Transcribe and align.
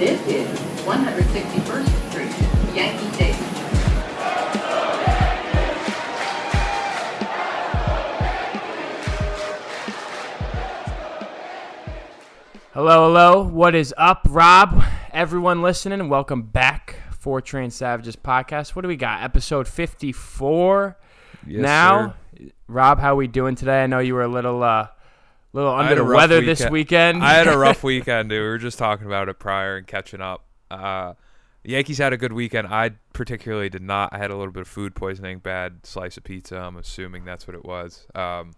This 0.00 0.18
is 0.28 0.48
161st 0.86 2.10
Street, 2.10 2.74
Yankee 2.74 3.12
Stadium. 3.12 4.50
Hello, 12.72 13.06
hello. 13.06 13.42
What 13.42 13.74
is 13.74 13.92
up, 13.98 14.26
Rob? 14.30 14.82
Everyone 15.12 15.60
listening, 15.62 16.08
welcome 16.08 16.42
back 16.42 16.96
for 17.10 17.40
Train 17.40 17.70
Savages 17.70 18.16
podcast. 18.16 18.70
What 18.70 18.82
do 18.82 18.88
we 18.88 18.96
got? 18.96 19.22
Episode 19.22 19.66
54 19.68 20.96
Yes, 21.46 21.60
now. 21.62 22.14
sir. 22.38 22.48
Rob, 22.68 22.98
how 23.00 23.16
we 23.16 23.26
doing 23.26 23.54
today? 23.54 23.82
I 23.82 23.86
know 23.86 23.98
you 23.98 24.14
were 24.14 24.22
a 24.22 24.28
little 24.28 24.62
uh 24.62 24.88
little 25.52 25.70
under 25.72 25.94
the 25.94 26.04
weather 26.04 26.40
this 26.40 26.60
weekend. 26.60 27.20
weekend. 27.20 27.24
I 27.24 27.34
had 27.34 27.48
a 27.48 27.58
rough 27.58 27.82
weekend, 27.82 28.28
dude. 28.30 28.40
We 28.42 28.48
were 28.48 28.58
just 28.58 28.78
talking 28.78 29.06
about 29.06 29.28
it 29.28 29.38
prior 29.38 29.76
and 29.76 29.86
catching 29.86 30.20
up. 30.20 30.44
Uh, 30.70 31.14
Yankees 31.64 31.98
had 31.98 32.12
a 32.12 32.16
good 32.16 32.32
weekend. 32.32 32.68
I 32.68 32.92
particularly 33.12 33.68
did 33.68 33.82
not. 33.82 34.10
I 34.12 34.18
had 34.18 34.30
a 34.30 34.36
little 34.36 34.52
bit 34.52 34.62
of 34.62 34.68
food 34.68 34.94
poisoning, 34.94 35.38
bad 35.40 35.84
slice 35.84 36.16
of 36.16 36.24
pizza. 36.24 36.56
I'm 36.56 36.76
assuming 36.76 37.24
that's 37.24 37.46
what 37.46 37.54
it 37.54 37.64
was. 37.64 38.06
Um, 38.14 38.52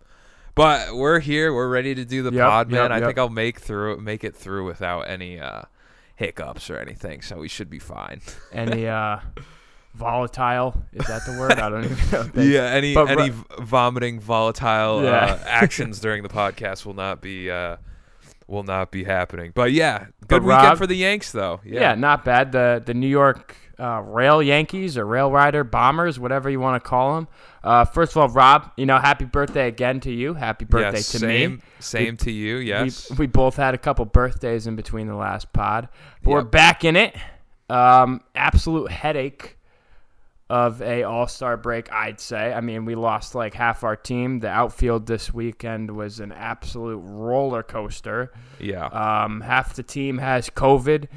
but 0.55 0.95
we're 0.95 1.19
here. 1.19 1.53
We're 1.53 1.69
ready 1.69 1.95
to 1.95 2.05
do 2.05 2.23
the 2.23 2.31
Yep, 2.33 2.49
pod, 2.49 2.71
man. 2.71 2.83
yep, 2.83 2.91
I 2.91 2.97
yep. 2.99 3.07
think 3.07 3.19
I'll 3.19 3.29
make 3.31 3.59
through 3.59 3.99
make 4.01 4.23
it 4.23 4.37
through 4.37 4.67
without 4.67 5.03
any 5.09 5.41
uh, 5.41 5.63
hiccups 6.15 6.69
or 6.71 6.77
anything. 6.79 7.23
So 7.23 7.39
we 7.39 7.49
should 7.49 7.71
be 7.71 7.79
fine. 7.79 8.21
Any 8.53 8.87
uh 8.89 9.19
volatile? 9.95 10.75
Is 10.93 11.07
that 11.07 11.25
the 11.27 11.39
word? 11.39 11.53
I 11.53 11.69
don't 11.69 11.85
even 11.85 12.11
know. 12.11 12.29
Yeah. 12.43 12.63
Any 12.71 12.95
but 12.95 13.09
any 13.09 13.31
vomiting, 13.61 14.21
volatile 14.21 15.03
Yeah. 15.03 15.11
uh, 15.11 15.39
actions 15.47 16.01
during 16.01 16.23
the 16.23 16.29
podcast 16.29 16.85
will 16.87 16.95
not 16.95 17.21
be. 17.21 17.51
Uh, 17.51 17.77
Will 18.49 18.65
not 18.65 18.91
be 18.91 19.05
happening, 19.05 19.53
but 19.55 19.73
yeah, 19.73 20.07
But 20.21 20.29
good 20.29 20.43
weekend 20.43 20.65
Rob- 20.65 20.79
for 20.79 20.87
the 20.87 20.97
Yanks, 20.97 21.33
though. 21.33 21.61
Yeah. 21.65 21.95
not 21.95 22.23
bad. 22.23 22.53
The 22.53 22.83
the 22.85 22.93
New 22.93 23.07
York 23.07 23.57
uh, 23.79 24.01
Rail 24.01 24.43
Yankees 24.43 24.97
or 24.97 25.05
Rail 25.05 25.31
Rider 25.31 25.65
Bombers, 25.65 26.19
whatever 26.19 26.49
you 26.51 26.61
want 26.61 26.83
to 26.83 26.89
call 26.89 27.17
them. 27.17 27.29
Uh, 27.65 27.85
first 27.85 28.13
of 28.13 28.19
all, 28.19 28.29
Rob, 28.29 28.71
you 28.77 28.87
know, 28.87 28.99
happy 28.99 29.25
birthday 29.25 29.69
again 29.69 30.01
to 30.01 30.13
you. 30.13 30.35
Happy 30.35 30.65
birthday 30.65 30.99
yes, 30.99 31.13
to 31.13 31.19
same, 31.19 31.57
me. 31.57 31.63
Same 31.81 32.17
to 32.19 32.31
you. 32.31 32.57
Yes. 32.57 33.11
We, 33.11 33.17
we 33.19 33.27
both 33.27 33.57
had 33.57 33.75
a 33.75 33.79
couple 33.79 34.05
birthdays 34.05 34.67
in 34.67 34.77
between 34.77 35.07
the 35.07 35.17
last 35.17 35.53
pod. 35.53 35.89
But 36.23 36.31
we're 36.31 36.43
back 36.43 36.85
in 36.85 36.97
it. 36.97 37.17
Um, 37.69 38.21
absolute 38.35 38.91
headache 38.91 39.57
of 40.51 40.83
a 40.83 41.03
all-star 41.05 41.57
break, 41.57 41.91
I'd 41.93 42.21
say. 42.21 42.53
I 42.53 42.61
mean, 42.61 42.85
we 42.85 42.95
lost 42.95 43.35
like 43.35 43.55
half 43.55 43.85
our 43.85 43.97
team. 43.97 44.41
The 44.41 44.49
outfield 44.49 45.07
this 45.07 45.33
weekend 45.33 45.91
was 45.91 46.21
an 46.21 46.33
absolute 46.33 46.99
roller 46.99 47.63
coaster. 47.63 48.33
yeah. 48.59 48.87
Um, 48.87 49.41
half 49.41 49.75
the 49.75 49.83
team 49.83 50.19
has 50.19 50.51
COVID. 50.51 51.09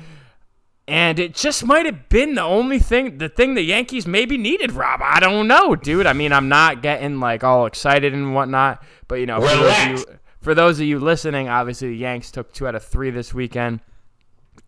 And 0.87 1.19
it 1.19 1.33
just 1.33 1.65
might 1.65 1.85
have 1.87 2.09
been 2.09 2.35
the 2.35 2.43
only 2.43 2.77
thing, 2.77 3.17
the 3.17 3.27
thing 3.27 3.55
the 3.55 3.63
Yankees 3.63 4.05
maybe 4.05 4.37
needed, 4.37 4.71
Rob. 4.71 5.01
I 5.03 5.19
don't 5.19 5.47
know, 5.47 5.75
dude. 5.75 6.05
I 6.05 6.13
mean, 6.13 6.31
I'm 6.31 6.47
not 6.47 6.83
getting 6.83 7.19
like 7.19 7.43
all 7.43 7.65
excited 7.65 8.13
and 8.13 8.35
whatnot, 8.35 8.83
but 9.07 9.15
you 9.15 9.25
know, 9.25 9.41
for 9.41 9.47
those, 9.47 9.79
of 9.81 9.87
you, 9.87 10.05
for 10.41 10.53
those 10.53 10.79
of 10.79 10.85
you 10.85 10.99
listening, 10.99 11.49
obviously 11.49 11.89
the 11.89 11.97
Yanks 11.97 12.29
took 12.29 12.53
two 12.53 12.67
out 12.67 12.75
of 12.75 12.85
three 12.85 13.09
this 13.09 13.33
weekend 13.33 13.79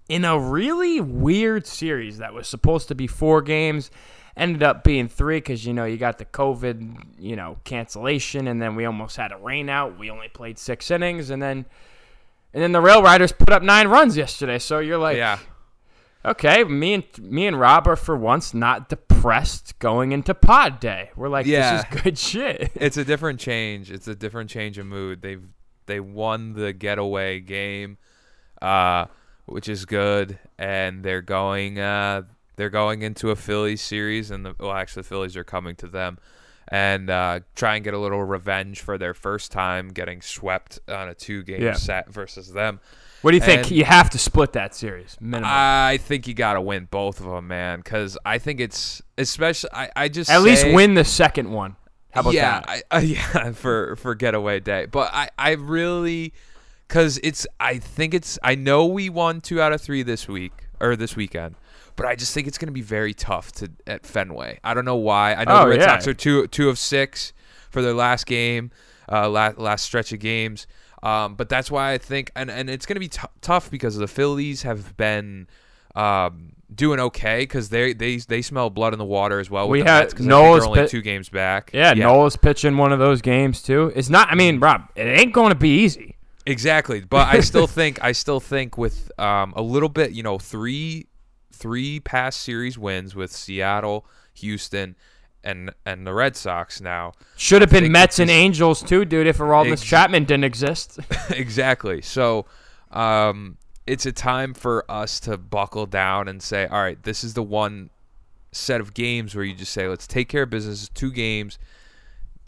in 0.10 0.26
a 0.26 0.40
really 0.40 1.00
weird 1.00 1.68
series 1.68 2.18
that 2.18 2.34
was 2.34 2.48
supposed 2.48 2.88
to 2.88 2.96
be 2.96 3.06
four 3.06 3.42
games. 3.44 3.92
Ended 4.38 4.62
up 4.62 4.84
being 4.84 5.08
three 5.08 5.38
because 5.38 5.66
you 5.66 5.74
know 5.74 5.86
you 5.86 5.98
got 5.98 6.20
the 6.20 6.26
COVID, 6.26 7.18
you 7.18 7.36
know, 7.36 7.58
cancellation, 7.64 8.48
and 8.48 8.62
then 8.62 8.76
we 8.76 8.86
almost 8.86 9.18
had 9.18 9.32
a 9.32 9.38
rain 9.38 9.68
out. 9.68 9.98
We 9.98 10.12
only 10.12 10.28
played 10.28 10.60
six 10.60 10.92
innings, 10.92 11.32
and 11.32 11.42
then 11.42 11.66
and 12.54 12.62
then 12.62 12.72
the 12.72 12.80
Rail 12.82 13.02
Riders 13.02 13.32
put 13.32 13.50
up 13.50 13.64
nine 13.64 13.88
runs 13.88 14.16
yesterday. 14.16 14.60
So 14.60 14.78
you're 14.80 15.00
like, 15.00 15.18
yeah. 15.18 15.40
okay, 16.24 16.64
me 16.64 16.94
and 16.94 17.04
me 17.20 17.48
and 17.48 17.60
Rob 17.60 17.88
are 17.88 17.96
for 17.96 18.16
once 18.16 18.54
not 18.54 18.90
depressed 18.90 19.80
going 19.80 20.12
into 20.12 20.36
Pod 20.36 20.80
Day. 20.80 21.10
We're 21.16 21.30
like, 21.30 21.48
Yeah. 21.48 21.78
this 21.78 21.86
is 21.98 22.04
good 22.04 22.18
shit. 22.20 22.72
It's 22.76 22.98
a 22.98 23.04
different 23.04 23.40
change. 23.40 23.90
It's 23.92 24.08
a 24.08 24.16
different 24.16 24.52
change 24.52 24.78
of 24.78 24.86
mood. 24.86 25.24
They've 25.24 25.44
they 25.88 26.00
won 26.00 26.54
the 26.54 26.74
getaway 26.74 27.40
game, 27.40 27.98
uh, 28.62 29.06
which 29.48 29.68
is 29.68 29.86
good, 29.86 30.38
and 30.60 31.02
they're 31.04 31.22
going 31.24 31.80
uh, 31.80 32.24
they're 32.58 32.70
going 32.70 33.02
into 33.04 33.30
a 33.32 33.36
Phillies 33.36 33.82
series, 33.82 34.30
and 34.30 34.46
the, 34.46 34.56
well, 34.60 34.74
actually, 34.74 35.04
the 35.04 35.08
Phillies 35.08 35.38
are 35.38 35.44
coming 35.46 35.76
to 35.78 35.88
them, 35.88 36.18
and 36.68 37.10
uh, 37.10 37.40
try 37.56 37.76
and 37.76 37.84
get 37.84 37.94
a 37.94 37.98
little 37.98 38.24
revenge 38.24 38.82
for 38.82 38.98
their 38.98 39.14
first 39.14 39.52
time 39.52 39.90
getting 39.90 40.22
swept 40.22 40.80
on 40.90 41.08
a 41.08 41.14
two 41.14 41.44
game 41.44 41.62
Yeah. 41.62 41.74
set 41.74 42.12
versus 42.12 42.52
them. 42.52 42.82
What 43.22 43.32
do 43.32 43.38
you 43.38 43.44
think? 43.44 43.72
You 43.72 43.84
have 43.86 44.10
to 44.12 44.20
split 44.20 44.54
that 44.54 44.76
series 44.76 45.18
minimum. 45.20 45.50
I 45.52 45.98
think 45.98 46.28
you 46.28 46.34
got 46.34 46.54
to 46.54 46.62
win 46.62 46.88
both 46.92 47.20
of 47.20 47.26
them, 47.26 47.48
man, 47.48 47.80
because 47.80 48.18
I 48.26 48.38
think 48.38 48.60
it's 48.60 49.02
especially 49.18 49.70
I, 49.74 49.90
I 49.96 50.08
just 50.08 50.30
At 50.30 50.42
least 50.42 50.68
win 50.72 50.94
the 50.94 51.06
second 51.06 51.50
one. 51.52 51.78
How 52.12 52.22
about 52.22 52.34
yeah, 52.34 52.60
that? 52.62 52.84
I, 52.92 52.98
uh, 52.98 53.00
yeah, 53.02 53.52
for 53.54 53.96
for 53.96 54.14
getaway 54.14 54.60
day. 54.60 54.86
But 54.86 55.12
I 55.14 55.30
I 55.38 55.52
really 55.52 56.34
cuz 56.88 57.20
it's 57.24 57.48
I 57.60 57.80
think 57.80 58.14
it's 58.14 58.38
I 58.44 58.56
know 58.56 58.86
we 58.86 59.10
won 59.10 59.42
2 59.42 59.62
out 59.62 59.74
of 59.74 59.82
3 59.82 60.04
this 60.04 60.28
week 60.28 60.54
or 60.80 60.96
this 60.96 61.16
weekend. 61.16 61.56
But 61.98 62.06
I 62.06 62.16
just 62.16 62.34
think 62.34 62.48
it's 62.48 62.58
going 62.58 62.68
to 62.68 62.72
be 62.74 62.82
very 62.82 63.14
tough 63.14 63.52
to 63.54 63.70
at 63.86 64.06
Fenway. 64.06 64.60
I 64.64 64.74
don't 64.74 64.86
know 64.86 64.96
why. 64.96 65.34
I 65.34 65.44
know 65.44 65.58
Oh, 65.58 65.64
the 65.66 65.72
Red 65.72 65.80
yeah. 65.82 65.88
Sox 65.88 66.08
are 66.08 66.14
2 66.14 66.48
2 66.48 66.70
of 66.70 66.80
6 66.80 67.34
for 67.70 67.82
their 67.82 67.94
last 67.94 68.26
game, 68.26 68.72
uh 69.12 69.28
last, 69.30 69.58
last 69.58 69.84
stretch 69.84 70.14
of 70.14 70.20
games. 70.20 70.66
Um, 71.04 71.36
but 71.36 71.50
that's 71.50 71.70
why 71.70 71.92
I 71.92 71.98
think 71.98 72.32
and 72.36 72.50
and 72.50 72.70
it's 72.70 72.86
going 72.86 72.96
to 72.96 73.00
be 73.02 73.10
t- 73.10 73.20
tough 73.42 73.70
because 73.70 73.98
the 73.98 74.08
Phillies 74.08 74.62
have 74.64 74.96
been 74.98 75.48
um, 75.96 76.54
doing 76.74 77.00
okay 77.00 77.40
because 77.42 77.70
they 77.70 77.94
they 77.94 78.18
they 78.18 78.42
smell 78.42 78.70
blood 78.70 78.94
in 78.94 79.00
the 79.00 79.06
water 79.06 79.40
as 79.40 79.50
well. 79.50 79.70
We 79.70 79.80
had 79.80 79.86
Mets 79.86 80.14
'cause 80.14 80.22
I 80.22 80.24
think 80.24 80.30
Noah's 80.30 80.66
only 80.66 80.80
pit- 80.82 80.90
two 80.90 81.02
games 81.02 81.30
back. 81.30 81.72
yeah, 81.74 81.94
Noah's 81.94 82.36
pitching 82.36 82.78
one 82.78 82.92
of 82.92 83.00
those 83.00 83.22
games 83.22 83.62
too. 83.62 83.92
It's 83.96 84.10
not. 84.10 84.30
I 84.30 84.34
Mm. 84.34 84.38
mean, 84.38 84.60
Rob, 84.60 84.90
it 84.96 85.04
ain't 85.04 85.34
going 85.34 85.50
to 85.50 85.56
be 85.56 85.80
easy. 85.84 86.16
Exactly, 86.46 87.02
but 87.02 87.28
I 87.28 87.40
still 87.42 87.68
think 87.80 88.04
I 88.04 88.12
still 88.12 88.40
think 88.40 88.78
with 88.78 89.12
um, 89.20 89.54
a 89.56 89.62
little 89.62 89.90
bit, 89.90 90.12
you 90.12 90.24
know, 90.24 90.38
three 90.38 91.08
three 91.58 92.00
past 92.00 92.42
series 92.42 92.78
wins 92.78 93.16
with 93.16 93.32
Seattle, 93.32 94.06
Houston, 94.36 94.96
and 95.44 95.72
and 95.86 96.06
the 96.06 96.14
Red 96.14 96.36
Sox 96.36 96.82
now. 96.82 97.14
Should 97.36 97.62
have 97.62 97.72
been 97.72 97.92
Mets 97.92 98.20
and 98.20 98.30
Angels 98.30 98.84
too, 98.84 99.06
dude. 99.06 99.28
If 99.28 99.38
Aroldis 99.38 99.74
Ex- 99.74 99.84
Chapman 99.84 100.26
didn't 100.26 100.44
exist. 100.44 101.00
exactly. 101.30 102.02
So, 102.02 102.46
um, 102.92 103.58
it's 103.88 104.06
a 104.06 104.12
time 104.12 104.54
for 104.54 104.90
us 104.90 105.20
to 105.22 105.38
buckle 105.38 105.86
down 105.86 106.28
and 106.28 106.44
say, 106.44 106.68
all 106.68 106.82
right, 106.82 107.02
this 107.04 107.24
is 107.24 107.34
the 107.34 107.44
one 107.44 107.90
set 108.52 108.82
of 108.82 108.94
games 108.94 109.36
where 109.36 109.46
you 109.46 109.54
just 109.54 109.72
say, 109.72 109.88
let's 109.88 110.06
take 110.08 110.30
care 110.30 110.44
of 110.44 110.50
business. 110.50 110.90
Two 110.90 111.12
games, 111.12 111.58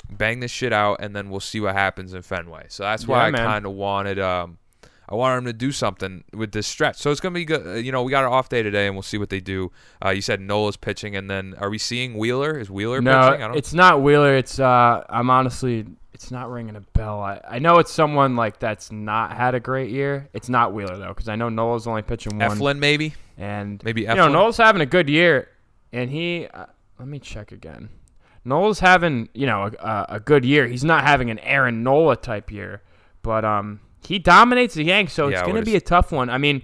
bang 0.09 0.39
this 0.41 0.51
shit 0.51 0.73
out, 0.73 0.97
and 0.99 1.15
then 1.15 1.29
we'll 1.29 1.39
see 1.39 1.59
what 1.59 1.73
happens 1.75 2.13
in 2.13 2.21
Fenway. 2.21 2.65
So 2.69 2.83
that's 2.83 3.07
why 3.07 3.29
Yeah, 3.29 3.35
I 3.35 3.37
kind 3.37 3.65
of 3.65 3.71
wanted, 3.73 4.19
um, 4.19 4.57
I 5.11 5.15
wanted 5.15 5.37
them 5.37 5.45
to 5.45 5.53
do 5.53 5.71
something 5.71 6.23
with 6.33 6.51
this 6.51 6.67
stretch. 6.67 6.97
So 6.97 7.09
it's 7.09 7.19
gonna 7.19 7.33
be 7.33 7.45
good. 7.45 7.65
uh, 7.65 7.71
You 7.73 7.91
know, 7.91 8.03
we 8.03 8.11
got 8.11 8.23
an 8.23 8.31
off 8.31 8.47
day 8.47 8.61
today, 8.61 8.85
and 8.85 8.95
we'll 8.95 9.01
see 9.01 9.17
what 9.17 9.29
they 9.29 9.39
do. 9.39 9.71
Uh, 10.03 10.09
you 10.09 10.21
said 10.21 10.39
Nola's 10.39 10.77
pitching, 10.77 11.15
and 11.15 11.29
then 11.29 11.55
are 11.57 11.69
we 11.69 11.77
seeing 11.79 12.15
Wheeler? 12.15 12.57
Is 12.59 12.69
Wheeler 12.69 13.01
no, 13.01 13.31
pitching? 13.31 13.43
I 13.43 13.53
it's 13.55 13.73
not 13.73 14.01
Wheeler. 14.03 14.35
It's 14.35 14.59
uh, 14.59 15.03
I'm 15.09 15.29
honestly, 15.31 15.85
it's 16.13 16.29
not 16.29 16.51
ringing 16.51 16.75
a 16.75 16.81
bell. 16.81 17.21
I, 17.21 17.41
I 17.49 17.59
know 17.59 17.79
it's 17.79 17.91
someone 17.91 18.35
like 18.35 18.59
that's 18.59 18.91
not 18.91 19.35
had 19.35 19.55
a 19.55 19.59
great 19.59 19.89
year. 19.89 20.29
It's 20.33 20.47
not 20.49 20.73
Wheeler 20.73 20.97
though, 20.97 21.07
because 21.09 21.27
I 21.27 21.35
know 21.35 21.49
Nola's 21.49 21.87
only 21.87 22.03
pitching 22.03 22.37
one. 22.37 22.47
Eflin 22.51 22.77
maybe. 22.77 23.15
and 23.37 23.83
Maybe 23.83 24.01
you 24.01 24.13
know 24.13 24.27
Nola's 24.27 24.57
having 24.57 24.81
a 24.81 24.85
good 24.85 25.09
year, 25.09 25.49
and 25.91 26.09
he. 26.11 26.45
Uh, 26.53 26.67
let 26.99 27.07
me 27.07 27.17
check 27.17 27.51
again. 27.51 27.89
Nola's 28.45 28.79
having 28.79 29.29
you 29.33 29.47
know 29.47 29.71
a, 29.79 30.05
a 30.09 30.19
good 30.19 30.45
year. 30.45 30.67
He's 30.67 30.83
not 30.83 31.03
having 31.03 31.29
an 31.31 31.39
Aaron 31.39 31.81
Nola 31.81 32.15
type 32.15 32.51
year, 32.51 32.81
but 33.21 33.43
um 33.43 33.79
he 34.05 34.19
dominates 34.19 34.73
the 34.75 34.83
Yanks, 34.83 35.13
so 35.13 35.27
it's 35.27 35.41
going 35.41 35.55
to 35.55 35.61
be 35.63 35.75
a 35.75 35.81
tough 35.81 36.11
one. 36.11 36.29
I 36.29 36.37
mean. 36.37 36.63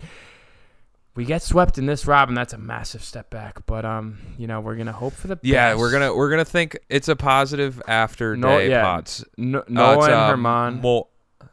We 1.18 1.24
get 1.24 1.42
swept 1.42 1.78
in 1.78 1.86
this, 1.86 2.06
Rob, 2.06 2.28
and 2.28 2.38
that's 2.38 2.52
a 2.52 2.58
massive 2.58 3.02
step 3.02 3.30
back. 3.30 3.66
But 3.66 3.86
um, 3.86 4.18
you 4.38 4.48
know, 4.48 4.60
we're 4.60 4.76
gonna 4.76 4.92
hope 4.92 5.14
for 5.14 5.28
the 5.28 5.40
Yeah, 5.44 5.70
best. 5.70 5.80
we're 5.80 5.90
gonna 5.94 6.14
we're 6.14 6.30
gonna 6.30 6.44
think 6.44 6.78
it's 6.90 7.08
a 7.08 7.16
positive 7.16 7.82
after 7.88 8.36
No- 8.36 8.50
day 8.58 8.70
yeah. 8.70 9.00
no, 9.38 9.64
Noah 9.70 10.04
and 10.04 10.14
uh, 10.14 10.34
Germán. 10.36 10.82
Mo- 10.82 11.08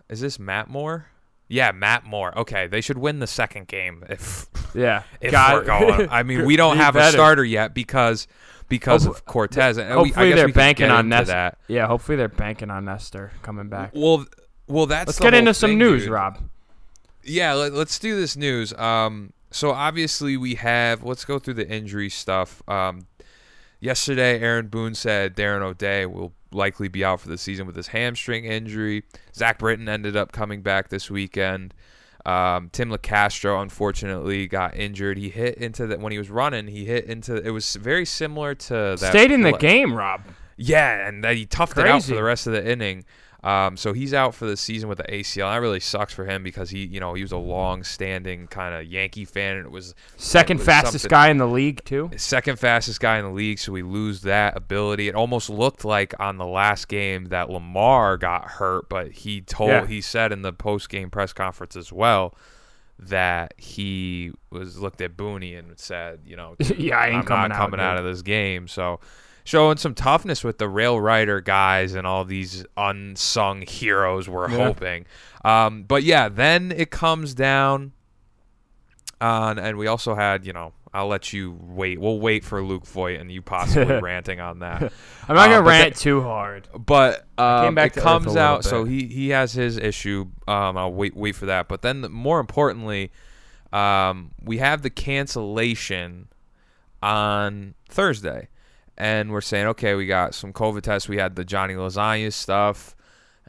is 0.08 0.20
this 0.20 0.40
Matt 0.40 0.68
Moore? 0.68 1.06
Yeah, 1.46 1.70
Matt 1.70 2.04
Moore. 2.04 2.36
Okay, 2.40 2.66
they 2.66 2.80
should 2.80 2.98
win 2.98 3.20
the 3.20 3.28
second 3.28 3.68
game 3.68 4.02
if 4.08 4.46
yeah, 4.74 5.04
if 5.20 5.30
God- 5.30 5.54
we're 5.54 5.64
going. 5.64 6.08
I 6.10 6.24
mean, 6.24 6.44
we 6.44 6.56
don't 6.56 6.76
have 6.78 6.96
a 6.96 7.12
starter 7.12 7.44
yet 7.44 7.72
because 7.72 8.26
because 8.68 9.04
Hope- 9.04 9.14
of 9.18 9.24
Cortes. 9.26 9.76
And 9.78 9.82
I 9.88 9.92
Hopefully 9.92 10.32
they're 10.32 10.46
we 10.46 10.52
banking 10.52 10.90
on 10.90 11.08
Nestor. 11.08 11.26
that. 11.34 11.58
Yeah, 11.68 11.86
hopefully 11.86 12.16
they're 12.16 12.26
banking 12.28 12.68
on 12.72 12.84
Nestor 12.86 13.30
coming 13.42 13.68
back. 13.68 13.92
Well, 13.94 14.26
well, 14.72 14.86
that's 14.86 15.08
Let's 15.08 15.18
get 15.18 15.34
into 15.34 15.54
some 15.54 15.70
thing, 15.70 15.78
news, 15.78 16.04
dude. 16.04 16.12
Rob. 16.12 16.38
Yeah, 17.22 17.52
let, 17.54 17.72
us 17.74 17.98
do 17.98 18.16
this 18.16 18.36
news. 18.36 18.72
Um, 18.74 19.32
so 19.50 19.70
obviously 19.70 20.36
we 20.36 20.56
have. 20.56 21.04
Let's 21.04 21.24
go 21.24 21.38
through 21.38 21.54
the 21.54 21.68
injury 21.68 22.08
stuff. 22.08 22.62
Um, 22.68 23.06
yesterday, 23.80 24.40
Aaron 24.40 24.68
Boone 24.68 24.94
said 24.94 25.36
Darren 25.36 25.60
O'Day 25.60 26.06
will 26.06 26.32
likely 26.50 26.88
be 26.88 27.04
out 27.04 27.20
for 27.20 27.28
the 27.28 27.38
season 27.38 27.66
with 27.66 27.76
his 27.76 27.88
hamstring 27.88 28.44
injury. 28.44 29.04
Zach 29.34 29.58
Britton 29.58 29.88
ended 29.88 30.16
up 30.16 30.32
coming 30.32 30.62
back 30.62 30.88
this 30.88 31.10
weekend. 31.10 31.74
Um, 32.24 32.70
Tim 32.72 32.88
Locastro 32.90 33.60
unfortunately 33.60 34.46
got 34.46 34.76
injured. 34.76 35.18
He 35.18 35.28
hit 35.28 35.56
into 35.56 35.86
that 35.88 36.00
when 36.00 36.12
he 36.12 36.18
was 36.18 36.30
running. 36.30 36.68
He 36.68 36.84
hit 36.84 37.04
into 37.06 37.36
it 37.36 37.50
was 37.50 37.74
very 37.74 38.06
similar 38.06 38.54
to 38.54 38.96
that. 38.98 39.10
Stayed 39.10 39.32
in 39.32 39.42
the 39.42 39.52
game, 39.52 39.94
Rob. 39.94 40.22
Yeah, 40.56 41.08
and 41.08 41.24
that 41.24 41.36
he 41.36 41.46
toughed 41.46 41.78
it 41.78 41.86
out 41.86 42.04
for 42.04 42.14
the 42.14 42.22
rest 42.22 42.46
of 42.46 42.52
the 42.52 42.70
inning. 42.70 43.04
Um, 43.44 43.76
so 43.76 43.92
he's 43.92 44.14
out 44.14 44.36
for 44.36 44.46
the 44.46 44.56
season 44.56 44.88
with 44.88 44.98
the 44.98 45.04
ACL. 45.04 45.52
That 45.52 45.56
really 45.56 45.80
sucks 45.80 46.14
for 46.14 46.24
him 46.24 46.44
because 46.44 46.70
he, 46.70 46.86
you 46.86 47.00
know, 47.00 47.14
he 47.14 47.22
was 47.22 47.32
a 47.32 47.36
long-standing 47.38 48.46
kind 48.46 48.72
of 48.72 48.86
Yankee 48.86 49.24
fan, 49.24 49.56
and 49.56 49.66
it 49.66 49.72
was 49.72 49.96
Second 50.16 50.58
it 50.58 50.60
was 50.60 50.66
fastest 50.66 50.92
something- 51.02 51.10
guy 51.10 51.28
in 51.28 51.38
the 51.38 51.48
league 51.48 51.82
too. 51.84 52.08
second 52.16 52.58
fastest 52.60 53.00
guy 53.00 53.18
in 53.18 53.24
the 53.24 53.32
league, 53.32 53.58
so 53.58 53.72
we 53.72 53.82
lose 53.82 54.20
that 54.22 54.56
ability. 54.56 55.08
It 55.08 55.16
almost 55.16 55.50
looked 55.50 55.84
like 55.84 56.14
on 56.20 56.38
the 56.38 56.46
last 56.46 56.86
game 56.86 57.26
that 57.26 57.48
LaMarre 57.48 58.20
got 58.20 58.44
hurt, 58.52 58.88
but 58.88 59.10
he 59.10 59.40
told 59.40 59.70
Yeah. 59.70 59.86
he 59.86 60.00
said 60.00 60.30
in 60.30 60.42
the 60.42 60.52
post 60.52 60.88
game 60.88 61.10
press 61.10 61.32
conference 61.32 61.74
as 61.74 61.92
well 61.92 62.36
that 62.98 63.54
he 63.56 64.30
was 64.50 64.78
looked 64.78 65.00
at 65.00 65.16
Booney 65.16 65.58
and 65.58 65.76
said, 65.80 66.20
you 66.24 66.36
know, 66.36 66.54
yeah, 66.76 66.96
I 66.96 67.06
ain't 67.08 67.16
I'm 67.16 67.24
coming 67.24 67.50
out. 67.52 67.56
coming 67.58 67.80
out 67.80 67.96
of 67.96 68.04
this 68.04 68.22
game. 68.22 68.68
So 68.68 69.00
showing 69.44 69.76
some 69.76 69.94
toughness 69.94 70.44
with 70.44 70.58
the 70.58 70.68
rail 70.68 71.00
rider 71.00 71.40
guys 71.40 71.94
and 71.94 72.06
all 72.06 72.24
these 72.24 72.64
unsung 72.76 73.62
heroes 73.62 74.28
we're 74.28 74.50
Yeah. 74.50 74.56
hoping. 74.64 75.06
Um, 75.44 75.82
but 75.84 76.02
yeah, 76.04 76.28
then 76.28 76.72
it 76.72 76.90
comes 76.90 77.34
down 77.34 77.92
on, 79.20 79.58
and 79.58 79.78
we 79.78 79.86
also 79.86 80.14
had, 80.14 80.44
you 80.46 80.52
know, 80.52 80.72
I'll 80.94 81.06
let 81.08 81.32
you 81.32 81.56
wait. 81.58 81.98
We'll 82.00 82.20
wait 82.20 82.44
for 82.44 82.62
Luke 82.62 82.86
Voit 82.86 83.18
and 83.18 83.30
you 83.32 83.40
possibly 83.40 83.94
ranting 84.00 84.40
on 84.40 84.58
that. 84.58 84.82
I'm 85.28 85.34
not 85.36 85.48
Uh, 85.48 85.52
gonna 85.54 85.62
but 85.62 85.68
rant 85.70 85.94
that- 85.94 86.00
too 86.00 86.20
hard. 86.22 86.68
But 86.78 87.26
um, 87.38 87.78
it 87.78 87.94
comes 87.94 88.36
out, 88.36 88.62
so 88.64 88.84
he 88.84 89.06
he 89.06 89.30
has 89.30 89.52
his 89.54 89.78
issue. 89.78 90.26
Um, 90.46 90.76
I'll 90.76 90.92
wait 90.92 91.16
wait 91.16 91.34
for 91.34 91.46
that. 91.46 91.66
But 91.66 91.80
then 91.82 92.02
more 92.12 92.40
importantly, 92.40 93.10
um, 93.72 94.32
we 94.42 94.58
have 94.58 94.82
the 94.82 94.90
cancellation 94.90 96.28
on 97.02 97.74
Thursday, 97.88 98.48
and 98.96 99.30
we're 99.32 99.40
saying 99.40 99.66
okay, 99.68 99.94
we 99.94 100.06
got 100.06 100.34
some 100.34 100.52
COVID 100.52 100.82
tests. 100.82 101.08
We 101.08 101.18
had 101.18 101.36
the 101.36 101.44
Johnny 101.44 101.74
Lasagna 101.74 102.32
stuff. 102.32 102.94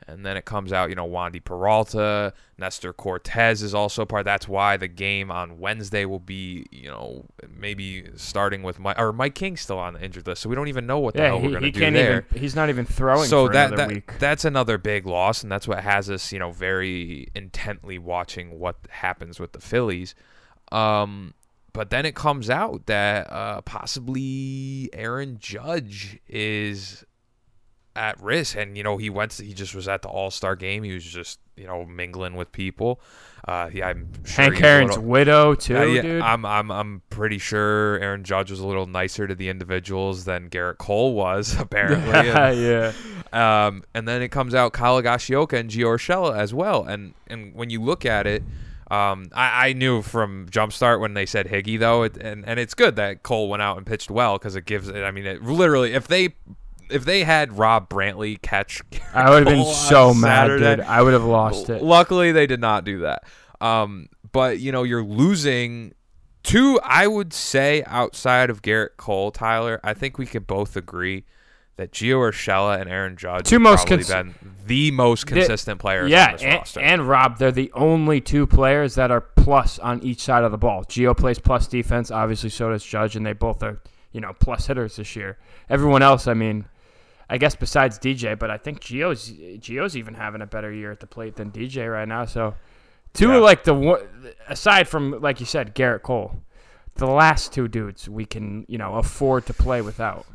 And 0.06 0.26
then 0.26 0.36
it 0.36 0.44
comes 0.44 0.74
out, 0.74 0.90
you 0.90 0.96
know, 0.96 1.08
Wandy 1.08 1.42
Peralta, 1.42 2.34
Nestor 2.58 2.92
Cortes 2.92 3.62
is 3.62 3.74
also 3.74 4.04
part. 4.04 4.26
That's 4.26 4.50
why 4.50 4.76
the 4.76 4.90
game 4.90 5.32
on 5.32 5.60
Wednesday 5.60 6.04
will 6.04 6.20
be, 6.20 6.66
you 6.72 6.90
know, 6.90 7.26
maybe 7.50 8.10
starting 8.18 8.64
with 8.64 8.80
Mike 8.80 9.00
or 9.00 9.14
Mike 9.14 9.34
King 9.34 9.56
still 9.56 9.80
on 9.80 9.94
the 9.94 10.04
injured 10.04 10.28
list. 10.28 10.42
So 10.42 10.50
we 10.50 10.56
don't 10.56 10.68
even 10.68 10.86
know 10.86 11.00
what 11.00 11.14
the 11.14 11.22
Yeah, 11.22 11.28
hell 11.28 11.38
we're 11.38 11.44
he, 11.44 11.50
going 11.52 11.62
to 11.62 11.66
he 11.68 11.72
do 11.72 11.80
can't 11.80 11.96
there 11.96 12.26
even. 12.30 12.42
He's 12.42 12.54
not 12.54 12.68
even 12.68 12.86
throwing 12.86 13.30
so 13.30 13.48
for 13.48 13.54
that, 13.54 13.78
that 13.78 13.88
week. 13.88 14.20
that's 14.20 14.44
another 14.44 14.78
big 14.78 15.06
loss, 15.06 15.42
and 15.42 15.50
that's 15.50 15.70
what 15.70 15.80
has 15.82 16.10
us, 16.10 16.34
you 16.34 16.40
know, 16.40 16.52
very 16.52 17.30
intently 17.34 17.98
watching 17.98 18.60
what 18.60 18.76
happens 18.90 19.40
with 19.40 19.54
the 19.54 19.62
Phillies. 19.62 20.16
Um, 20.74 21.34
but 21.74 21.90
then 21.90 22.06
it 22.06 22.16
comes 22.16 22.50
out 22.50 22.86
that 22.86 23.32
uh, 23.32 23.62
possibly 23.62 24.90
Aaron 24.94 25.38
Judge 25.40 26.20
is 26.28 27.04
at 27.96 28.20
risk, 28.22 28.56
and 28.58 28.78
you 28.78 28.84
know 28.84 28.98
he 28.98 29.10
went. 29.10 29.32
To, 29.32 29.44
he 29.44 29.54
just 29.54 29.76
was 29.76 29.88
at 29.88 30.02
the 30.02 30.08
All 30.10 30.32
Star 30.32 30.56
game. 30.56 30.84
He 30.84 30.94
was 30.94 31.04
just 31.04 31.40
you 31.56 31.66
know 31.68 31.86
mingling 31.86 32.36
with 32.36 32.52
people. 32.52 33.00
Uh, 33.48 33.70
yeah, 33.74 33.88
I'm 33.90 34.08
sure 34.24 34.46
Hank 34.46 34.62
Aaron's 34.64 34.92
little- 34.92 35.04
widow 35.04 35.54
too, 35.56 35.78
uh, 35.78 35.84
yeah, 35.84 36.02
dude. 36.02 36.22
I'm 36.22 36.46
I'm 36.46 36.72
I'm 36.72 37.02
pretty 37.10 37.38
sure 37.38 38.00
Aaron 38.00 38.24
Judge 38.24 38.50
was 38.52 38.60
a 38.62 38.66
little 38.68 38.88
nicer 38.88 39.28
to 39.28 39.36
the 39.36 39.50
individuals 39.50 40.26
than 40.26 40.50
Gerrit 40.50 40.78
Cole 40.78 41.14
was 41.14 41.54
apparently. 41.60 42.30
And- 42.30 42.60
yeah. 43.34 43.66
um, 43.68 43.84
and 43.94 44.08
then 44.08 44.22
it 44.22 44.30
comes 44.30 44.56
out 44.56 44.74
Kyle 44.74 45.02
Gashioka 45.02 45.60
and 45.60 45.70
Gio 45.70 45.88
Urshela 45.96 46.38
as 46.38 46.54
well. 46.54 46.84
And 46.86 47.14
and 47.28 47.54
when 47.54 47.70
you 47.70 47.82
look 47.82 48.06
at 48.06 48.26
it, 48.28 48.44
um, 48.92 49.30
I, 49.34 49.70
I 49.70 49.74
knew 49.74 50.02
from 50.02 50.48
Jumpstart 50.50 51.00
when 51.00 51.14
they 51.14 51.26
said 51.26 51.48
Higgy 51.48 51.80
though, 51.80 52.04
it, 52.04 52.18
and 52.18 52.48
and 52.48 52.60
it's 52.60 52.74
good 52.74 52.96
that 52.98 53.24
Cole 53.24 53.50
went 53.50 53.62
out 53.62 53.78
and 53.78 53.86
pitched 53.86 54.12
well 54.12 54.38
because 54.38 54.56
it 54.56 54.66
gives 54.66 54.88
it. 54.88 55.04
I 55.04 55.12
mean, 55.12 55.26
it 55.26 55.44
literally 55.44 55.94
if 55.94 56.08
they 56.08 56.36
if 56.90 57.06
they 57.06 57.24
had 57.24 57.58
Rob 57.58 57.90
Brantly 57.90 58.42
catch, 58.42 58.82
I 59.14 59.30
would 59.30 59.48
have 59.48 59.56
been 59.56 59.66
so 59.66 60.14
mad, 60.14 60.48
Saturday, 60.48 60.76
dude. 60.78 60.86
I 60.86 61.02
would 61.02 61.14
have 61.14 61.24
lost 61.24 61.70
it. 61.70 61.82
Luckily, 61.82 62.32
they 62.32 62.48
did 62.48 62.60
not 62.60 62.84
do 62.84 63.00
that. 63.00 63.24
Um, 63.62 64.10
but 64.32 64.60
you 64.60 64.72
know, 64.72 64.84
you're 64.84 65.04
losing 65.04 65.94
two. 66.44 66.80
I 66.84 67.08
would 67.08 67.34
say 67.34 67.84
outside 67.86 68.50
of 68.50 68.62
Gerrit 68.62 68.98
Cole, 68.98 69.32
Tyler. 69.32 69.80
I 69.84 69.94
think 69.94 70.18
we 70.18 70.26
could 70.26 70.46
both 70.46 70.76
agree 70.76 71.26
that 71.78 71.92
Gio 71.92 72.18
Urshela 72.20 72.80
and 72.80 72.90
Aaron 72.90 73.16
Judge 73.18 73.46
Two 73.46 73.56
have 73.56 73.62
most 73.64 73.88
probably 73.88 74.06
cons- 74.06 74.34
been 74.42 74.54
the 74.68 74.92
most 74.92 75.26
The- 75.28 75.34
consistent 75.36 75.80
players 75.80 76.10
Yeah, 76.12 76.38
and, 76.42 76.64
and 76.80 77.08
Rob, 77.08 77.38
they're 77.40 77.52
the 77.52 77.72
only 77.74 78.22
two 78.22 78.46
players 78.48 78.96
that 78.96 79.10
are 79.12 79.22
plus 79.22 79.80
on 79.80 80.02
each 80.04 80.22
side 80.22 80.44
of 80.44 80.52
the 80.52 80.58
ball. 80.58 80.84
Gio 80.86 81.18
plays 81.18 81.40
plus 81.40 81.68
defense, 81.68 82.12
obviously. 82.12 82.50
So 82.50 82.70
does 82.70 82.84
Judge, 82.86 83.16
and 83.16 83.26
they 83.26 83.34
both 83.34 83.64
are, 83.64 83.82
you 84.12 84.22
know, 84.22 84.34
plus 84.40 84.68
hitters 84.68 84.96
this 84.98 85.16
year. 85.16 85.38
Everyone 85.70 86.02
else, 86.04 86.28
I 86.28 86.34
mean, 86.36 86.66
I 87.30 87.38
guess 87.38 87.56
besides 87.56 87.98
DJ, 87.98 88.38
but 88.38 88.52
I 88.52 88.58
think 88.58 88.80
Gio's 88.82 89.32
Gio's 89.32 89.98
even 89.98 90.14
having 90.14 90.42
a 90.42 90.46
better 90.46 90.72
year 90.72 90.92
at 90.92 91.00
the 91.00 91.08
plate 91.08 91.36
than 91.36 91.50
DJ 91.52 91.92
right 91.92 92.08
now. 92.08 92.26
So, 92.26 92.54
two 93.14 93.30
Yeah. 93.32 93.38
like 93.38 93.64
the 93.64 93.74
one 93.74 94.00
aside 94.48 94.88
from 94.88 95.20
like 95.22 95.40
you 95.40 95.46
said, 95.48 95.74
Gerrit 95.74 96.04
Cole, 96.04 96.36
the 96.96 97.08
last 97.08 97.52
two 97.52 97.68
dudes 97.68 98.08
we 98.08 98.26
can 98.26 98.66
you 98.70 98.78
know 98.78 98.96
afford 98.96 99.48
to 99.48 99.54
play 99.54 99.82
without. 99.82 100.26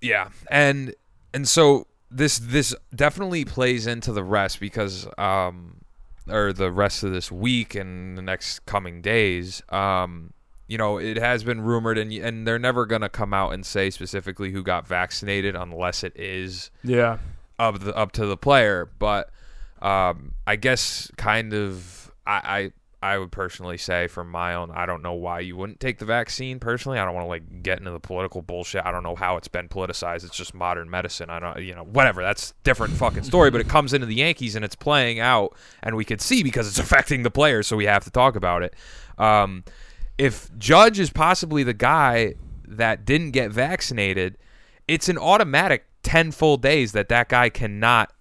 Yeah, 0.00 0.30
and 0.50 0.94
and 1.34 1.48
so 1.48 1.86
this 2.10 2.38
this 2.38 2.74
definitely 2.94 3.44
plays 3.44 3.86
into 3.86 4.12
the 4.12 4.24
rest 4.24 4.60
because 4.60 5.06
um 5.18 5.76
or 6.28 6.52
the 6.52 6.70
rest 6.70 7.02
of 7.02 7.12
this 7.12 7.30
week 7.30 7.74
and 7.74 8.16
the 8.16 8.22
next 8.22 8.64
coming 8.66 9.00
days 9.02 9.62
um 9.70 10.32
you 10.66 10.78
know 10.78 10.98
it 10.98 11.16
has 11.16 11.42
been 11.44 11.60
rumored 11.60 11.98
and 11.98 12.12
and 12.12 12.46
they're 12.46 12.58
never 12.58 12.86
going 12.86 13.00
to 13.02 13.08
come 13.08 13.34
out 13.34 13.52
and 13.52 13.64
say 13.64 13.90
specifically 13.90 14.50
who 14.52 14.62
got 14.62 14.86
vaccinated 14.86 15.54
unless 15.54 16.02
it 16.02 16.12
is 16.16 16.70
Yeah, 16.82 17.18
up 17.58 17.80
the 17.80 17.94
up 17.94 18.12
to 18.12 18.26
the 18.26 18.36
player 18.36 18.88
but 18.98 19.30
um 19.82 20.32
I 20.46 20.56
guess 20.56 21.10
kind 21.16 21.52
of 21.52 22.10
I 22.26 22.32
I 22.32 22.72
I 23.02 23.16
would 23.16 23.30
personally 23.30 23.78
say 23.78 24.08
from 24.08 24.28
my 24.28 24.54
own 24.54 24.70
I 24.72 24.84
don't 24.84 25.02
know 25.02 25.12
why 25.12 25.40
you 25.40 25.56
wouldn't 25.56 25.78
take 25.78 25.98
the 25.98 26.04
vaccine. 26.04 26.58
Personally 26.58 26.98
I 26.98 27.04
don't 27.04 27.14
want 27.14 27.24
to 27.24 27.28
like 27.28 27.62
get 27.62 27.78
into 27.78 27.92
the 27.92 28.00
political 28.00 28.42
bullshit. 28.42 28.84
I 28.84 28.90
don't 28.90 29.04
know 29.04 29.14
how 29.14 29.36
it's 29.36 29.48
been 29.48 29.68
politicized. 29.68 30.24
It's 30.24 30.36
just 30.36 30.52
modern 30.52 30.90
medicine. 30.90 31.30
I 31.30 31.38
don't 31.38 31.62
you 31.62 31.74
know 31.74 31.84
whatever. 31.84 32.22
That's 32.22 32.54
different 32.64 32.94
fucking 32.94 33.22
story 33.22 33.50
but 33.50 33.60
it 33.60 33.68
comes 33.68 33.94
into 33.94 34.06
the 34.06 34.16
Yankees 34.16 34.56
and 34.56 34.64
it's 34.64 34.74
playing 34.74 35.20
out 35.20 35.56
and 35.82 35.94
we 35.96 36.04
could 36.04 36.20
see 36.20 36.42
because 36.42 36.66
it's 36.66 36.78
affecting 36.88 37.22
the 37.22 37.30
players 37.30 37.66
so 37.66 37.76
we 37.76 37.84
have 37.84 38.04
to 38.04 38.10
talk 38.10 38.34
about 38.34 38.62
it. 38.62 38.74
Um 39.16 39.64
if 40.16 40.50
Judge 40.58 40.98
is 40.98 41.10
possibly 41.10 41.62
the 41.62 41.74
guy 41.74 42.34
that 42.66 43.04
didn't 43.04 43.30
get 43.30 43.52
vaccinated 43.52 44.36
it's 44.88 45.08
an 45.08 45.18
automatic 45.18 45.84
10 46.02 46.32
full 46.32 46.56
days 46.56 46.92
that 46.92 47.08
that 47.10 47.28
guy 47.28 47.48
cannot 47.48 48.12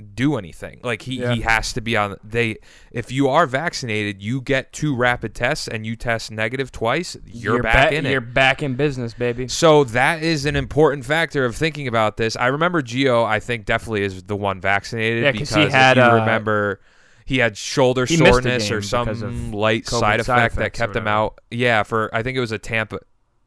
do 0.00 0.36
anything. 0.36 0.80
Like 0.82 1.02
he, 1.02 1.20
Yeah. 1.20 1.34
he 1.34 1.40
has 1.42 1.72
to 1.74 1.80
be 1.80 1.96
on 1.96 2.16
they 2.24 2.56
if 2.92 3.10
you 3.12 3.28
are 3.28 3.46
vaccinated, 3.46 4.22
you 4.22 4.40
get 4.40 4.72
two 4.72 4.94
rapid 4.96 5.34
tests 5.34 5.68
and 5.68 5.86
you 5.86 5.96
test 5.96 6.30
negative 6.30 6.72
twice, 6.72 7.16
you're, 7.26 7.62
back 7.62 7.90
ba- 7.90 7.96
in 7.96 8.04
You're 8.04 8.18
it. 8.22 8.34
back 8.34 8.62
in 8.62 8.74
business, 8.74 9.14
baby. 9.14 9.48
So 9.48 9.84
that 9.84 10.22
is 10.22 10.44
an 10.46 10.56
important 10.56 11.04
factor 11.04 11.44
of 11.44 11.54
thinking 11.56 11.86
about 11.88 12.16
this. 12.16 12.36
I 12.36 12.46
remember 12.48 12.82
Gio, 12.82 13.24
I 13.24 13.40
think 13.40 13.64
definitely 13.66 14.02
is 14.02 14.22
the 14.24 14.36
one 14.36 14.60
vaccinated 14.60 15.22
Yeah, 15.24 15.32
'cause 15.32 15.40
because 15.50 15.54
he 15.54 15.70
had, 15.70 15.96
you 15.96 16.02
uh, 16.02 16.14
remember 16.16 16.80
he 17.26 17.38
had 17.38 17.56
shoulder 17.56 18.06
he 18.06 18.16
soreness 18.16 18.70
or 18.72 18.82
some 18.82 19.52
light 19.52 19.84
COVID 19.84 20.00
side 20.00 20.24
side 20.24 20.38
effect 20.46 20.56
that 20.56 20.72
kept 20.72 20.96
him 20.96 21.06
out. 21.06 21.38
Yeah, 21.50 21.84
for 21.84 22.12
I 22.14 22.22
think 22.24 22.36
it 22.36 22.40
was 22.40 22.52
a 22.52 22.58
Tampa 22.58 22.98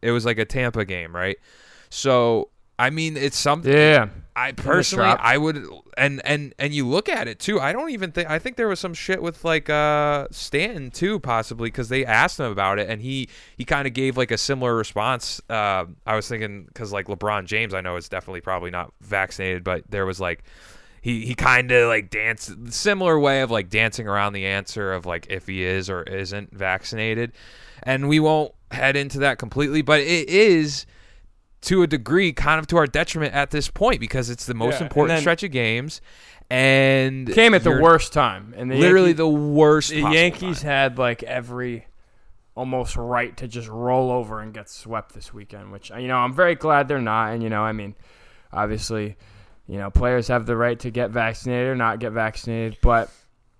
it 0.01 0.11
was 0.11 0.25
like 0.25 0.37
a 0.37 0.45
Tampa 0.45 0.85
game, 0.85 1.15
right? 1.15 1.37
So 1.89 2.49
I 2.79 2.89
mean, 2.89 3.17
it's 3.17 3.37
something. 3.37 3.71
Yeah. 3.71 4.07
I 4.35 4.51
personally. 4.51 5.05
I 5.05 5.37
would, 5.37 5.67
and 5.97 6.21
and 6.25 6.55
and 6.57 6.73
you 6.73 6.87
look 6.87 7.07
at 7.07 7.27
it 7.27 7.39
too. 7.39 7.59
I 7.59 7.71
don't 7.71 7.91
even 7.91 8.11
think. 8.11 8.29
I 8.29 8.39
think 8.39 8.55
there 8.57 8.67
was 8.67 8.79
some 8.79 8.93
shit 8.93 9.21
with 9.21 9.43
like 9.45 9.69
uh 9.69 10.27
Stanton 10.31 10.91
too, 10.91 11.19
possibly 11.19 11.67
because 11.67 11.89
they 11.89 12.05
asked 12.05 12.39
him 12.39 12.51
about 12.51 12.79
it, 12.79 12.89
and 12.89 13.01
he 13.01 13.29
he 13.57 13.65
kind 13.65 13.87
of 13.87 13.93
gave 13.93 14.17
like 14.17 14.31
a 14.31 14.37
similar 14.37 14.75
response. 14.75 15.41
Uh, 15.49 15.85
I 16.07 16.15
was 16.15 16.27
thinking 16.27 16.63
because 16.65 16.91
like 16.91 17.07
LeBron 17.07 17.45
James, 17.45 17.73
I 17.73 17.81
know 17.81 17.95
is 17.95 18.09
definitely 18.09 18.41
probably 18.41 18.71
not 18.71 18.91
vaccinated, 19.01 19.63
but 19.63 19.83
there 19.89 20.05
was 20.05 20.19
like. 20.19 20.43
He, 21.01 21.25
he 21.25 21.35
kind 21.35 21.69
of 21.73 21.89
like 21.89 22.09
danced 22.09 22.71
similar 22.71 23.19
way 23.19 23.41
of 23.41 23.51
like 23.51 23.69
dancing 23.69 24.07
around 24.07 24.31
the 24.31 24.45
answer 24.45 24.93
of 24.93 25.05
like 25.05 25.27
if 25.29 25.47
he 25.47 25.61
is 25.61 25.89
or 25.89 26.03
isn't 26.03 26.53
vaccinated 26.53 27.33
and 27.83 28.07
we 28.07 28.21
won't 28.21 28.53
head 28.71 28.95
into 28.95 29.19
that 29.19 29.37
completely 29.37 29.81
but 29.81 29.99
it 29.99 30.29
is 30.29 30.85
to 31.63 31.81
a 31.81 31.87
degree 31.87 32.31
kind 32.33 32.59
of 32.59 32.67
to 32.67 32.77
our 32.77 32.87
detriment 32.87 33.33
at 33.33 33.51
this 33.51 33.69
point 33.69 33.99
because 33.99 34.29
it's 34.29 34.45
the 34.45 34.53
most 34.53 34.79
Yeah, 34.79 34.83
important 34.83 35.19
stretch 35.19 35.43
of 35.43 35.51
games 35.51 36.01
and 36.49 37.31
Came 37.33 37.53
at 37.53 37.63
the 37.63 37.79
worst 37.81 38.13
time. 38.13 38.53
And 38.55 38.69
the 38.69 38.75
literally 38.75 39.07
Yankees, 39.09 39.17
the 39.17 39.27
worst 39.27 39.89
the 39.89 40.01
Yankees 40.01 40.61
time. 40.61 40.69
had 40.69 40.97
like 40.97 41.23
every 41.23 41.87
almost 42.55 42.95
right 42.95 43.35
to 43.37 43.47
just 43.47 43.67
roll 43.67 44.11
over 44.11 44.39
and 44.39 44.53
get 44.53 44.69
swept 44.69 45.13
this 45.13 45.33
weekend, 45.33 45.71
which 45.71 45.89
you 45.89 46.07
know 46.07 46.17
I'm 46.17 46.33
very 46.33 46.55
glad 46.55 46.87
they're 46.87 47.01
not. 47.01 47.33
And 47.33 47.41
you 47.41 47.49
know, 47.49 47.63
I 47.63 47.71
mean, 47.71 47.95
obviously, 48.51 49.15
you 49.67 49.77
know, 49.77 49.89
players 49.89 50.27
have 50.27 50.45
the 50.45 50.55
right 50.55 50.79
to 50.81 50.91
get 50.91 51.09
vaccinated 51.11 51.67
or 51.69 51.75
not 51.75 51.99
get 51.99 52.11
vaccinated, 52.11 52.77
but 52.81 53.09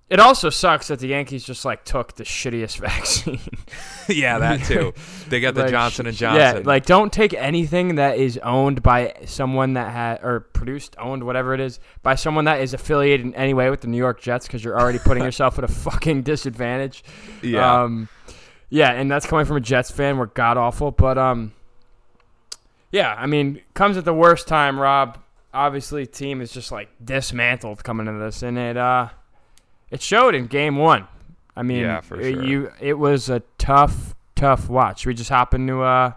It 0.10 0.20
also 0.20 0.50
sucks 0.50 0.90
that 0.90 1.00
the 1.00 1.08
Yankees 1.08 1.44
just 1.44 1.66
like 1.66 1.86
took 1.86 2.16
the 2.16 2.24
shittiest 2.24 2.78
vaccine. 2.80 3.40
yeah, 4.08 4.38
that 4.40 4.64
too. 4.64 4.94
They 5.30 5.40
got 5.40 5.56
the 5.56 5.62
Like, 5.62 5.72
Johnson 5.72 6.06
and 6.06 6.16
Johnson. 6.16 6.58
Yeah, 6.58 6.62
like 6.66 6.86
don't 6.86 7.12
take 7.12 7.34
anything 7.34 7.96
that 7.96 8.18
is 8.18 8.38
owned 8.40 8.84
by 8.84 9.16
someone 9.26 9.74
that 9.74 9.92
had 9.92 10.24
or 10.24 10.42
produced, 10.42 10.96
owned, 11.00 11.24
whatever 11.24 11.54
it 11.54 11.60
is, 11.60 11.80
by 12.04 12.16
someone 12.16 12.46
that 12.46 12.62
is 12.62 12.74
affiliated 12.74 13.26
in 13.26 13.34
any 13.36 13.54
way 13.54 13.70
with 13.70 13.82
the 13.82 13.88
New 13.88 13.98
York 13.98 14.22
Jets 14.22 14.46
because 14.46 14.64
you're 14.64 14.80
already 14.80 15.00
putting 15.00 15.24
yourself 15.26 15.58
at 15.58 15.64
a 15.64 15.70
fucking 15.70 16.24
disadvantage. 16.24 17.04
yeah. 17.42 17.84
Um, 17.84 18.10
yeah, 18.70 18.92
and 18.92 19.10
that's 19.10 19.28
coming 19.28 19.46
from 19.46 19.58
a 19.58 19.62
Jets 19.62 19.92
fan. 19.92 20.18
We're 20.18 20.26
god 20.26 20.58
awful, 20.58 20.90
but 20.90 21.16
um, 21.16 21.54
yeah, 22.92 23.16
I 23.16 23.28
mean, 23.28 23.62
comes 23.76 23.98
at 23.98 24.06
the 24.06 24.14
worst 24.14 24.48
time. 24.48 24.80
Rob, 24.80 25.20
obviously, 25.54 26.08
team 26.08 26.42
is 26.42 26.52
just 26.52 26.72
like 26.72 26.90
dismantled 27.04 27.84
coming 27.84 28.08
into 28.08 28.20
this, 28.20 28.42
and 28.42 28.58
it 28.58 28.76
uh, 28.76 29.10
it 29.94 30.02
showed 30.02 30.36
in 30.36 30.48
game 30.48 30.76
one. 30.76 31.08
I 31.56 31.64
mean, 31.64 31.82
Yeah, 31.82 32.02
for 32.02 32.20
it- 32.20 32.34
sure. 32.34 32.44
you 32.44 32.72
it 32.82 32.96
was 32.98 33.30
a 33.30 33.42
tough, 33.58 34.14
tough 34.36 34.68
watch. 34.70 35.06
We 35.06 35.14
just 35.14 35.30
hop 35.30 35.54
into 35.54 35.82
uh, 35.84 36.14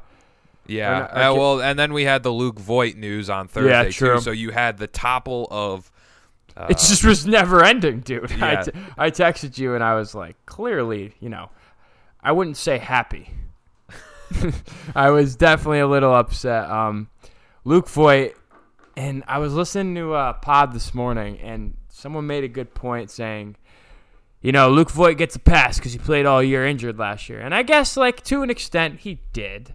Yeah. 0.66 0.98
Uh, 1.02 1.34
well, 1.34 1.60
and 1.60 1.78
then 1.78 1.92
we 1.92 2.04
had 2.04 2.22
the 2.24 2.30
Luke 2.32 2.58
Voit 2.58 2.96
news 2.96 3.30
on 3.30 3.46
Thursday 3.46 3.70
Yeah, 3.70 3.82
too. 3.84 3.90
true. 3.92 4.20
So 4.20 4.30
you 4.32 4.50
had 4.50 4.78
the 4.78 4.86
topple 4.88 5.46
of. 5.50 5.90
Uh, 6.56 6.68
it 6.70 6.78
just 6.78 7.04
was 7.04 7.26
never 7.26 7.62
ending, 7.62 8.00
dude. 8.00 8.32
I, 8.42 8.52
yeah. 8.52 8.62
t- 8.62 8.72
I 8.96 9.10
texted 9.10 9.58
you 9.58 9.74
and 9.74 9.84
I 9.84 9.94
was 9.94 10.14
like, 10.14 10.36
clearly, 10.46 11.12
you 11.20 11.28
know, 11.28 11.50
I 12.22 12.32
wouldn't 12.32 12.56
say 12.56 12.78
happy. 12.78 13.28
I 14.94 15.10
was 15.10 15.36
definitely 15.36 15.80
a 15.80 15.86
little 15.86 16.14
upset. 16.14 16.68
Um, 16.70 17.08
Luke 17.64 17.88
Voit, 17.88 18.34
and 18.96 19.22
I 19.28 19.38
was 19.38 19.52
listening 19.54 19.94
to 19.96 20.14
uh, 20.14 20.32
Pod 20.34 20.72
this 20.72 20.94
morning, 20.94 21.38
and 21.40 21.74
someone 21.88 22.26
made 22.26 22.42
a 22.44 22.48
good 22.48 22.74
point 22.74 23.10
saying, 23.10 23.56
you 24.46 24.52
know, 24.52 24.70
Luke 24.70 24.92
Voit 24.92 25.18
gets 25.18 25.34
a 25.34 25.40
pass 25.40 25.76
because 25.76 25.92
he 25.92 25.98
played 25.98 26.24
all 26.24 26.40
year 26.40 26.64
injured 26.64 27.00
last 27.00 27.28
year, 27.28 27.40
and 27.40 27.52
I 27.52 27.64
guess 27.64 27.96
like 27.96 28.22
to 28.26 28.44
an 28.44 28.48
extent 28.48 29.00
he 29.00 29.18
did. 29.32 29.74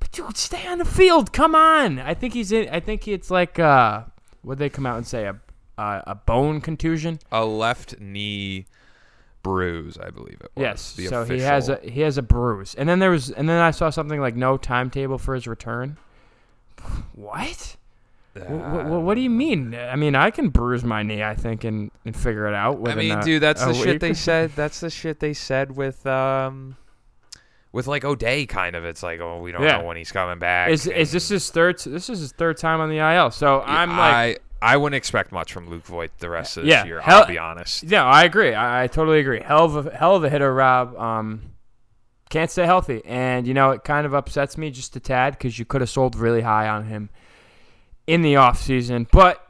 But 0.00 0.10
dude, 0.10 0.36
stay 0.36 0.66
on 0.66 0.78
the 0.78 0.84
field. 0.84 1.32
Come 1.32 1.54
on. 1.54 2.00
I 2.00 2.12
think 2.12 2.34
he's 2.34 2.50
in. 2.50 2.68
I 2.70 2.80
think 2.80 3.06
it's 3.06 3.30
like 3.30 3.60
uh, 3.60 4.02
what 4.42 4.58
they 4.58 4.68
come 4.68 4.84
out 4.84 4.96
and 4.96 5.06
say 5.06 5.26
a 5.26 5.38
uh, 5.78 6.02
a 6.08 6.16
bone 6.16 6.60
contusion. 6.60 7.20
a 7.30 7.44
left 7.44 8.00
knee 8.00 8.66
bruise, 9.44 9.96
I 9.96 10.10
believe 10.10 10.40
it 10.40 10.50
was. 10.56 10.60
Yes. 10.60 10.94
the 10.94 11.06
So 11.06 11.22
he 11.22 11.38
has 11.42 11.68
a 11.68 11.78
he 11.84 12.00
has 12.00 12.18
a 12.18 12.22
bruise, 12.22 12.74
and 12.74 12.88
then 12.88 12.98
there 12.98 13.12
was 13.12 13.30
and 13.30 13.48
then 13.48 13.60
I 13.60 13.70
saw 13.70 13.90
something 13.90 14.20
like 14.20 14.34
no 14.34 14.56
timetable 14.56 15.18
for 15.18 15.36
his 15.36 15.46
return. 15.46 15.98
What? 17.14 17.76
What, 18.34 18.86
what, 18.86 19.02
what 19.02 19.14
do 19.14 19.20
you 19.20 19.30
mean? 19.30 19.74
I 19.74 19.94
mean, 19.96 20.14
I 20.16 20.30
can 20.30 20.48
bruise 20.48 20.82
my 20.84 21.02
knee, 21.02 21.22
I 21.22 21.34
think, 21.34 21.62
and, 21.64 21.90
and 22.04 22.16
figure 22.16 22.46
it 22.48 22.54
out. 22.54 22.86
I 22.88 22.94
mean, 22.94 23.12
a- 23.18 23.22
dude, 23.22 23.42
that's 23.42 23.64
the 23.64 23.74
shit 23.74 24.00
they 24.00 24.14
said. 24.14 24.50
That's 24.56 24.80
the 24.80 24.90
shit 24.90 25.20
they 25.20 25.34
said 25.34 25.76
with 25.76 26.04
um, 26.06 26.76
with 27.72 27.86
like 27.86 28.04
O'Day. 28.04 28.46
Kind 28.46 28.74
of, 28.76 28.84
it's 28.84 29.02
like, 29.02 29.20
oh, 29.20 29.40
we 29.40 29.52
don't 29.52 29.62
Yeah. 29.62 29.78
know 29.78 29.84
when 29.84 29.96
he's 29.96 30.10
coming 30.12 30.38
back. 30.38 30.70
Is 30.70 30.86
is 30.86 31.12
this 31.12 31.28
his 31.28 31.48
third? 31.50 31.78
This 31.80 32.10
is 32.10 32.18
his 32.20 32.32
third 32.32 32.56
time 32.56 32.80
on 32.80 32.88
the 32.90 32.98
IL. 32.98 33.30
So 33.30 33.60
I'm 33.62 33.90
like, 33.90 34.42
I 34.62 34.72
I 34.74 34.76
wouldn't 34.78 34.96
expect 34.96 35.30
much 35.30 35.52
from 35.52 35.68
Luke 35.68 35.84
Voit 35.84 36.10
the 36.18 36.30
rest 36.30 36.56
of 36.56 36.64
this 36.64 36.70
Yeah, 36.70 36.84
year. 36.84 37.00
hell- 37.00 37.22
I'll 37.22 37.26
be 37.28 37.38
honest. 37.38 37.84
yeah, 37.84 38.04
I 38.04 38.24
agree. 38.24 38.54
I, 38.54 38.84
I 38.84 38.86
totally 38.88 39.20
agree. 39.20 39.42
Hell 39.42 39.64
of 39.66 39.86
a 39.86 39.90
hell 39.96 40.16
of 40.16 40.24
a 40.24 40.30
hitter, 40.30 40.52
Rob. 40.52 40.96
Um, 40.96 41.52
can't 42.30 42.50
stay 42.50 42.64
healthy, 42.66 43.00
and 43.04 43.46
you 43.46 43.54
know 43.54 43.70
it 43.70 43.84
kind 43.84 44.06
of 44.06 44.14
upsets 44.14 44.58
me 44.58 44.70
just 44.70 44.96
a 44.96 45.00
tad 45.00 45.34
because 45.34 45.56
you 45.58 45.64
could 45.64 45.82
have 45.82 45.90
sold 45.90 46.16
really 46.16 46.40
high 46.40 46.66
on 46.68 46.84
him 46.86 47.10
in 48.06 48.22
the 48.22 48.36
off 48.36 48.60
season, 48.60 49.06
but 49.12 49.40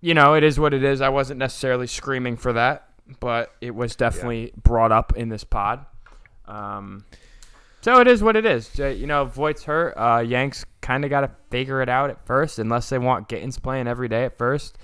you 0.00 0.14
know 0.14 0.34
it 0.34 0.42
is 0.44 0.58
what 0.58 0.74
it 0.74 0.82
is. 0.82 1.00
I 1.00 1.08
wasn't 1.10 1.38
necessarily 1.38 1.86
screaming 1.86 2.36
for 2.36 2.52
that, 2.54 2.88
but 3.20 3.52
it 3.60 3.74
was 3.74 3.94
definitely 3.96 4.52
brought 4.62 4.92
up 4.92 5.16
in 5.16 5.28
this 5.28 5.44
pod. 5.44 5.84
Um, 6.46 7.04
so 7.80 8.00
it 8.00 8.06
is 8.08 8.22
what 8.22 8.36
it 8.36 8.46
is. 8.46 8.76
You 8.78 9.06
know, 9.06 9.24
Voit's 9.24 9.64
hurt. 9.64 9.94
Uh, 9.96 10.20
Yanks 10.26 10.64
kind 10.80 11.04
of 11.04 11.10
got 11.10 11.22
to 11.22 11.30
figure 11.50 11.82
it 11.82 11.88
out 11.88 12.10
at 12.10 12.24
first, 12.26 12.58
unless 12.58 12.88
they 12.88 12.98
want 12.98 13.28
Gittens 13.28 13.58
playing 13.60 13.86
every 13.88 14.08
day 14.08 14.24
at 14.24 14.36
first. 14.36 14.76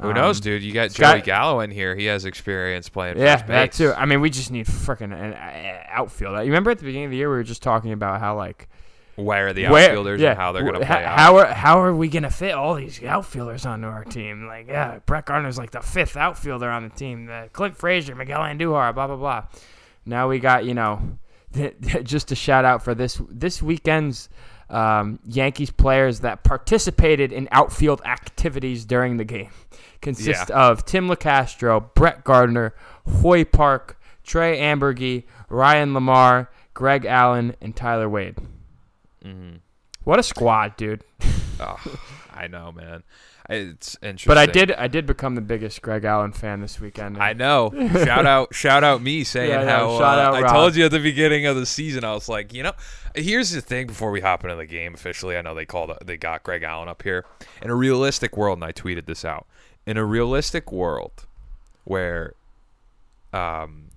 Who 0.00 0.14
knows, 0.14 0.38
Um, 0.38 0.44
dude? 0.44 0.62
You 0.62 0.72
got 0.72 0.92
Scott- 0.92 1.16
Joey 1.16 1.22
Gallo 1.22 1.60
in 1.60 1.70
here. 1.70 1.94
He 1.94 2.06
has 2.06 2.24
experience 2.24 2.88
playing 2.88 3.18
Yeah, 3.18 3.36
first 3.36 3.46
that 3.48 3.72
too. 3.72 3.92
I 3.92 4.06
mean, 4.06 4.22
we 4.22 4.30
just 4.30 4.50
need 4.50 4.64
freaking 4.66 5.12
an 5.12 5.34
outfield. 5.90 6.34
You 6.38 6.44
remember 6.44 6.70
at 6.70 6.78
the 6.78 6.84
beginning 6.84 7.06
of 7.06 7.10
the 7.10 7.18
year 7.18 7.28
we 7.28 7.36
were 7.36 7.42
just 7.42 7.62
talking 7.62 7.92
about 7.92 8.18
how 8.20 8.34
like 8.36 8.68
Where 9.24 9.48
are 9.48 9.52
the 9.52 9.68
where- 9.68 9.88
outfielders 9.90 10.20
yeah, 10.20 10.30
and 10.30 10.38
how 10.38 10.52
they're 10.52 10.62
going 10.62 10.74
to 10.80 10.86
play 10.86 11.02
how, 11.02 11.10
out. 11.10 11.18
How 11.18 11.36
are 11.38 11.46
how 11.46 11.80
are 11.82 11.94
we 11.94 12.08
gonna 12.08 12.30
fit 12.30 12.52
all 12.52 12.74
these 12.74 13.02
outfielders 13.02 13.66
onto 13.66 13.86
our 13.86 14.04
team? 14.04 14.46
Like, 14.46 14.68
yeah, 14.68 14.98
Brett 15.06 15.26
Gardner's 15.26 15.58
like 15.58 15.70
the 15.70 15.80
fifth 15.80 16.16
outfielder 16.16 16.68
on 16.70 16.84
the 16.84 16.94
team. 16.94 17.26
The 17.26 17.48
Clint 17.52 17.76
Frazier, 17.76 18.14
Miguel 18.14 18.40
Andujar, 18.40 18.94
blah 18.94 19.06
blah 19.06 19.16
blah. 19.16 19.44
Now 20.06 20.28
we 20.28 20.38
got 20.38 20.64
you 20.64 20.74
know, 20.74 21.18
just 22.02 22.32
a 22.32 22.34
shout 22.34 22.64
out 22.64 22.82
for 22.82 22.94
this 22.94 23.20
this 23.28 23.62
weekend's 23.62 24.28
um, 24.68 25.18
Yankees 25.26 25.70
players 25.70 26.20
that 26.20 26.44
participated 26.44 27.32
in 27.32 27.48
outfield 27.50 28.00
activities 28.04 28.84
during 28.84 29.16
the 29.16 29.24
game. 29.24 29.50
Consist 30.00 30.48
Yeah. 30.48 30.70
of 30.70 30.84
Tim 30.84 31.08
Locastro, 31.08 31.92
Brett 31.94 32.22
Gardner, 32.24 32.74
Hoy 33.20 33.44
Park, 33.44 34.00
Trey 34.22 34.60
Amburgey, 34.60 35.24
Ryan 35.48 35.92
LaMarre, 35.92 36.46
Greg 36.72 37.04
Allen, 37.04 37.56
and 37.60 37.74
Tyler 37.74 38.08
Wade. 38.08 38.36
Hmm 39.22 39.56
What 40.04 40.18
a 40.18 40.22
squad, 40.22 40.76
dude. 40.76 41.04
Oh, 41.62 41.78
I 42.32 42.46
know, 42.46 42.72
man. 42.72 43.02
It's 43.50 43.98
interesting. 44.00 44.30
But 44.30 44.38
I 44.38 44.46
did 44.46 44.72
I 44.72 44.86
did 44.86 45.06
become 45.06 45.34
the 45.34 45.40
biggest 45.40 45.82
Greg 45.82 46.04
Allen 46.04 46.32
fan 46.32 46.60
this 46.60 46.80
weekend. 46.80 47.18
I 47.18 47.32
know. 47.32 47.70
shout 47.92 48.24
out, 48.24 48.54
shout 48.54 48.84
out 48.84 49.02
me 49.02 49.24
saying 49.24 49.50
Yeah, 49.50 49.62
yeah, 49.62 49.78
how 49.78 49.98
shout 49.98 50.18
uh, 50.18 50.22
out 50.22 50.44
I 50.44 50.52
told 50.52 50.76
you 50.76 50.84
at 50.84 50.90
the 50.90 51.00
beginning 51.00 51.46
of 51.46 51.56
the 51.56 51.66
season. 51.66 52.04
I 52.04 52.14
was 52.14 52.28
like, 52.28 52.54
you 52.54 52.62
know, 52.62 52.72
here's 53.14 53.50
the 53.50 53.60
thing. 53.60 53.88
Before 53.88 54.10
we 54.10 54.20
hop 54.20 54.44
into 54.44 54.56
the 54.56 54.66
game 54.66 54.94
officially, 54.94 55.36
I 55.36 55.42
know 55.42 55.54
they 55.54 55.66
called 55.66 55.92
they 56.04 56.16
got 56.16 56.44
Greg 56.44 56.62
Allen 56.62 56.88
up 56.88 57.02
here. 57.02 57.26
In 57.60 57.70
a 57.70 57.74
realistic 57.74 58.36
world, 58.36 58.58
and 58.58 58.64
I 58.64 58.72
tweeted 58.72 59.06
this 59.06 59.24
out. 59.24 59.46
In 59.84 59.96
a 59.96 60.04
realistic 60.04 60.70
world, 60.70 61.26
where, 61.84 62.34
um, 63.32 63.88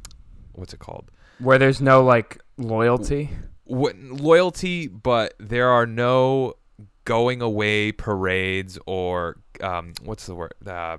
what's 0.54 0.74
it 0.74 0.80
called? 0.80 1.12
Where 1.40 1.58
there's 1.60 1.80
no 1.80 2.04
like 2.04 2.42
loyalty. 2.58 3.30
What 3.66 3.98
loyalty, 3.98 4.88
but 4.88 5.34
there 5.40 5.70
are 5.70 5.86
no 5.86 6.56
going 7.06 7.42
away 7.42 7.92
parades 7.92 8.78
or 8.86 9.38
um, 9.62 9.94
what's 10.04 10.26
the 10.26 10.36
word? 10.36 10.54
Uh, 10.66 10.98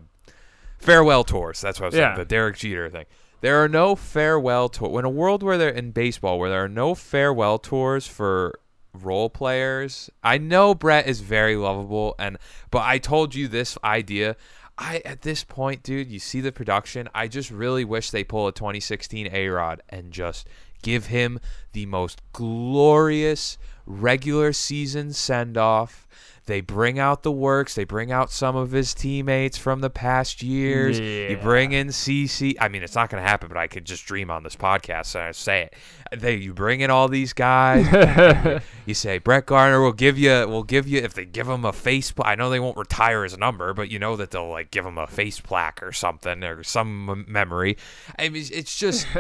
farewell 0.79 1.25
tours. 1.25 1.61
That's 1.61 1.81
what 1.81 1.87
I 1.87 1.89
was 1.89 1.95
Yeah. 1.95 2.09
saying. 2.15 2.19
The 2.19 2.25
Derek 2.25 2.57
Jeter 2.57 2.89
thing. 2.91 3.07
There 3.41 3.63
are 3.63 3.69
no 3.69 3.95
farewell 3.95 4.69
tour. 4.69 4.89
When 4.89 5.05
a 5.05 5.11
world 5.11 5.43
where 5.43 5.59
they're 5.59 5.69
in 5.69 5.91
baseball, 5.91 6.39
where 6.39 6.49
there 6.51 6.65
are 6.65 6.69
no 6.69 6.95
farewell 6.95 7.59
tours 7.59 8.07
for 8.07 8.59
role 8.95 9.29
players. 9.29 10.09
I 10.23 10.39
know 10.39 10.75
Brett 10.75 11.07
is 11.07 11.21
very 11.21 11.57
lovable, 11.57 12.15
and 12.19 12.39
but 12.71 12.83
I 12.83 12.99
told 12.99 13.35
you 13.35 13.49
this 13.49 13.77
idea. 13.85 14.37
I 14.79 15.03
at 15.05 15.23
this 15.23 15.45
point, 15.45 15.83
dude, 15.83 16.11
you 16.11 16.19
see 16.21 16.41
the 16.41 16.53
production. 16.53 17.09
I 17.15 17.29
just 17.29 17.51
really 17.51 17.85
wish 17.85 18.11
they 18.11 18.25
pull 18.25 18.47
a 18.47 18.53
2016 18.53 19.29
A 19.33 19.49
Rod 19.49 19.83
and 19.89 20.13
just 20.13 20.49
give 20.85 21.07
him 21.07 21.41
the 21.73 21.87
most 21.87 22.23
glorious 22.33 23.59
regular 23.87 24.53
season 24.53 25.13
send 25.13 25.57
off. 25.59 26.07
They 26.47 26.61
bring 26.61 26.99
out 26.99 27.23
the 27.23 27.33
works. 27.33 27.75
They 27.75 27.85
bring 27.85 28.13
out 28.13 28.31
some 28.31 28.55
of 28.55 28.71
his 28.71 28.93
teammates 28.93 29.57
from 29.57 29.81
the 29.81 29.89
past 29.89 30.43
years. 30.43 30.99
You 31.31 31.39
bring 31.39 31.73
in 31.73 31.87
CC. 31.89 32.55
I 32.61 32.69
mean, 32.69 32.83
it's 32.83 32.95
not 32.95 33.09
going 33.09 33.23
to 33.23 33.27
happen, 33.27 33.49
but 33.49 33.57
I 33.57 33.67
could 33.67 33.87
just 33.87 34.05
dream 34.05 34.31
on 34.31 34.43
this 34.43 34.55
podcast 34.55 35.15
and 35.15 35.25
I 35.25 35.33
say 35.33 35.63
it. 35.63 36.21
They, 36.21 36.37
you 36.37 36.53
bring 36.53 36.83
in 36.83 36.91
all 36.91 37.09
these 37.09 37.33
guys. 37.33 38.61
you 38.87 38.93
say 38.93 39.17
Brett 39.17 39.47
Garner 39.47 39.81
will 39.81 39.95
give 39.95 40.19
you. 40.19 40.47
Will 40.47 40.65
give 40.65 40.87
you 40.87 41.01
if 41.01 41.15
they 41.15 41.25
give 41.25 41.49
him 41.49 41.65
a 41.65 41.73
face. 41.73 42.13
Pla- 42.13 42.27
I 42.27 42.35
know 42.35 42.51
they 42.51 42.61
won't 42.61 42.77
retire 42.77 43.25
his 43.25 43.39
number, 43.39 43.73
but 43.73 43.91
you 43.91 43.99
know 43.99 44.15
that 44.17 44.31
they'll 44.31 44.51
like 44.51 44.71
give 44.71 44.85
him 44.85 44.99
a 44.99 45.07
face 45.07 45.41
plaque 45.41 45.83
or 45.83 45.93
something 45.93 46.45
or 46.45 46.63
some 46.63 47.09
m- 47.09 47.25
memory. 47.27 47.79
I 48.19 48.29
mean, 48.29 48.45
it's 48.53 48.79
just. 48.79 49.07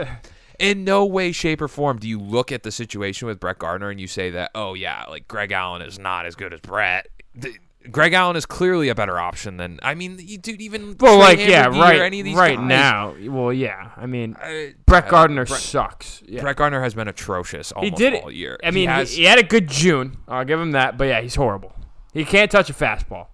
In 0.58 0.84
no 0.84 1.04
way, 1.04 1.32
shape, 1.32 1.61
or 1.61 1.68
form 1.68 1.99
do 1.99 2.08
you 2.08 2.18
look 2.20 2.52
at 2.52 2.62
the 2.62 2.70
situation 2.70 3.26
with 3.26 3.40
Brett 3.40 3.58
Gardner 3.58 3.90
and 3.90 4.00
you 4.00 4.06
say 4.06 4.30
that, 4.30 4.50
oh 4.54 4.75
yeah, 4.75 5.04
like 5.08 5.26
Greg 5.28 5.52
Allen 5.52 5.82
is 5.82 5.99
not 5.99 6.26
as 6.26 6.34
good 6.34 6.52
as 6.52 6.61
Brett. 6.61 7.08
The- 7.34 7.56
Greg 7.90 8.14
Allen 8.14 8.34
is 8.34 8.46
clearly 8.46 8.88
a 8.88 8.94
better 8.94 9.18
option 9.18 9.58
than 9.58 9.78
I 9.82 9.94
mean, 9.94 10.16
you 10.18 10.38
dude. 10.38 10.62
Even 10.62 10.96
well, 10.99 11.18
Trey 11.18 11.37
like 11.37 11.46
yeah, 11.46 11.66
right, 11.66 12.00
any 12.00 12.20
of 12.20 12.25
these 12.25 12.34
right 12.34 12.56
guys. 12.56 12.66
now. 12.66 13.14
Well, 13.25 13.52
yeah. 13.52 13.90
I 13.96 14.06
mean, 14.06 14.37
Uh, 14.42 14.73
Brett 14.87 15.04
uh, 15.04 15.11
Gardner 15.11 15.44
Brett, 15.44 15.61
sucks. 15.61 16.23
Yeah. 16.26 16.40
Brett 16.40 16.56
Gardner 16.56 16.80
has 16.82 16.94
been 16.94 17.08
atrocious 17.08 17.75
he 17.80 17.90
did 17.90 18.14
all 18.14 18.30
year. 18.30 18.58
I 18.64 18.70
mean, 18.70 18.75
he 18.75 18.80
he, 18.80 18.87
has, 18.87 19.12
he 19.16 19.25
had 19.25 19.38
a 19.38 19.42
good 19.42 19.68
June. 19.68 20.16
I'll 20.26 20.46
give 20.46 20.58
him 20.58 20.73
that. 20.73 20.96
But 20.96 21.08
yeah, 21.08 21.20
he's 21.20 21.34
horrible. 21.34 21.75
He 22.14 22.25
can't 22.25 22.50
touch 22.50 22.70
a 22.70 22.73
fastball. 22.73 23.26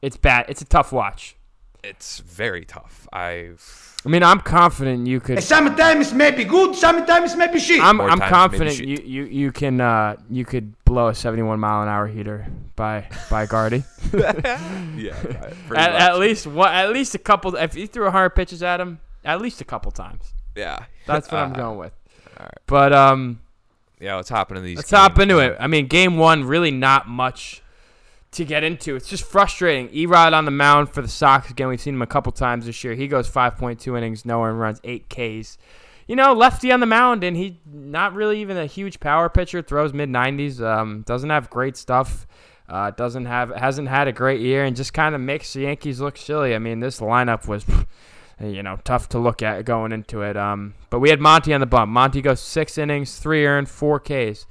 It's 0.00 0.16
bad. 0.16 0.46
It's 0.48 0.62
a 0.62 0.66
tough 0.66 0.92
watch. 0.92 1.34
It's 1.84 2.20
very 2.20 2.64
tough. 2.64 3.08
I 3.12 3.50
I 4.04 4.08
mean, 4.08 4.22
I'm 4.22 4.40
confident 4.40 5.06
you 5.06 5.20
could. 5.20 5.42
Sometimes 5.42 6.12
maybe 6.14 6.44
good, 6.44 6.74
sometimes 6.76 7.34
maybe 7.36 7.58
shit. 7.58 7.80
I'm, 7.82 7.96
More 7.96 8.08
I'm 8.08 8.18
times 8.20 8.30
confident 8.30 8.78
maybe 8.78 8.90
you, 8.90 8.98
you, 9.04 9.24
you 9.24 9.52
can 9.52 9.80
uh, 9.80 10.16
you 10.30 10.44
could 10.44 10.72
blow 10.84 11.08
a 11.08 11.14
71 11.14 11.58
mile 11.58 11.82
an 11.82 11.88
hour 11.88 12.06
heater 12.06 12.46
by 12.76 13.08
by 13.28 13.46
Guardy. 13.46 13.82
yeah, 14.96 15.16
at, 15.74 15.92
at 15.94 16.18
least 16.18 16.46
one, 16.46 16.72
at 16.72 16.90
least 16.92 17.14
a 17.14 17.18
couple. 17.18 17.56
If 17.56 17.74
you 17.74 17.86
threw 17.86 18.04
100 18.04 18.30
pitches 18.30 18.62
at 18.62 18.80
him, 18.80 19.00
at 19.24 19.40
least 19.40 19.60
a 19.60 19.64
couple 19.64 19.90
times. 19.90 20.32
Yeah, 20.54 20.84
That's 21.06 21.30
what 21.30 21.40
I'm 21.42 21.52
Uh, 21.52 21.56
going 21.56 21.78
with. 21.78 21.92
all 22.38 22.44
right. 22.44 22.58
But 22.66 22.92
um, 22.92 23.40
Yeah, 24.00 24.16
let's 24.16 24.28
hop 24.28 24.50
into 24.50 24.62
these. 24.62 24.76
let's 24.76 24.90
hop 24.90 25.18
into 25.18 25.38
it. 25.38 25.56
I 25.60 25.66
mean, 25.66 25.86
game 25.86 26.16
one, 26.16 26.44
really 26.44 26.70
not 26.70 27.08
much 27.08 27.62
to 28.32 28.44
get 28.44 28.62
into. 28.62 28.96
It's 28.96 29.08
just 29.08 29.24
frustrating. 29.24 29.88
Erod 29.88 30.32
on 30.32 30.44
the 30.44 30.50
mound 30.50 30.90
for 30.90 31.02
the 31.02 31.08
Sox 31.08 31.50
again. 31.50 31.68
We've 31.68 31.80
seen 31.80 31.94
him 31.94 32.02
a 32.02 32.06
couple 32.06 32.32
times 32.32 32.66
this 32.66 32.82
year. 32.84 32.94
He 32.94 33.08
goes 33.08 33.28
5.2 33.28 33.96
innings, 33.96 34.24
no 34.24 34.42
earned 34.42 34.60
runs, 34.60 34.80
eight 34.84 35.08
Ks. 35.08 35.58
You 36.06 36.16
know, 36.16 36.32
lefty 36.32 36.72
on 36.72 36.80
the 36.80 36.86
mound, 36.86 37.22
and 37.22 37.36
he 37.36 37.60
not 37.66 38.14
really 38.14 38.40
even 38.40 38.56
a 38.56 38.66
huge 38.66 38.98
power 38.98 39.28
pitcher. 39.28 39.60
Throws 39.60 39.92
mid 39.92 40.08
90s. 40.08 40.60
Um, 40.60 41.02
doesn't 41.02 41.28
have 41.28 41.50
great 41.50 41.76
stuff. 41.76 42.26
Uh, 42.66 42.90
doesn't 42.90 43.26
have 43.26 43.50
hasn't 43.50 43.88
had 43.88 44.08
a 44.08 44.12
great 44.12 44.40
year, 44.40 44.64
and 44.64 44.74
just 44.74 44.94
kind 44.94 45.14
of 45.14 45.20
makes 45.20 45.52
the 45.52 45.60
Yankees 45.60 46.00
look 46.00 46.16
silly. 46.16 46.54
I 46.54 46.58
mean, 46.58 46.80
this 46.80 47.00
lineup 47.00 47.46
was. 47.46 47.64
You 48.40 48.62
know, 48.62 48.78
tough 48.84 49.08
to 49.08 49.18
look 49.18 49.42
at 49.42 49.64
going 49.64 49.90
into 49.90 50.22
it. 50.22 50.36
Um, 50.36 50.74
but 50.90 51.00
we 51.00 51.10
had 51.10 51.18
Monty 51.18 51.52
on 51.52 51.58
the 51.58 51.66
bump. 51.66 51.90
Monty 51.90 52.22
goes 52.22 52.38
six 52.38 52.78
innings, 52.78 53.18
three 53.18 53.44
earned, 53.44 53.68
four 53.68 53.98
Ks. 53.98 54.46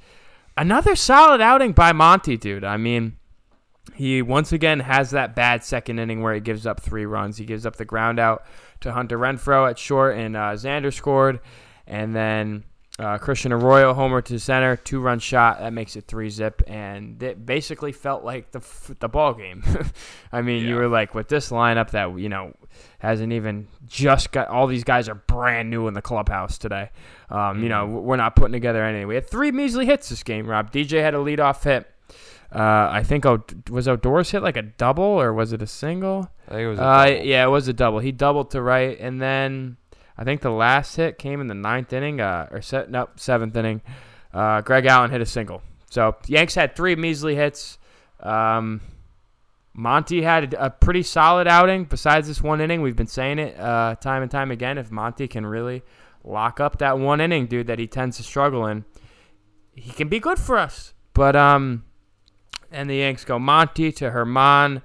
Another 0.58 0.94
solid 0.94 1.40
outing 1.40 1.72
by 1.72 1.92
Monty, 1.92 2.36
dude. 2.36 2.64
I 2.64 2.76
mean, 2.76 3.17
he 3.94 4.22
once 4.22 4.52
again 4.52 4.80
has 4.80 5.10
that 5.10 5.34
bad 5.34 5.64
second 5.64 5.98
inning 5.98 6.22
where 6.22 6.34
he 6.34 6.40
gives 6.40 6.66
up 6.66 6.80
three 6.80 7.06
runs. 7.06 7.36
He 7.36 7.44
gives 7.44 7.66
up 7.66 7.76
the 7.76 7.84
ground 7.84 8.18
out 8.18 8.44
to 8.80 8.92
Hunter 8.92 9.18
Renfroe 9.18 9.68
at 9.70 9.78
short, 9.78 10.16
and 10.16 10.36
uh, 10.36 10.52
Xander 10.54 10.92
scored. 10.92 11.40
And 11.86 12.14
then 12.14 12.64
uh, 12.98 13.16
Christian 13.18 13.52
Arroyo 13.52 13.94
homer 13.94 14.20
to 14.22 14.38
center, 14.38 14.76
two 14.76 15.00
run 15.00 15.18
shot 15.20 15.60
that 15.60 15.72
makes 15.72 15.96
it 15.96 16.06
three 16.06 16.30
zip, 16.30 16.62
and 16.66 17.22
it 17.22 17.46
basically 17.46 17.92
felt 17.92 18.24
like 18.24 18.50
the 18.50 18.58
f- 18.58 18.90
the 18.98 19.08
ball 19.08 19.34
game. 19.34 19.62
I 20.32 20.42
mean, 20.42 20.64
you 20.66 20.74
were 20.74 20.88
like 20.88 21.14
with 21.14 21.28
this 21.28 21.50
lineup 21.50 21.90
that 21.90 22.18
you 22.18 22.28
know 22.28 22.52
hasn't 22.98 23.32
even 23.32 23.68
just 23.86 24.32
got 24.32 24.48
all 24.48 24.66
these 24.66 24.84
guys 24.84 25.08
are 25.08 25.14
brand 25.14 25.70
new 25.70 25.86
in 25.86 25.94
the 25.94 26.02
clubhouse 26.02 26.58
today. 26.58 26.90
Um, 27.30 27.62
You 27.62 27.68
know, 27.68 27.86
we're 27.86 28.16
not 28.16 28.34
putting 28.36 28.52
together 28.52 28.84
anything. 28.84 29.06
We 29.06 29.14
had 29.14 29.28
three 29.28 29.52
measly 29.52 29.86
hits 29.86 30.08
this 30.08 30.22
game. 30.22 30.46
Rob 30.46 30.72
DJ 30.72 31.00
had 31.00 31.14
a 31.14 31.18
leadoff 31.18 31.62
hit. 31.62 31.86
Uh, 32.54 32.88
I 32.90 33.02
think 33.02 33.26
o- 33.26 33.44
was 33.70 33.86
outdoors 33.86 34.30
hit 34.30 34.42
like 34.42 34.56
a 34.56 34.62
double 34.62 35.04
or 35.04 35.32
was 35.34 35.52
it 35.52 35.60
a 35.60 35.66
single? 35.66 36.30
I 36.48 36.50
think 36.52 36.62
it 36.62 36.68
was. 36.68 36.78
A 36.78 36.82
Uh, 36.82 37.06
yeah, 37.22 37.44
it 37.44 37.48
was 37.50 37.68
a 37.68 37.72
double. 37.74 37.98
He 37.98 38.10
doubled 38.12 38.50
to 38.52 38.62
right, 38.62 38.98
and 38.98 39.20
then 39.20 39.76
I 40.16 40.24
think 40.24 40.40
the 40.40 40.50
last 40.50 40.96
hit 40.96 41.18
came 41.18 41.40
in 41.42 41.46
the 41.48 41.54
ninth 41.54 41.92
inning, 41.92 42.20
uh, 42.20 42.48
or 42.50 42.62
set, 42.62 42.90
nope, 42.90 43.10
seventh 43.20 43.54
inning. 43.54 43.82
Uh, 44.32 44.62
Greg 44.62 44.86
Allen 44.86 45.10
hit 45.10 45.20
a 45.20 45.26
single. 45.26 45.62
So 45.90 46.16
Yanks 46.26 46.54
had 46.54 46.74
three 46.74 46.96
measly 46.96 47.34
hits. 47.34 47.78
Um, 48.20 48.80
Monty 49.74 50.22
had 50.22 50.54
a 50.54 50.70
pretty 50.70 51.02
solid 51.02 51.46
outing. 51.46 51.84
Besides 51.84 52.28
this 52.28 52.42
one 52.42 52.60
inning, 52.60 52.82
we've 52.82 52.96
been 52.96 53.06
saying 53.06 53.38
it 53.38 53.58
uh, 53.60 53.94
time 54.00 54.22
and 54.22 54.30
time 54.30 54.50
again. 54.50 54.76
If 54.78 54.90
Monty 54.90 55.28
can 55.28 55.46
really 55.46 55.82
lock 56.24 56.60
up 56.60 56.78
that 56.78 56.98
one 56.98 57.20
inning, 57.20 57.46
dude, 57.46 57.68
that 57.68 57.78
he 57.78 57.86
tends 57.86 58.16
to 58.16 58.22
struggle 58.22 58.66
in, 58.66 58.84
he 59.74 59.92
can 59.92 60.08
be 60.08 60.18
good 60.18 60.38
for 60.38 60.58
us. 60.58 60.94
But 61.14 61.36
um, 61.36 61.84
and 62.70 62.88
the 62.88 62.96
Yanks 62.96 63.24
go 63.24 63.38
Monty 63.38 63.90
to 63.92 64.10
Germán 64.10 64.82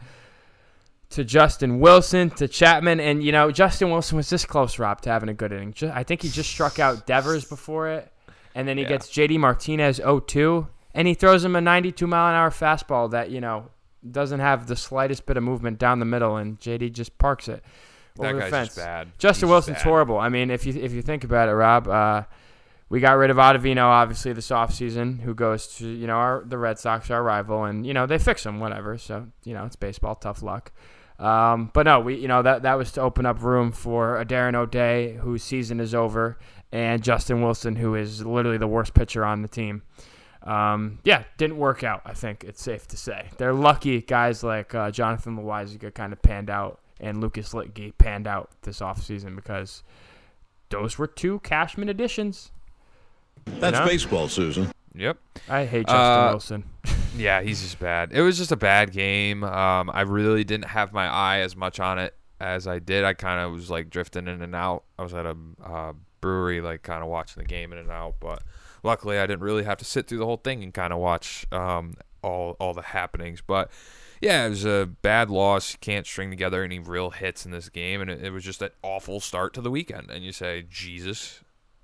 to 1.12 1.24
Justin 1.24 1.80
Wilson 1.80 2.30
to 2.32 2.48
Chapman, 2.48 3.00
and 3.00 3.24
you 3.24 3.32
know 3.32 3.52
Justin 3.52 3.92
Wilson 3.92 4.18
was 4.18 4.30
this 4.30 4.46
close, 4.46 4.80
Rob, 4.80 5.02
to 5.02 5.10
having 5.10 5.30
a 5.30 5.34
good 5.34 5.52
inning. 5.52 5.74
Ju- 5.74 5.92
I 5.94 6.04
think 6.04 6.22
he 6.24 6.30
just 6.30 6.50
struck 6.50 6.80
out 6.80 7.06
Devers 7.06 7.46
before 7.46 7.90
it, 7.90 8.12
and 8.56 8.68
then 8.68 8.78
he 8.78 8.84
Yeah. 8.84 8.90
gets 8.90 9.10
JD 9.10 9.38
Martinez 9.40 10.00
0-2, 10.00 10.68
and 10.96 11.08
he 11.08 11.14
throws 11.14 11.46
him 11.46 11.56
a 11.56 11.62
92 11.62 12.08
mile 12.08 12.30
an 12.30 12.36
hour 12.36 12.50
fastball 12.50 13.12
that 13.12 13.30
you 13.30 13.42
know 13.42 13.70
doesn't 14.10 14.40
have 14.40 14.68
the 14.68 14.76
slightest 14.76 15.26
bit 15.26 15.38
of 15.38 15.44
movement 15.44 15.78
down 15.78 16.00
the 16.00 16.06
middle, 16.06 16.36
and 16.38 16.60
JD 16.60 16.92
just 16.92 17.18
parks 17.20 17.48
it 17.48 17.64
over 18.20 18.34
that 18.40 18.46
the 18.46 18.50
fence. 18.52 18.68
just 18.70 18.78
bad. 18.80 19.08
Justin 19.20 19.48
He's 19.48 19.52
Wilson's 19.52 19.78
bad. 19.78 19.84
horrible. 19.84 20.18
I 20.20 20.30
mean, 20.30 20.50
if 20.50 20.66
you 20.66 20.74
if 20.74 20.94
you 20.94 21.02
think 21.04 21.24
about 21.24 21.48
it, 21.48 21.54
Rob, 21.54 21.88
uh, 21.88 22.24
we 22.94 23.00
got 23.00 23.14
rid 23.14 23.32
of 23.32 23.38
Ottavino 23.38 23.86
obviously 23.86 24.34
this 24.34 24.50
offseason, 24.50 25.20
who 25.20 25.34
goes 25.34 25.66
to 25.78 25.88
you 25.88 26.06
know 26.06 26.14
our 26.14 26.44
the 26.46 26.60
Red 26.60 26.78
Sox, 26.78 27.10
our 27.10 27.24
rival, 27.24 27.64
and 27.64 27.88
you 27.88 27.92
know 27.92 28.06
they 28.06 28.20
fix 28.20 28.46
him, 28.46 28.60
whatever. 28.60 29.00
So 29.00 29.26
you 29.44 29.56
know 29.56 29.66
it's 29.66 29.76
baseball, 29.76 30.14
tough 30.14 30.44
luck. 30.44 30.72
Um, 31.18 31.72
but 31.74 31.88
no, 31.88 32.02
we 32.02 32.18
you 32.18 32.28
know 32.28 32.44
that 32.44 32.62
that 32.62 32.76
was 32.76 32.92
to 32.92 33.02
open 33.02 33.26
up 33.26 33.42
room 33.42 33.72
for 33.72 34.22
a 34.22 34.26
Darren 34.26 34.54
O'Day 34.54 35.16
whose 35.16 35.42
season 35.42 35.80
is 35.80 35.96
over, 35.96 36.38
and 36.72 37.02
Justin 37.02 37.42
Wilson, 37.42 37.76
who 37.76 37.96
is 37.96 38.24
literally 38.24 38.60
the 38.60 38.68
worst 38.68 38.94
pitcher 38.94 39.26
on 39.26 39.42
the 39.42 39.48
team. 39.48 39.82
Um, 40.44 41.00
yeah, 41.04 41.24
didn't 41.38 41.58
work 41.58 41.84
out. 41.84 42.04
I 42.06 42.14
think 42.14 42.44
it's 42.44 42.62
safe 42.62 42.88
to 42.90 42.98
say 42.98 43.30
they're 43.40 43.54
lucky 43.54 44.04
guys 44.04 44.44
like 44.44 44.76
uh, 44.76 44.92
Jonathan 44.92 45.36
Loaisiga 45.36 45.92
kind 45.92 46.14
of 46.14 46.22
panned 46.22 46.52
out, 46.52 46.80
and 47.00 47.22
Lucas 47.22 47.54
Luetge 47.54 47.98
panned 47.98 48.28
out 48.28 48.52
this 48.62 48.82
offseason 48.82 49.36
because 49.36 49.82
those 50.70 51.00
were 51.00 51.08
two 51.08 51.40
Cashman 51.40 51.90
additions. 51.90 52.52
That's 53.46 53.80
know? 53.80 53.86
baseball, 53.86 54.28
Susan. 54.28 54.72
Yep. 54.96 55.18
I 55.50 55.66
hate 55.66 55.88
Justin 55.88 56.02
Uh, 56.02 56.28
Wilson. 56.32 56.64
Yeah, 57.16 57.44
he's 57.44 57.62
just 57.62 57.78
bad. 57.80 58.12
It 58.12 58.22
was 58.24 58.40
just 58.40 58.52
a 58.52 58.56
bad 58.56 58.92
game. 58.92 59.44
Um, 59.44 59.92
I 59.94 60.02
really 60.02 60.44
didn't 60.44 60.70
have 60.70 60.94
my 60.94 61.06
eye 61.06 61.42
as 61.42 61.56
much 61.56 61.80
on 61.80 62.00
it 62.00 62.16
as 62.42 62.66
I 62.66 62.80
did. 62.80 63.04
I 63.04 63.14
kind 63.14 63.40
of 63.40 63.52
was 63.52 63.70
like 63.70 63.92
drifting 63.92 64.28
in 64.28 64.42
and 64.42 64.56
out. 64.56 64.86
I 64.98 65.04
was 65.04 65.14
at 65.14 65.28
a 65.28 65.38
uh, 65.64 65.94
brewery, 66.22 66.60
like 66.60 66.82
kind 66.82 67.04
of 67.04 67.10
watching 67.10 67.44
the 67.44 67.48
game 67.48 67.72
in 67.72 67.78
and 67.78 67.92
out. 67.92 68.16
But 68.20 68.42
luckily, 68.82 69.20
I 69.20 69.28
didn't 69.28 69.44
really 69.44 69.64
have 69.64 69.78
to 69.78 69.86
sit 69.86 70.08
through 70.08 70.18
the 70.18 70.26
whole 70.26 70.38
thing 70.38 70.64
and 70.64 70.74
kind 70.74 70.92
of 70.92 70.98
watch 70.98 71.46
um, 71.52 71.94
all 72.24 72.56
all 72.60 72.74
the 72.74 72.82
happenings. 72.82 73.44
But 73.46 73.70
yeah, 74.20 74.48
it 74.48 74.50
was 74.50 74.66
a 74.66 74.90
bad 75.04 75.30
loss. 75.30 75.74
You 75.74 75.80
can't 75.82 76.08
string 76.08 76.32
together 76.32 76.64
any 76.64 76.80
real 76.80 77.12
hits 77.12 77.46
in 77.46 77.52
this 77.52 77.70
game, 77.70 78.02
and 78.02 78.10
it, 78.10 78.24
it 78.24 78.30
was 78.32 78.44
just 78.44 78.64
an 78.64 78.72
awful 78.82 79.20
start 79.20 79.54
to 79.54 79.62
the 79.62 79.70
weekend. 79.70 80.10
And 80.10 80.24
you 80.24 80.32
say, 80.32 80.66
Jesus 80.68 81.42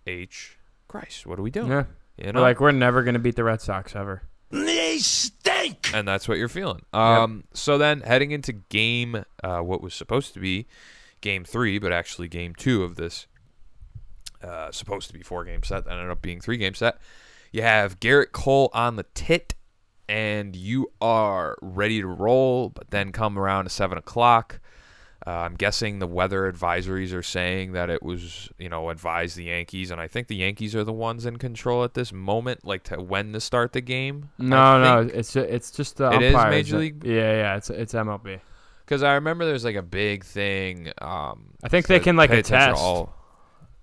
H 0.08 0.58
Christ, 0.90 1.26
what 1.26 1.40
are 1.40 1.42
we 1.42 1.52
doing? 1.52 1.70
Yeah, 1.72 1.86
You 2.18 2.34
know, 2.34 2.42
like 2.42 2.60
we're 2.60 2.72
never 2.74 3.04
gonna 3.04 3.20
beat 3.20 3.38
the 3.38 3.46
Red 3.46 3.62
Sox 3.62 3.96
ever. 3.96 4.24
They 4.52 4.98
stink. 4.98 5.92
and 5.94 6.06
that's 6.08 6.28
what 6.28 6.38
you're 6.40 6.48
feeling. 6.50 6.82
Um, 6.92 7.46
so 7.54 7.78
then 7.78 8.02
heading 8.02 8.32
into 8.32 8.52
game, 8.52 9.24
uh, 9.44 9.60
what 9.60 9.82
was 9.82 9.94
supposed 9.94 10.34
to 10.34 10.40
be 10.42 10.66
game 11.22 11.46
three, 11.46 11.80
but 11.80 11.94
actually 11.94 12.28
game 12.28 12.56
two 12.56 12.84
of 12.84 12.96
this 12.96 13.28
uh, 14.44 14.72
supposed 14.72 15.08
to 15.08 15.14
be 15.14 15.22
four 15.22 15.44
game 15.46 15.64
set 15.64 15.86
that 15.86 15.92
ended 15.92 16.10
up 16.10 16.22
being 16.22 16.42
three 16.42 16.58
game 16.58 16.74
set. 16.74 16.98
You 17.52 17.62
have 17.62 18.00
Gerrit 18.00 18.32
Cole 18.32 18.70
on 18.74 18.96
the 18.96 19.06
tit, 19.14 19.54
and 20.08 20.56
you 20.56 20.92
are 21.02 21.58
ready 21.62 22.02
to 22.02 22.08
roll. 22.08 22.70
But 22.70 22.90
then 22.92 23.12
come 23.12 23.38
around 23.38 23.66
to 23.66 23.70
seven 23.70 23.98
o'clock. 23.98 24.60
Uh, 25.28 25.32
I'm 25.32 25.56
guessing 25.56 26.00
the 26.00 26.08
weather 26.08 26.52
advisories 26.52 27.14
are 27.14 27.22
saying 27.22 27.74
that 27.74 27.90
it 27.90 28.02
was, 28.02 28.50
you 28.58 28.70
know, 28.70 28.90
advise 28.90 29.36
the 29.36 29.44
Yankees, 29.46 29.92
and 29.92 30.00
I 30.00 30.08
think 30.08 30.28
the 30.28 30.36
Yankees 30.38 30.76
are 30.76 30.84
the 30.86 30.94
ones 30.94 31.26
in 31.26 31.38
control 31.38 31.84
at 31.84 31.94
this 31.94 32.14
moment, 32.14 32.66
like 32.66 32.84
to 32.84 33.02
when 33.02 33.34
to 33.34 33.42
start 33.42 33.74
the 33.74 33.82
game. 33.82 34.30
No, 34.38 34.82
no, 34.82 35.10
it's 35.14 35.36
it's 35.36 35.72
just 35.72 35.98
the 35.98 36.12
It 36.12 36.22
is 36.22 36.34
Major 36.36 36.76
that- 36.78 36.80
League? 36.82 37.04
Yeah, 37.04 37.34
yeah, 37.34 37.56
it's 37.58 37.70
it's 37.70 37.94
MLB. 37.94 38.40
Because 38.86 39.04
I 39.04 39.14
remember 39.16 39.46
there's 39.46 39.66
like 39.66 39.76
a 39.76 39.82
big 39.84 40.24
thing. 40.24 40.92
Um, 41.00 41.54
I 41.64 41.68
think 41.68 41.86
they 41.88 42.00
can, 42.00 42.16
like, 42.16 42.32
attest. 42.32 42.82
all- 42.82 43.14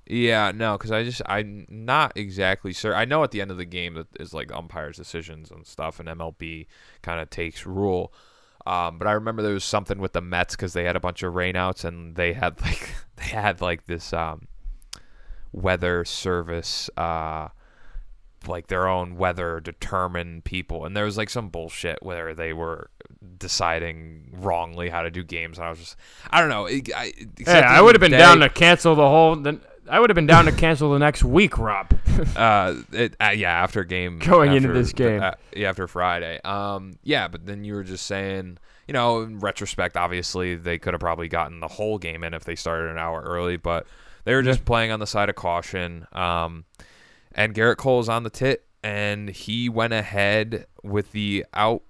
Yeah, 0.09 0.53
no, 0.55 0.77
because 0.79 0.91
I 0.91 1.05
just 1.05 1.21
I'm 1.27 1.67
not 1.69 2.13
exactly 2.17 2.73
sure. 2.73 2.95
I 2.95 3.05
know 3.05 3.23
at 3.25 3.31
the 3.31 3.41
end 3.41 3.51
of 3.51 3.57
the 3.57 3.65
game 3.67 3.95
that 3.95 4.07
is 4.19 4.33
like 4.33 4.51
umpires' 4.53 4.97
decisions 4.97 5.51
and 5.51 5.67
stuff, 5.67 6.01
and 6.01 6.09
MLB 6.09 6.67
kind 7.03 7.21
of 7.21 7.29
takes 7.29 7.67
rule. 7.67 8.13
Um, 8.67 8.99
but 8.99 9.07
I 9.07 9.13
remember 9.13 9.43
there 9.43 9.55
was 9.55 9.65
something 9.65 9.99
with 9.99 10.13
the 10.13 10.21
Mets 10.21 10.57
because 10.57 10.73
they 10.73 10.85
had 10.85 10.97
a 10.97 11.01
bunch 11.01 11.23
of 11.23 11.35
rainouts 11.35 11.85
and 11.85 12.17
they 12.17 12.33
had 12.33 12.61
like 12.63 12.91
they 13.17 13.27
had 13.27 13.61
like 13.61 13.87
this 13.87 14.13
um, 14.13 14.49
weather 15.53 16.05
service 16.05 16.91
uh, 16.97 17.49
like 18.49 18.67
their 18.67 18.89
own 18.89 19.17
weather 19.17 19.61
determined 19.61 20.45
people 20.45 20.85
and 20.85 20.97
there 20.97 21.05
was 21.05 21.17
like 21.17 21.31
some 21.31 21.49
bullshit 21.49 21.99
where 22.03 22.35
they 22.35 22.53
were 22.53 22.91
deciding 23.39 24.29
wrongly 24.33 24.89
how 24.89 25.03
to 25.03 25.11
do 25.11 25.25
games 25.25 25.59
and 25.59 25.67
i 25.67 25.71
was 25.71 25.79
just 25.79 25.97
i 26.31 26.41
don't 26.41 26.49
know 26.49 26.67
I, 26.67 27.13
Yeah, 27.39 27.79
I 27.79 27.81
would 27.81 27.95
have 27.95 28.01
been 28.01 28.13
down 28.13 28.39
to 28.41 28.49
cancel 28.49 28.95
the 28.95 29.09
whole. 29.09 29.37
The, 29.37 29.61
I 29.89 30.01
would 30.01 30.11
have 30.11 30.15
been 30.15 30.27
down 30.27 30.47
to 30.47 30.53
cancel 30.53 30.93
the 30.93 30.99
next 30.99 31.23
week, 31.25 31.59
Rob. 31.59 31.93
uh, 32.37 32.75
it, 32.93 33.15
uh 33.21 33.31
yeah 33.35 33.51
after 33.51 33.85
game 33.85 34.19
Going 34.19 34.53
into 34.55 34.73
this 34.73 34.93
game. 34.93 35.23
uh, 35.23 35.33
yeah 35.55 35.69
after 35.69 35.87
friday 35.87 36.41
um 36.45 36.99
yeah 37.03 37.29
but 37.29 37.45
then 37.45 37.63
you 37.63 37.75
were 37.75 37.85
just 37.85 38.07
saying 38.07 38.57
you 38.89 38.95
know 38.95 39.21
in 39.21 39.39
retrospect 39.39 39.99
obviously 39.99 40.55
they 40.55 40.79
could 40.79 40.95
have 40.95 41.01
probably 41.01 41.29
gotten 41.29 41.61
the 41.61 41.69
whole 41.69 41.99
game 41.99 42.25
in 42.25 42.33
if 42.33 42.45
they 42.45 42.55
started 42.55 42.91
an 42.91 42.97
hour 42.97 43.21
early 43.21 43.59
but 43.59 43.87
they 44.25 44.35
were 44.35 44.43
just 44.43 44.65
playing 44.65 44.91
on 44.91 44.99
the 44.99 45.07
side 45.07 45.29
of 45.29 45.35
caution 45.35 46.07
um 46.13 46.65
and 47.33 47.55
gerrit 47.55 47.77
Cole 47.77 48.01
is 48.01 48.09
on 48.09 48.23
the 48.23 48.31
tit 48.31 48.65
and 48.83 49.29
he 49.29 49.69
went 49.69 49.93
ahead 49.93 50.67
with 50.83 51.13
the 51.13 51.45
out 51.53 51.83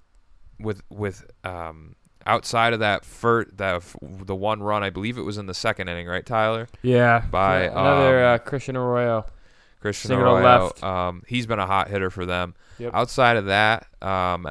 with 0.59 0.83
with 0.91 1.25
um 1.45 1.95
outside 2.27 2.73
of 2.73 2.81
that 2.81 3.05
first 3.05 3.57
that 3.57 3.77
f- 3.77 3.97
the 4.03 4.35
one 4.35 4.63
run 4.63 4.83
i 4.83 4.91
believe 4.91 5.17
it 5.19 5.23
was 5.23 5.39
in 5.39 5.47
the 5.47 5.55
second 5.55 5.89
inning 5.89 6.07
right 6.07 6.27
tyler 6.27 6.67
Yeah, 6.83 7.25
By, 7.31 7.65
yeah, 7.65 7.71
another 7.73 8.25
um, 8.27 8.35
uh, 8.35 8.39
Christian 8.39 8.77
Arroyo. 8.77 9.25
Christian 9.81 10.09
Single 10.09 10.37
Arroyo. 10.37 10.65
left. 10.65 10.83
Um, 10.83 11.23
he's 11.29 11.47
been 11.47 11.59
a 11.61 11.67
hot 11.67 11.89
hitter 11.89 12.11
for 12.11 12.27
them. 12.27 12.55
Yep. 12.79 12.91
Outside 12.95 13.37
of 13.37 13.45
that, 13.47 13.87
um, 14.03 14.51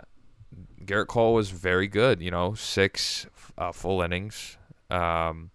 Gerrit 0.85 1.07
Cole 1.07 1.33
was 1.33 1.49
very 1.49 1.87
good. 1.87 2.21
You 2.21 2.31
know, 2.31 2.53
six 2.53 3.25
uh, 3.57 3.71
full 3.71 4.01
innings, 4.01 4.57
um, 4.89 5.49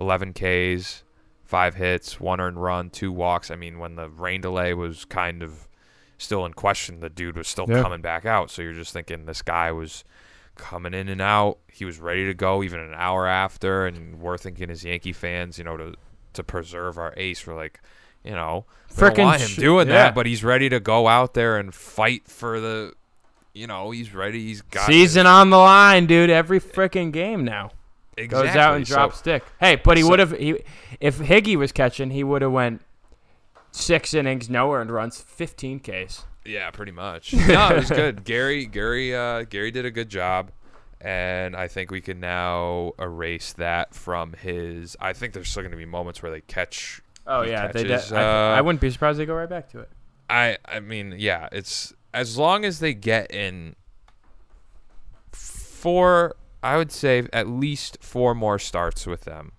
11 0.00 0.32
Ks, 0.32 1.02
five 1.44 1.74
hits, 1.74 2.18
one 2.20 2.40
earned 2.40 2.62
run, 2.62 2.88
two 2.88 3.12
walks. 3.12 3.50
I 3.50 3.56
mean, 3.56 3.78
when 3.78 3.96
the 3.96 4.08
rain 4.08 4.40
delay 4.40 4.72
was 4.74 5.04
kind 5.04 5.42
of 5.42 5.68
still 6.16 6.46
in 6.46 6.52
question, 6.54 7.00
the 7.00 7.10
dude 7.10 7.36
was 7.36 7.48
still 7.48 7.66
coming 7.66 8.00
back 8.00 8.24
out. 8.24 8.50
So 8.50 8.62
you're 8.62 8.72
just 8.72 8.92
thinking 8.92 9.26
this 9.26 9.42
guy 9.42 9.70
was 9.72 10.04
coming 10.56 10.94
in 10.94 11.08
and 11.08 11.20
out. 11.20 11.58
He 11.72 11.84
was 11.84 11.98
ready 11.98 12.26
to 12.26 12.34
go 12.34 12.62
even 12.62 12.80
an 12.80 12.94
hour 12.94 13.26
after, 13.26 13.86
and 13.86 14.20
we're 14.20 14.38
thinking 14.38 14.70
as 14.70 14.84
Yankee 14.84 15.12
fans, 15.12 15.58
you 15.58 15.64
know, 15.64 15.76
to 15.76 15.94
to 16.34 16.42
preserve 16.42 16.98
our 16.98 17.14
ace, 17.16 17.46
we're 17.46 17.54
like, 17.56 17.80
you 18.24 18.32
know, 18.32 18.64
don't 18.96 19.16
want 19.18 19.40
him 19.40 19.48
sh- 19.48 19.56
doing 19.56 19.86
yeah. 19.88 19.94
that, 19.94 20.14
but 20.14 20.26
he's 20.26 20.42
ready 20.42 20.68
to 20.68 20.80
go 20.80 21.06
out 21.06 21.34
there 21.34 21.58
and 21.58 21.72
fight 21.74 22.26
for 22.26 22.58
the, 22.60 22.92
you 23.52 23.66
know, 23.66 23.90
he's 23.92 24.12
ready. 24.12 24.40
He's 24.42 24.60
got 24.62 24.86
Season 24.86 25.26
on 25.26 25.50
the 25.50 25.58
line, 25.58 26.06
dude. 26.06 26.30
Every 26.30 26.60
freaking 26.60 27.12
game 27.12 27.44
now 27.44 27.70
this. 28.16 28.26
goes 28.26 28.48
out 28.56 28.76
and 28.76 28.86
So- 28.86 28.94
drops 28.94 29.18
stick. 29.18 29.44
Hey, 29.60 29.76
but 29.76 29.96
he 29.96 30.02
so- 30.02 30.10
would 30.10 30.18
have. 30.18 30.32
He 30.32 30.62
if 31.00 31.18
Higgy 31.18 31.56
was 31.56 31.70
catching, 31.72 32.10
he 32.10 32.24
would 32.24 32.42
have 32.42 32.52
went 32.52 32.82
six 33.70 34.14
innings, 34.14 34.48
no 34.50 34.72
earned 34.72 34.90
runs, 34.90 35.20
fifteen 35.20 35.78
Ks. 35.80 36.24
Yeah, 36.44 36.70
pretty 36.70 36.92
much. 36.92 37.32
no, 37.48 37.68
it 37.70 37.76
was 37.76 37.90
good. 37.90 38.24
Gary, 38.24 38.66
Gary, 38.66 39.14
uh, 39.14 39.44
Gary 39.44 39.70
did 39.70 39.86
a 39.86 39.90
good 39.90 40.08
job, 40.08 40.50
and 41.00 41.56
I 41.56 41.68
think 41.68 41.90
we 41.90 42.00
can 42.00 42.20
now 42.20 42.92
erase 42.98 43.52
that 43.54 43.94
from 43.94 44.34
his. 44.34 44.96
I 45.00 45.12
think 45.12 45.32
there's 45.32 45.48
still 45.48 45.62
going 45.62 45.72
to 45.72 45.78
be 45.78 45.86
moments 45.86 46.22
where 46.22 46.30
they 46.30 46.42
catch. 46.42 47.00
Oh 47.26 47.42
he 47.42 47.50
yeah, 47.50 47.68
they 47.68 47.84
catches, 47.84 48.08
did. 48.08 48.18
I, 48.18 48.52
uh, 48.52 48.56
I 48.56 48.60
wouldn't 48.60 48.80
be 48.80 48.90
surprised 48.90 49.18
they 49.18 49.26
go 49.26 49.34
right 49.34 49.48
back 49.48 49.70
to 49.70 49.80
it. 49.80 49.90
I, 50.28 50.58
I 50.64 50.80
mean, 50.80 51.14
yeah, 51.18 51.48
it's 51.52 51.94
as 52.12 52.36
long 52.36 52.64
as 52.64 52.80
they 52.80 52.94
get 52.94 53.30
in 53.30 53.76
four. 55.32 56.36
I 56.62 56.78
would 56.78 56.92
say 56.92 57.26
at 57.32 57.46
least 57.46 57.98
four 58.00 58.34
more 58.34 58.58
starts 58.58 59.06
with 59.06 59.22
them, 59.22 59.52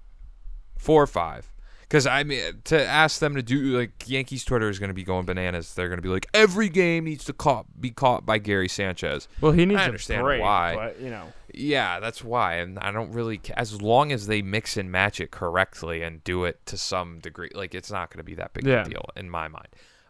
four 0.77 1.03
or 1.03 1.07
five. 1.07 1.51
Because 1.87 2.07
I 2.07 2.23
mean, 2.23 2.41
to 2.65 2.85
ask 2.85 3.19
them 3.19 3.35
to 3.35 3.43
do 3.43 3.77
like 3.79 3.91
Yankees 4.07 4.43
Twitter 4.43 4.69
is 4.69 4.79
going 4.79 4.89
to 4.89 4.93
be 4.95 5.03
going 5.03 5.25
bananas. 5.25 5.73
They're 5.73 5.87
going 5.87 5.97
to 5.99 6.01
be 6.03 6.09
like, 6.09 6.27
every 6.33 6.67
game 6.69 7.05
needs 7.05 7.23
to 7.25 7.33
caught, 7.33 7.65
be 7.79 7.91
caught 7.91 8.25
by 8.25 8.37
Gary 8.39 8.67
Sanchez. 8.67 9.27
Well, 9.41 9.51
he 9.51 9.65
needs 9.65 9.81
I 9.81 9.83
a 9.83 9.87
understand 9.87 10.23
break, 10.23 10.41
why. 10.41 10.75
but 10.75 10.99
you 10.99 11.09
know. 11.09 11.31
Yeah, 11.57 12.01
that's 12.01 12.21
why, 12.21 12.55
and 12.55 12.77
I 12.79 12.91
don't 12.91 13.11
really. 13.13 13.39
As 13.55 13.81
long 13.81 14.11
as 14.11 14.27
they 14.27 14.41
mix 14.41 14.75
and 14.75 14.91
match 14.91 15.21
it 15.21 15.31
correctly 15.31 16.01
and 16.01 16.21
do 16.25 16.43
it 16.43 16.65
to 16.65 16.77
some 16.77 17.19
degree, 17.19 17.49
like 17.53 17.73
it's 17.73 17.89
not 17.91 18.09
going 18.09 18.17
to 18.17 18.23
be 18.25 18.35
that 18.35 18.53
big 18.53 18.65
Yeah. 18.65 18.81
of 18.81 18.87
a 18.87 18.89
deal 18.89 19.05
in 19.15 19.29
my 19.29 19.47
mind. 19.47 19.67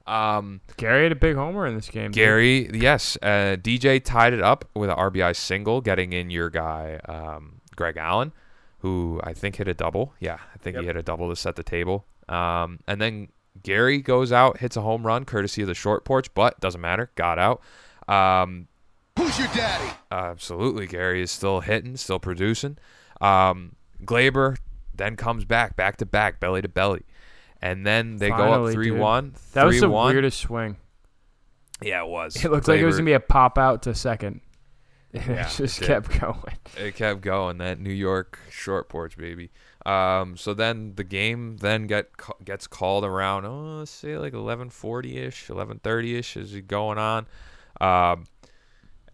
Um, 0.08 0.62
Gary 0.78 1.04
had 1.04 1.12
a 1.12 1.16
big 1.16 1.36
homer 1.36 1.66
in 1.68 1.76
this 1.76 1.90
game. 1.90 2.06
dude. 2.12 2.14
Gary, 2.14 2.70
yes, 2.74 3.18
uh, 3.22 3.58
DJ 3.60 4.04
tied 4.04 4.34
it 4.34 4.42
up 4.42 4.66
with 4.76 4.90
an 4.90 4.96
RBI 4.96 5.36
single, 5.36 5.82
getting 5.82 6.14
in 6.14 6.30
your 6.30 6.50
guy 6.50 7.00
um, 7.08 7.62
Greg 7.76 7.98
Allen, 7.98 8.32
who 8.86 9.20
I 9.24 9.34
think 9.34 9.56
hit 9.56 9.68
a 9.68 9.74
double. 9.74 10.14
Yeah, 10.20 10.38
I 10.54 10.58
think 10.60 10.78
he 10.78 10.86
hit 10.86 10.96
a 10.96 11.02
double 11.02 11.30
to 11.30 11.36
set 11.36 11.56
the 11.56 11.64
table. 11.64 12.06
Um, 12.30 12.82
and 12.88 13.02
then 13.02 13.30
Gary 13.64 14.00
goes 14.00 14.32
out, 14.32 14.60
hits 14.60 14.78
a 14.78 14.82
home 14.82 15.08
run, 15.08 15.26
courtesy 15.26 15.64
of 15.64 15.68
the 15.68 15.74
short 15.74 16.06
porch, 16.06 16.32
but 16.36 16.60
doesn't 16.60 16.80
matter, 16.80 17.10
got 17.16 17.40
out. 17.40 17.64
Um, 18.08 18.68
Who's 19.18 19.40
your 19.40 19.48
daddy? 19.48 19.92
Absolutely, 20.12 20.86
Gary 20.86 21.24
is 21.24 21.32
still 21.32 21.62
hitting, 21.62 21.98
still 21.98 22.20
producing. 22.20 22.78
Um, 23.22 23.76
Gleyber 24.04 24.58
then 24.94 25.16
comes 25.16 25.46
back, 25.46 25.76
back 25.76 25.98
to 25.98 26.06
back, 26.06 26.40
belly 26.40 26.62
to 26.62 26.70
belly, 26.70 27.08
and 27.64 27.88
then 27.88 28.18
they 28.18 28.30
go 28.30 28.66
up 28.66 28.72
three 28.72 28.92
dude. 28.92 29.00
one. 29.00 29.34
That 29.54 29.66
was 29.66 29.80
the 29.80 29.90
weirdest 29.90 30.42
swing. 30.42 30.78
Yeah, 31.82 32.04
it 32.04 32.08
was. 32.08 32.36
It 32.36 32.52
looked 32.52 32.68
like 32.68 32.82
it 32.82 32.86
was 32.86 32.98
gonna 32.98 33.06
be 33.08 33.14
a 33.14 33.20
pop 33.20 33.58
out 33.58 33.82
to 33.84 33.96
second. 33.96 34.42
And 35.28 35.36
Yeah, 35.36 35.48
it 35.48 35.56
just 35.56 35.82
it 35.82 35.86
kept 35.86 36.20
going. 36.20 36.58
it 36.78 36.96
kept 36.96 37.22
going. 37.22 37.58
That 37.60 37.80
New 37.80 37.94
York 37.94 38.40
short 38.50 38.90
porch 38.90 39.18
baby. 39.18 39.52
Um, 39.86 40.36
so 40.38 40.54
then 40.54 40.94
the 40.96 41.04
game 41.04 41.58
then 41.58 41.88
get 41.88 42.10
gets 42.44 42.68
called 42.68 43.06
around. 43.06 43.46
Oh, 43.46 43.78
let's 43.80 43.92
say 43.92 44.18
like 44.18 44.34
eleven 44.34 44.70
forty 44.70 45.18
ish, 45.18 45.50
eleven 45.50 45.80
thirty 45.80 46.16
ish 46.18 46.36
is 46.38 46.60
going 46.62 46.98
on. 46.98 47.28
Um, 47.80 48.26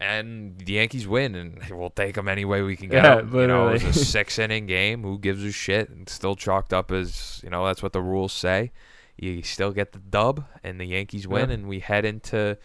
and 0.00 0.58
the 0.58 0.72
Yankees 0.74 1.06
win, 1.06 1.34
and 1.34 1.62
we'll 1.70 1.90
take 1.90 2.14
them 2.16 2.26
any 2.28 2.44
way 2.44 2.62
we 2.62 2.74
can 2.76 2.88
get 2.88 3.04
Yeah, 3.04 3.18
'em. 3.18 3.34
You 3.34 3.46
know, 3.46 3.68
it 3.68 3.84
was 3.84 3.84
a 3.84 3.92
six 4.04 4.38
inning 4.38 4.66
game. 4.66 5.02
Who 5.02 5.18
gives 5.18 5.44
a 5.44 5.52
shit? 5.52 5.88
And 5.90 6.08
still 6.08 6.34
chalked 6.34 6.72
up 6.72 6.90
as 6.90 7.40
you 7.44 7.50
know 7.50 7.64
that's 7.66 7.82
what 7.82 7.92
the 7.92 8.02
rules 8.02 8.32
say. 8.32 8.72
You 9.16 9.42
still 9.42 9.72
get 9.72 9.92
the 9.92 9.98
dub, 10.00 10.44
and 10.64 10.80
the 10.80 10.86
Yankees 10.86 11.28
win, 11.28 11.50
Yeah. 11.50 11.54
and 11.54 11.68
we 11.68 11.80
head 11.80 12.04
into 12.04 12.56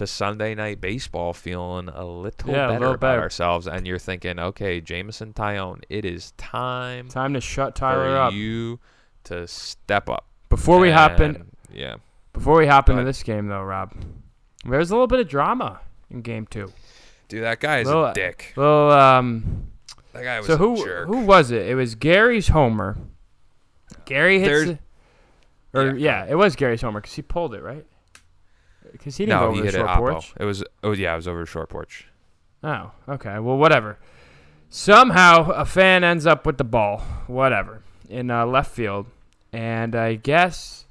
to 0.00 0.06
Sunday 0.06 0.54
night 0.54 0.80
baseball 0.80 1.32
feeling 1.34 1.88
a 1.90 2.04
little 2.04 2.50
Yeah, 2.50 2.64
a 2.64 2.68
better 2.68 2.78
little 2.80 2.94
about 2.94 3.00
better. 3.12 3.20
ourselves. 3.22 3.66
And 3.66 3.86
you're 3.86 3.98
thinking, 3.98 4.38
okay, 4.38 4.80
Jameson 4.80 5.34
Taillon, 5.34 5.82
it 5.90 6.04
is 6.06 6.32
time, 6.38 7.08
Time 7.08 7.34
to 7.34 7.40
shut 7.40 7.74
Tyler 7.76 8.16
up. 8.16 8.32
you 8.32 8.80
to 9.24 9.46
step 9.46 10.08
up. 10.08 10.24
Before 10.48 10.78
we 10.80 10.90
hop 10.90 11.20
in, 11.20 11.44
yeah, 11.72 11.96
before 12.32 12.56
we 12.58 12.66
hop 12.66 12.86
Go 12.86 12.92
into 12.94 13.04
this 13.04 13.22
game 13.22 13.46
though, 13.48 13.62
Rob, 13.62 13.92
there's 14.64 14.90
a 14.90 14.94
little 14.94 15.06
bit 15.06 15.20
of 15.20 15.28
drama 15.28 15.80
in 16.10 16.22
game 16.22 16.46
two. 16.46 16.72
dude, 17.28 17.42
that 17.44 17.60
guy 17.60 17.80
is 17.80 17.86
Well, 17.86 18.06
a 18.06 18.14
dick. 18.14 18.54
Well, 18.56 18.90
um, 18.90 19.66
That 20.14 20.24
guy 20.24 20.38
was 20.38 20.46
so 20.46 20.54
a 20.54 20.56
who 20.56 20.76
jerk. 20.84 21.08
who 21.08 21.20
was 21.20 21.50
it? 21.50 21.68
It 21.68 21.74
was 21.74 21.94
Gary's 21.94 22.48
homer. 22.48 22.96
Gary 24.06 24.40
hits, 24.40 24.48
There's- 24.64 24.78
or 25.74 25.96
Yeah, 25.96 26.24
yeah, 26.24 26.30
it 26.30 26.34
was 26.36 26.56
Gary's 26.56 26.80
homer 26.80 27.00
because 27.00 27.14
he 27.14 27.22
pulled 27.22 27.54
it 27.54 27.62
right. 27.62 27.84
Because 29.00 29.16
he 29.16 29.24
didn't 29.24 29.40
go 29.40 29.46
over 29.46 29.56
he 29.56 29.62
the 29.62 29.72
short 29.72 29.88
porch. 29.96 30.34
It 30.38 30.44
was 30.44 30.62
oh 30.84 30.92
yeah, 30.92 31.14
it 31.14 31.16
was 31.16 31.26
over 31.26 31.42
a 31.42 31.46
short 31.46 31.70
porch. 31.70 32.06
Oh, 32.62 32.92
okay. 33.08 33.38
Well, 33.38 33.56
whatever. 33.56 33.98
Somehow 34.68 35.50
a 35.50 35.64
fan 35.64 36.04
ends 36.04 36.26
up 36.26 36.44
with 36.44 36.58
the 36.58 36.64
ball, 36.64 36.98
whatever, 37.26 37.82
in 38.10 38.30
uh, 38.30 38.44
left 38.44 38.70
field, 38.70 39.06
and 39.54 39.96
I 39.96 40.16
guess 40.16 40.84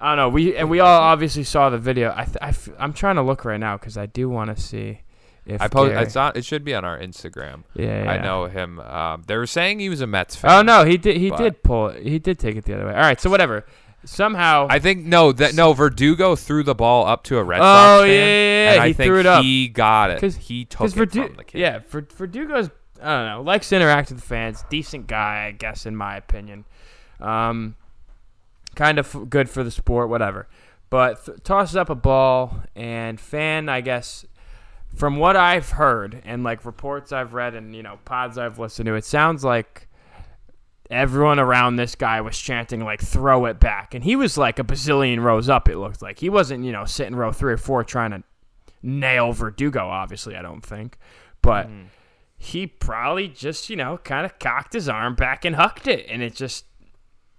I 0.00 0.10
don't 0.10 0.16
know. 0.16 0.28
We 0.28 0.56
and 0.56 0.70
we 0.70 0.78
all 0.78 1.00
obviously 1.02 1.42
saw 1.42 1.70
the 1.70 1.78
video. 1.78 2.14
I, 2.16 2.24
th- 2.24 2.38
I 2.40 2.48
f- 2.48 2.68
I'm 2.78 2.92
trying 2.92 3.16
to 3.16 3.22
look 3.22 3.44
right 3.44 3.58
now 3.58 3.76
because 3.76 3.98
I 3.98 4.06
do 4.06 4.28
want 4.28 4.56
to 4.56 4.62
see 4.62 5.00
if 5.44 5.60
I 5.60 5.66
post. 5.68 5.90
Gary- 5.90 6.04
It's 6.04 6.14
on. 6.14 6.32
It 6.36 6.44
should 6.44 6.64
be 6.64 6.72
on 6.72 6.84
our 6.84 6.98
Instagram. 6.98 7.64
yeah, 7.74 8.04
yeah. 8.04 8.10
I 8.10 8.22
know 8.22 8.44
him. 8.46 8.78
Um, 8.78 9.24
they 9.26 9.36
were 9.36 9.46
saying 9.46 9.80
he 9.80 9.88
was 9.88 10.00
a 10.00 10.06
Mets 10.06 10.36
fan. 10.36 10.50
Oh 10.52 10.62
no, 10.62 10.84
he 10.84 10.96
did. 10.96 11.16
He 11.16 11.30
but- 11.30 11.38
did 11.38 11.62
pull 11.64 11.88
it. 11.88 12.06
He 12.06 12.20
did 12.20 12.38
take 12.38 12.54
it 12.54 12.64
the 12.64 12.74
other 12.74 12.86
way. 12.86 12.92
All 12.94 13.00
right, 13.00 13.20
so 13.20 13.28
whatever. 13.28 13.66
Somehow, 14.06 14.66
I 14.70 14.78
think 14.78 15.04
no, 15.04 15.32
that 15.32 15.54
no 15.54 15.72
Verdugo 15.72 16.36
threw 16.36 16.62
the 16.62 16.74
ball 16.74 17.06
up 17.06 17.24
to 17.24 17.38
a 17.38 17.44
Red 17.44 17.60
Oh, 17.60 17.62
Sox 17.62 18.02
fan. 18.02 18.08
yeah, 18.10 18.14
yeah, 18.16 18.64
yeah, 18.66 18.72
and 18.72 18.80
I 18.82 18.86
he 18.88 18.92
think 18.92 19.08
threw 19.08 19.20
it 19.20 19.26
up. 19.26 19.42
He 19.42 19.68
got 19.68 20.10
it. 20.10 20.20
'Cause- 20.20 20.36
he 20.36 20.64
took 20.64 20.80
because 20.80 20.96
it 20.96 21.10
Verdu- 21.10 21.26
from 21.28 21.36
the 21.36 21.44
kid. 21.44 21.58
yeah, 21.60 21.78
Ver- 21.88 22.02
Verdugo's 22.02 22.70
I 23.02 23.16
don't 23.16 23.26
know 23.26 23.42
likes 23.42 23.68
to 23.70 23.76
interact 23.76 24.10
with 24.10 24.20
the 24.20 24.26
fans. 24.26 24.64
Decent 24.70 25.06
guy, 25.06 25.46
I 25.46 25.50
guess, 25.52 25.84
in 25.86 25.94
my 25.96 26.16
opinion. 26.16 26.64
Um, 27.20 27.74
kind 28.74 28.98
of 28.98 29.14
f- 29.14 29.28
good 29.28 29.50
for 29.50 29.62
the 29.62 29.70
sport, 29.70 30.08
whatever. 30.08 30.48
But 30.90 31.24
th- 31.26 31.38
tosses 31.44 31.76
up 31.76 31.90
a 31.90 31.94
ball, 31.94 32.60
and 32.76 33.20
fan, 33.20 33.68
I 33.68 33.80
guess, 33.80 34.24
from 34.94 35.16
what 35.16 35.36
I've 35.36 35.70
heard 35.70 36.22
and 36.24 36.44
like 36.44 36.64
reports 36.64 37.12
I've 37.12 37.34
read 37.34 37.54
and 37.54 37.74
you 37.74 37.82
know 37.82 37.98
pods 38.04 38.38
I've 38.38 38.58
listened 38.58 38.86
to, 38.86 38.94
it 38.94 39.04
sounds 39.04 39.44
like 39.44 39.88
everyone 40.94 41.38
around 41.38 41.76
this 41.76 41.94
guy 41.94 42.20
was 42.20 42.38
chanting 42.38 42.80
like 42.80 43.02
throw 43.02 43.46
it 43.46 43.60
back. 43.60 43.94
And 43.94 44.04
he 44.04 44.16
was 44.16 44.38
like 44.38 44.58
a 44.58 44.64
bazillion 44.64 45.20
rows 45.20 45.48
up 45.48 45.68
it 45.68 45.76
looked 45.76 46.02
like. 46.02 46.18
He 46.18 46.28
wasn't 46.28 46.64
you 46.64 46.72
know 46.72 46.84
sitting 46.84 47.16
row 47.16 47.32
three 47.32 47.52
or 47.52 47.58
four 47.58 47.84
trying 47.84 48.10
to 48.12 48.22
nail 48.86 49.32
verdugo 49.32 49.80
obviously 49.88 50.36
i 50.36 50.42
don't 50.42 50.64
think. 50.64 50.98
But 51.42 51.66
mm-hmm. 51.66 51.86
he 52.36 52.66
probably 52.66 53.28
just 53.28 53.68
you 53.70 53.76
know 53.76 53.98
kind 53.98 54.24
of 54.24 54.38
cocked 54.38 54.72
his 54.72 54.88
arm 54.88 55.14
back 55.14 55.44
and 55.44 55.56
hucked 55.56 55.86
it. 55.86 56.06
And 56.08 56.22
it 56.22 56.34
just 56.34 56.64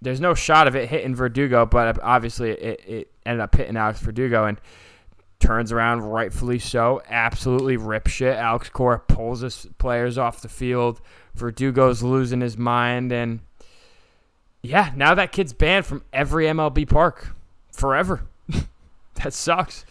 there's 0.02 0.20
no 0.20 0.34
shot 0.34 0.68
of 0.68 0.76
it 0.76 0.88
hitting 0.90 1.14
verdugo 1.14 1.64
but 1.64 1.98
obviously 2.02 2.50
it, 2.50 2.80
it 2.86 3.12
ended 3.24 3.40
up 3.40 3.54
hitting 3.54 3.78
alex 3.78 3.98
verdugo 3.98 4.44
and 4.44 4.60
turns 5.38 5.72
around 5.72 6.00
rightfully 6.00 6.58
so 6.58 7.02
absolutely 7.08 7.76
rip 7.76 8.06
shit. 8.06 8.36
Alex 8.36 8.68
cora 8.68 8.98
pulls 8.98 9.40
his 9.40 9.66
players 9.78 10.18
off 10.18 10.40
the 10.40 10.48
field. 10.48 11.00
Verdugo's 11.34 12.02
losing 12.02 12.40
his 12.40 12.56
mind 12.56 13.12
and 13.12 13.40
yeah 14.66 14.92
now 14.96 15.14
that 15.14 15.32
kid's 15.32 15.52
banned 15.52 15.86
from 15.86 16.02
every 16.12 16.46
mlb 16.46 16.88
park 16.88 17.34
forever 17.72 18.22
that 19.14 19.32
sucks 19.32 19.84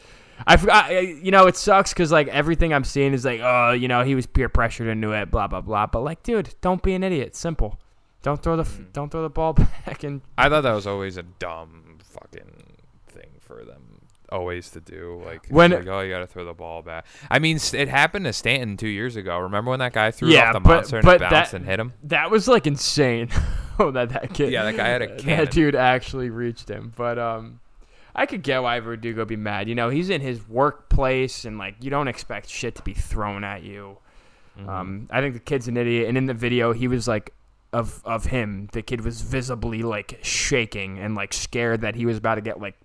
I 0.46 0.58
forgot, 0.58 0.92
I- 0.92 1.00
you 1.00 1.32
know, 1.32 1.48
it 1.48 1.56
sucks 1.56 1.94
because 1.94 2.12
like 2.12 2.28
everything 2.28 2.74
I'm 2.74 2.84
seeing 2.84 3.14
is 3.14 3.24
like, 3.24 3.40
oh, 3.42 3.72
you 3.72 3.88
know, 3.88 4.04
he 4.04 4.16
was 4.16 4.26
peer 4.26 4.50
pressured 4.50 4.90
into 4.90 5.14
it, 5.14 5.32
blah 5.32 5.48
blah 5.48 5.62
blah. 5.62 5.88
But 5.88 6.02
like, 6.02 6.24
dude, 6.24 6.54
don't 6.60 6.84
be 6.84 6.94
an 6.94 7.04
idiot. 7.04 7.38
Simple. 7.38 7.80
Don't 8.26 8.42
throw 8.42 8.56
the 8.56 8.64
f 8.64 8.78
mm. 8.80 8.92
don't 8.92 9.12
throw 9.12 9.22
the 9.22 9.30
ball 9.30 9.54
back 9.86 10.04
and 10.04 10.22
I 10.36 10.50
thought 10.50 10.62
that 10.62 10.74
was 10.74 10.88
always 10.88 11.16
a 11.18 11.24
dumb 11.24 12.00
fucking 12.04 12.74
thing 13.08 13.30
for 13.40 13.64
them 13.64 13.95
always 14.32 14.70
to 14.72 14.82
do. 14.82 15.22
Like, 15.26 15.48
When- 15.50 15.72
like, 15.72 15.88
oh, 15.88 16.02
you 16.02 16.12
got 16.12 16.20
to 16.20 16.28
throw 16.28 16.46
the 16.46 16.54
ball 16.54 16.82
back. 16.82 17.06
I 17.30 17.40
mean, 17.40 17.60
it 17.74 17.88
happened 17.88 18.26
to 18.26 18.34
Stanton 18.34 18.78
two 18.78 18.88
years 18.88 19.16
ago. 19.16 19.38
Remember 19.40 19.72
when 19.72 19.80
that 19.80 19.94
guy 19.94 20.12
threw 20.12 20.30
Yeah, 20.30 20.48
off 20.50 20.54
the 20.54 20.60
but- 20.60 20.70
monster 20.76 20.98
and 20.98 21.06
but 21.06 21.16
it 21.22 21.30
bounced 21.30 21.52
that- 21.52 21.58
and 21.58 21.66
hit 21.66 21.80
him? 21.80 21.94
that 22.04 22.32
was 22.32 22.48
like 22.48 22.68
insane. 22.68 23.30
oh, 23.80 23.92
that 23.92 24.10
that 24.10 24.34
kid. 24.34 24.52
Yeah, 24.52 24.64
that 24.64 24.78
guy 24.78 24.88
had 24.88 25.02
a 25.02 25.16
cannon. 25.16 25.46
That 25.46 25.52
dude 25.52 25.76
actually 25.76 26.30
reached 26.30 26.70
him, 26.70 26.94
but 26.96 27.18
um, 27.20 27.60
I 28.16 28.26
could 28.26 28.44
get 28.44 28.62
why 28.64 28.80
Verdugo 28.80 29.26
be 29.26 29.36
mad. 29.36 29.68
You 29.68 29.76
know, 29.76 29.90
he's 29.90 30.10
in 30.10 30.22
his 30.22 30.48
workplace 30.48 31.46
and 31.46 31.58
like 31.58 31.76
you 31.82 31.90
don't 31.90 32.08
expect 32.08 32.50
shit 32.50 32.76
to 32.76 32.82
be 32.82 32.94
thrown 32.94 33.44
at 33.44 33.64
you. 33.64 33.98
Mm-hmm. 34.58 34.70
Um, 34.70 35.08
I 35.12 35.20
think 35.22 35.34
the 35.34 35.40
kid's 35.42 35.68
an 35.68 35.76
idiot, 35.76 36.08
and 36.08 36.18
in 36.18 36.26
the 36.28 36.34
video 36.34 36.72
he 36.72 36.88
was 36.88 37.08
like 37.08 37.34
of 37.74 38.02
of 38.06 38.26
him, 38.28 38.70
the 38.72 38.82
kid 38.82 39.02
was 39.04 39.20
visibly 39.20 39.84
like 39.84 40.18
shaking 40.22 40.98
and 40.98 41.14
like 41.14 41.34
scared 41.34 41.82
that 41.82 41.96
he 41.96 42.06
was 42.06 42.16
about 42.16 42.36
to 42.36 42.42
get 42.42 42.62
like 42.62 42.76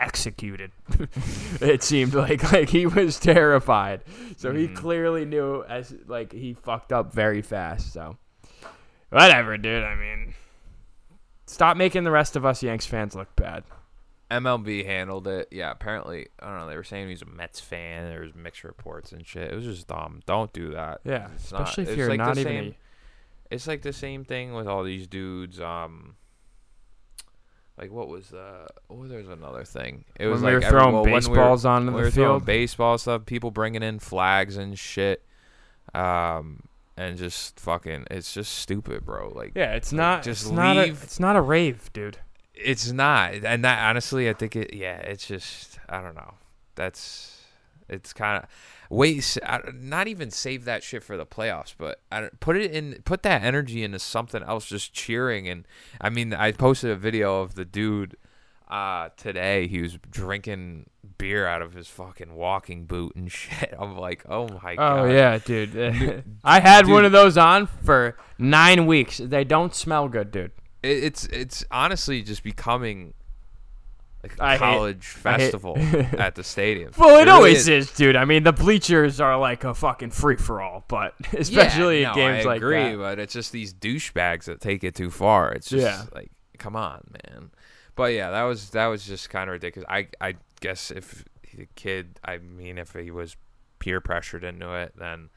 executed. 0.00 0.72
it 1.60 1.82
seemed 1.82 2.14
like 2.14 2.52
like 2.52 2.68
he 2.70 2.86
was 2.86 3.18
terrified. 3.20 4.02
So 4.36 4.52
he 4.54 4.66
clearly 4.68 5.24
knew 5.24 5.62
as 5.68 5.94
like 6.06 6.32
he 6.32 6.54
fucked 6.54 6.92
up 6.92 7.12
very 7.12 7.42
fast. 7.42 7.92
So 7.92 8.16
whatever, 9.10 9.56
dude. 9.58 9.84
I 9.84 9.94
mean, 9.94 10.34
stop 11.46 11.76
making 11.76 12.04
the 12.04 12.10
rest 12.10 12.36
of 12.36 12.44
us 12.44 12.62
Yanks 12.62 12.86
fans 12.86 13.14
look 13.14 13.34
bad. 13.36 13.64
MLB 14.30 14.86
handled 14.86 15.26
it. 15.26 15.48
Yeah, 15.50 15.72
apparently, 15.72 16.28
I 16.40 16.46
don't 16.50 16.58
know. 16.60 16.68
They 16.68 16.76
were 16.76 16.84
saying 16.84 17.08
he's 17.08 17.22
a 17.22 17.26
Mets 17.26 17.58
fan. 17.58 18.08
There 18.08 18.20
was 18.20 18.32
mixed 18.32 18.62
reports 18.62 19.10
and 19.10 19.26
shit. 19.26 19.50
It 19.50 19.56
was 19.56 19.64
just 19.64 19.88
dumb. 19.88 20.20
Don't 20.24 20.52
do 20.52 20.70
that. 20.70 21.00
Yeah, 21.04 21.28
It's 21.34 21.50
not- 21.50 21.62
especially 21.62 21.82
if 21.82 21.88
it's 21.90 21.98
you're 21.98 22.08
like 22.10 22.18
not 22.18 22.38
even. 22.38 22.52
same- 22.52 22.74
It's 23.50 23.66
like 23.66 23.82
the 23.82 23.92
same 23.92 24.24
thing 24.24 24.52
with 24.54 24.68
all 24.68 24.84
these 24.84 25.08
dudes. 25.08 25.60
Um, 25.60 26.14
like 27.80 27.90
what 27.90 28.08
was 28.08 28.32
uh? 28.32 28.68
Oh, 28.90 29.06
there's 29.06 29.28
another 29.28 29.64
thing. 29.64 30.04
It 30.18 30.24
when 30.24 30.32
was 30.32 30.40
we 30.42 30.46
like 30.46 30.52
were 30.54 30.66
every- 30.66 30.70
throwing 30.78 30.94
well, 30.94 31.02
when 31.04 31.10
we 31.12 31.14
were- 31.14 31.20
baseballs 31.20 31.64
onto 31.64 31.92
we 31.92 31.98
the 31.98 32.04
were 32.04 32.10
field. 32.10 32.44
baseball 32.44 32.98
stuff. 32.98 33.24
People 33.26 33.50
bringing 33.50 33.82
in 33.82 33.98
flags 33.98 34.56
and 34.56 34.78
shit. 34.78 35.22
Um, 35.94 36.64
and 36.96 37.16
just 37.16 37.58
fucking, 37.58 38.04
it's 38.10 38.32
just 38.34 38.52
stupid, 38.58 39.04
bro. 39.06 39.32
Like, 39.34 39.52
yeah, 39.54 39.72
it's 39.74 39.92
not. 39.92 40.22
just 40.22 40.42
it's 40.42 40.50
not 40.52 40.76
a, 40.76 40.82
leave. 40.82 41.02
It's 41.02 41.18
not 41.18 41.34
a 41.36 41.40
rave, 41.40 41.90
dude. 41.92 42.18
it's 42.54 42.92
not 42.92 43.32
and 43.32 43.64
that 43.64 43.88
honestly 43.88 44.28
i 44.28 44.34
think 44.34 44.54
it 44.54 44.74
yeah 44.74 44.98
it's 44.98 45.26
just 45.26 45.78
i 45.88 45.98
don't 46.02 46.14
know 46.14 46.34
that's 46.74 47.40
it's 47.88 48.12
kind 48.12 48.42
of 48.42 48.50
wait 48.90 49.38
not 49.72 50.08
even 50.08 50.30
save 50.30 50.64
that 50.64 50.82
shit 50.82 51.02
for 51.02 51.16
the 51.16 51.24
playoffs 51.24 51.74
but 51.78 52.00
I, 52.10 52.28
put 52.40 52.56
it 52.56 52.72
in 52.72 53.00
put 53.04 53.22
that 53.22 53.42
energy 53.42 53.82
into 53.84 54.00
something 54.00 54.42
else 54.42 54.66
just 54.66 54.92
cheering 54.92 55.48
and 55.48 55.66
i 56.00 56.10
mean 56.10 56.34
i 56.34 56.50
posted 56.52 56.90
a 56.90 56.96
video 56.96 57.40
of 57.40 57.54
the 57.54 57.64
dude 57.64 58.16
uh 58.68 59.10
today 59.16 59.68
he 59.68 59.80
was 59.80 59.96
drinking 60.10 60.90
beer 61.18 61.46
out 61.46 61.62
of 61.62 61.72
his 61.72 61.86
fucking 61.86 62.34
walking 62.34 62.84
boot 62.86 63.14
and 63.14 63.30
shit 63.40 63.72
i'm 63.78 63.96
like 63.96 64.24
oh 64.28 64.48
my 64.62 64.74
god 64.74 64.98
Oh 64.98 65.04
yeah, 65.04 65.38
dude. 65.38 66.24
I 66.44 66.58
had 66.60 66.88
one 66.88 67.04
of 67.04 67.12
those 67.12 67.36
on 67.38 67.66
for 67.66 68.16
nine 68.38 68.86
weeks. 68.86 69.18
They 69.18 69.44
don't 69.44 69.74
smell 69.74 70.08
good, 70.08 70.30
dude. 70.32 70.52
it's 70.82 71.26
it's 71.26 71.64
honestly 71.70 72.22
just 72.22 72.42
becoming 72.42 73.14
like 74.22 74.40
I 74.40 74.58
college 74.58 75.06
hate- 75.06 75.22
festival 75.22 75.76
at 76.18 76.34
the 76.34 76.44
stadium 76.44 76.92
Well, 76.98 77.16
it, 77.16 77.20
really 77.20 77.30
always 77.30 77.68
is. 77.68 77.90
dude. 77.92 78.16
I 78.16 78.24
mean, 78.24 78.42
the 78.42 78.52
bleachers 78.52 79.20
are 79.20 79.38
like 79.38 79.64
a 79.64 79.72
fucking 79.74 80.10
free 80.10 80.36
for 80.36 80.60
all, 80.60 80.84
but 80.88 81.14
especially 81.32 82.02
yeah, 82.02 82.08
no, 82.10 82.14
games 82.14 82.44
I 82.44 82.48
like 82.48 82.56
agree, 82.58 82.90
that. 82.92 82.98
but 82.98 83.18
it's 83.18 83.32
just 83.32 83.52
these 83.52 83.72
douchebags 83.72 84.44
that 84.44 84.60
take 84.60 84.84
it 84.84 84.94
too 84.94 85.10
far. 85.10 85.52
It's 85.52 85.68
just 85.70 85.82
Yeah. 85.84 86.04
like, 86.14 86.30
come 86.58 86.76
on, 86.76 87.00
man. 87.26 87.50
But 87.96 88.12
yeah, 88.12 88.30
that 88.30 88.42
was 88.44 88.70
that 88.70 88.86
was 88.86 89.04
just 89.04 89.30
kind 89.30 89.48
of 89.48 89.52
ridiculous. 89.54 89.86
I 89.90 90.08
I 90.20 90.34
guess 90.60 90.90
if 90.90 91.24
the 91.56 91.66
kid, 91.74 92.18
I 92.24 92.38
mean, 92.38 92.78
if 92.78 92.92
he 92.94 93.10
was 93.10 93.36
peer 93.78 94.00
pressured 94.00 94.44
into 94.44 94.72
it, 94.74 94.92
then 94.96 95.30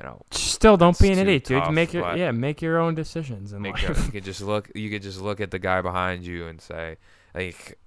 you 0.00 0.06
know, 0.06 0.22
Still, 0.30 0.76
don't 0.76 0.98
be 0.98 1.10
an 1.10 1.18
idiot, 1.18 1.44
dude. 1.44 1.70
Make 1.72 1.92
your 1.92 2.16
yeah, 2.16 2.30
make 2.30 2.62
your 2.62 2.78
own 2.78 2.94
decisions 2.94 3.52
in 3.52 3.60
make 3.62 3.74
life. 3.82 4.00
a, 4.00 4.06
you 4.06 4.12
could 4.12 4.24
just 4.24 4.40
look. 4.40 4.70
You 4.74 4.88
could 4.88 5.02
just 5.02 5.20
look 5.20 5.40
at 5.40 5.50
the 5.50 5.58
guy 5.58 5.82
behind 5.82 6.24
you 6.24 6.46
and 6.46 6.60
say, 6.60 6.96
like, 7.34 7.78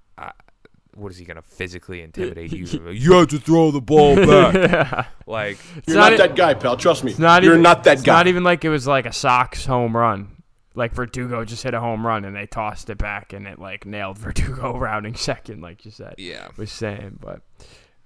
what 0.96 1.12
is 1.12 1.18
he 1.18 1.26
gonna 1.26 1.42
physically 1.42 2.02
intimidate 2.08 2.52
you? 2.52 2.66
You 2.92 3.14
have 3.14 3.28
to 3.30 3.40
throw 3.40 3.72
the 3.72 3.82
ball 3.82 4.16
back. 4.26 4.54
yeah. 4.54 5.06
like, 5.28 5.58
You're 5.88 5.98
not 5.98 6.04
not, 6.12 6.14
e- 6.14 6.18
that 6.18 6.36
guy, 6.36 6.54
pal. 6.54 6.78
Trust 6.78 7.04
me. 7.04 7.12
It's 7.12 7.20
not 7.20 7.44
You're 7.44 7.54
even, 7.54 7.64
not 7.64 7.84
that 7.86 7.94
it's 7.94 8.02
guy. 8.04 8.14
Not 8.14 8.28
even 8.28 8.44
like 8.44 8.64
it 8.66 8.70
was 8.70 8.86
like 8.88 9.06
a 9.06 9.14
Sox 9.14 9.66
home 9.66 9.96
run. 9.96 10.30
Like 10.76 10.94
Verdugo 10.94 11.46
just 11.46 11.62
hit 11.64 11.76
a 11.76 11.80
home 11.80 12.06
run 12.06 12.26
and 12.26 12.36
they 12.36 12.48
tossed 12.48 12.90
it 12.90 12.98
back 12.98 13.32
and 13.32 13.46
it 13.48 13.60
like 13.60 13.86
nailed 13.86 14.18
Verdugo 14.18 14.76
rounding 14.78 15.14
second, 15.16 15.62
like 15.62 15.86
you 15.86 15.92
said. 15.92 16.16
yeah, 16.18 16.48
Was 16.58 16.72
saying, 16.72 17.20
but 17.22 17.42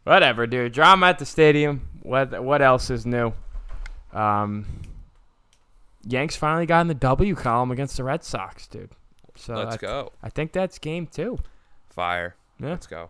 whatever, 0.04 0.45
dude. 0.47 0.73
Drama 0.73 1.08
at 1.08 1.19
the 1.19 1.26
stadium. 1.26 1.88
What 2.04 2.43
what 2.43 2.62
else 2.62 2.89
is 2.89 3.06
new? 3.06 3.32
Um, 4.12 4.65
Yanks 6.06 6.36
finally 6.36 6.65
got 6.65 6.82
in 6.82 6.88
the 6.88 6.93
W 6.93 7.36
column 7.36 7.71
against 7.71 7.97
the 7.97 8.04
Red 8.04 8.23
Sox, 8.23 8.67
dude. 8.67 8.91
So 9.36 9.54
let's 9.56 9.76
I, 9.76 9.78
go. 9.78 10.12
I 10.23 10.30
think 10.30 10.52
that's 10.52 10.78
game 10.80 11.08
two. 11.08 11.38
Fire. 11.89 12.36
Yeah. 12.60 12.70
Let's 12.70 12.88
go. 12.88 13.10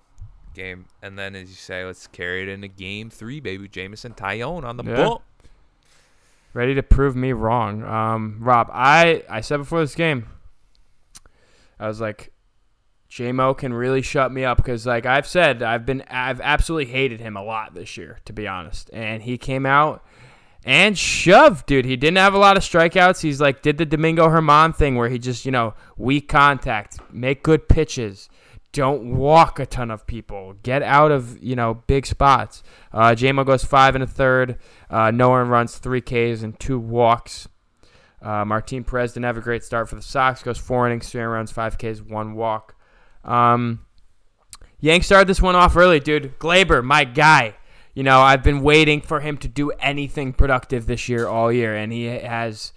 Game. 0.54 0.86
And 1.02 1.18
then, 1.18 1.36
as 1.36 1.50
you 1.50 1.56
say, 1.56 1.84
let's 1.86 2.08
carry 2.08 2.42
it 2.42 2.48
into 2.50 2.68
game 2.68 3.10
three, 3.10 3.40
baby. 3.40 3.68
Jameson 3.68 4.14
Taillon 4.14 4.64
on 4.64 4.78
the 4.78 4.84
Yeah. 4.84 4.96
ball. 4.96 5.24
ready 6.54 6.74
to 6.74 6.82
prove 6.82 7.16
me 7.16 7.34
wrong. 7.34 7.84
Um, 7.84 8.38
Rob, 8.40 8.70
I 8.74 9.24
I 9.30 9.42
said 9.42 9.58
before 9.58 9.80
this 9.82 9.94
game, 9.94 10.26
I 11.80 11.88
was 11.88 12.02
like, 12.02 12.32
JMO 13.12 13.56
can 13.56 13.74
really 13.74 14.02
shut 14.02 14.32
me 14.32 14.44
up 14.44 14.58
because, 14.58 14.86
like 14.86 15.06
I've 15.06 15.28
said, 15.28 15.62
I've 15.62 15.86
been 15.86 16.04
I've 16.10 16.42
absolutely 16.42 16.92
hated 16.92 17.20
him 17.20 17.38
a 17.38 17.44
lot 17.44 17.74
this 17.76 17.96
year, 17.96 18.18
to 18.26 18.34
be 18.34 18.48
honest. 18.48 18.90
And 18.92 19.22
he 19.22 19.38
came 19.38 19.66
out 19.68 20.04
and 20.66 20.98
shoved, 20.98 21.68
dude. 21.68 21.86
He 21.86 21.96
didn't 21.96 22.18
have 22.18 22.34
a 22.34 22.38
lot 22.40 22.58
of 22.58 22.64
strikeouts. 22.64 23.22
He's 23.22 23.40
like 23.40 23.62
did 23.62 23.78
the 23.78 23.86
Domingo 23.86 24.28
Germán 24.28 24.76
thing 24.76 24.96
where 24.96 25.10
he 25.10 25.20
just 25.20 25.46
you 25.46 25.52
know 25.52 25.76
weak 25.96 26.28
contact, 26.28 26.98
make 27.14 27.44
good 27.44 27.70
pitches. 27.70 28.30
Don't 28.72 29.16
walk 29.16 29.60
a 29.60 29.66
ton 29.66 29.90
of 29.90 30.06
people. 30.06 30.56
Get 30.62 30.84
out 30.84 31.12
of 31.12 31.42
you 31.42 31.56
know 31.56 31.84
big 31.88 32.06
spots. 32.06 32.64
Uh, 32.92 33.10
JMO 33.10 33.46
goes 33.46 33.64
five 33.64 33.96
and 33.96 34.04
a 34.04 34.08
third. 34.08 34.60
Uh, 34.90 35.12
no 35.12 35.30
one 35.30 35.50
runs 35.50 35.78
three 35.78 36.02
Ks 36.02 36.44
and 36.44 36.60
two 36.60 36.78
walks. 36.78 37.48
Uh, 38.22 38.44
Martin 38.46 38.84
Perez 38.84 39.14
didn't 39.14 39.26
have 39.26 39.38
a 39.38 39.42
great 39.42 39.64
start 39.64 39.90
for 39.90 39.96
the 39.96 40.02
Sox. 40.02 40.44
Goes 40.44 40.58
four 40.58 40.86
innings, 40.88 41.10
three 41.10 41.22
runs, 41.22 41.52
five 41.52 41.78
Ks, 41.78 42.02
one 42.02 42.34
walk. 42.34 42.76
Um, 43.24 43.86
Yanks 44.80 45.08
started 45.08 45.28
this 45.28 45.42
one 45.42 45.56
off 45.56 45.76
early, 45.76 46.00
dude. 46.00 46.38
Gleyber, 46.40 46.84
my 46.84 47.04
guy. 47.04 47.56
You 47.94 48.04
know, 48.04 48.20
I've 48.20 48.44
been 48.44 48.62
waiting 48.62 49.02
for 49.02 49.22
him 49.22 49.38
to 49.40 49.48
do 49.48 49.72
anything 49.80 50.34
productive 50.34 50.86
this 50.86 51.10
year 51.10 51.28
all 51.28 51.52
year, 51.52 51.76
and 51.76 51.92
he 51.92 52.06
has. 52.06 52.74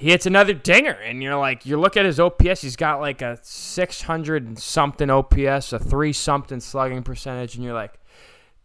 He 0.00 0.08
hits 0.08 0.24
another 0.24 0.54
dinger, 0.54 0.92
and 0.92 1.22
you're 1.22 1.36
like, 1.36 1.66
you 1.66 1.78
look 1.78 1.94
at 1.94 2.06
his 2.06 2.18
OPS. 2.18 2.62
He's 2.62 2.74
got 2.74 3.02
like 3.02 3.20
a 3.20 3.38
600 3.42 4.58
something 4.58 5.10
OPS, 5.10 5.74
a 5.74 5.78
three 5.78 6.14
something 6.14 6.58
slugging 6.60 7.02
percentage, 7.02 7.54
and 7.54 7.62
you're 7.62 7.74
like, 7.74 8.00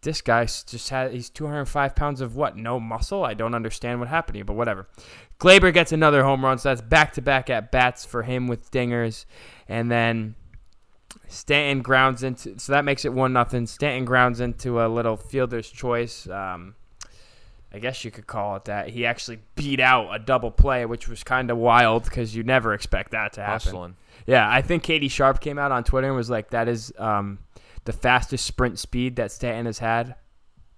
this 0.02 0.22
guy 0.22 0.46
just 0.46 0.90
had 0.90 1.12
he's 1.12 1.30
205 1.30 1.94
pounds 1.94 2.22
of 2.22 2.38
what? 2.38 2.56
No 2.56 2.80
muscle. 2.80 3.26
I 3.26 3.34
don't 3.34 3.54
understand 3.54 4.00
what 4.00 4.08
happened 4.08 4.38
here, 4.38 4.46
but 4.46 4.56
whatever. 4.56 4.88
Gleyber 5.38 5.74
gets 5.74 5.92
another 5.92 6.24
home 6.24 6.46
run, 6.46 6.58
so 6.58 6.70
that's 6.70 6.80
back 6.80 7.12
to 7.16 7.22
back 7.22 7.50
at 7.50 7.70
bats 7.70 8.06
for 8.06 8.24
him 8.24 8.48
with 8.48 8.72
dingers, 8.72 9.26
and 9.68 9.92
then 9.92 10.36
Stanton 11.28 11.84
grounds 11.84 12.24
into 12.24 12.58
so 12.58 12.72
that 12.72 12.86
makes 12.86 13.04
it 13.04 13.12
one 13.12 13.34
nothing. 13.34 13.68
Stanton 13.68 14.06
grounds 14.06 14.40
into 14.40 14.82
a 14.82 14.88
little 14.88 15.18
fielder's 15.18 15.70
choice. 15.70 16.30
Um, 16.30 16.76
I 17.76 17.80
guess 17.80 18.06
you 18.06 18.12
could 18.12 18.26
call 18.26 18.56
it 18.56 18.66
that. 18.66 18.88
He 18.90 19.06
actually 19.06 19.40
beat 19.56 19.80
out 19.82 20.16
a 20.16 20.18
double 20.20 20.50
play, 20.50 20.86
which 20.86 21.08
was 21.10 21.24
kind 21.24 21.52
of 21.52 21.58
wild 21.58 22.06
because 22.06 22.34
you 22.36 22.42
never 22.44 22.74
expect 22.74 23.12
that 23.12 23.34
to 23.34 23.42
happen. 23.42 23.52
Hustling. 23.74 23.96
Yeah, 24.26 24.50
I 24.50 24.62
think 24.62 24.82
Katie 24.84 25.10
Sharp 25.10 25.42
came 25.42 25.60
out 25.60 25.72
on 25.74 25.84
Twitter 25.84 26.08
and 26.08 26.16
was 26.16 26.30
like, 26.30 26.52
"That 26.52 26.68
is 26.70 26.94
um, 26.98 27.40
the 27.84 27.92
fastest 27.94 28.46
sprint 28.46 28.80
speed 28.80 29.18
that 29.18 29.32
Stanton 29.32 29.66
has 29.66 29.80
had 29.80 30.16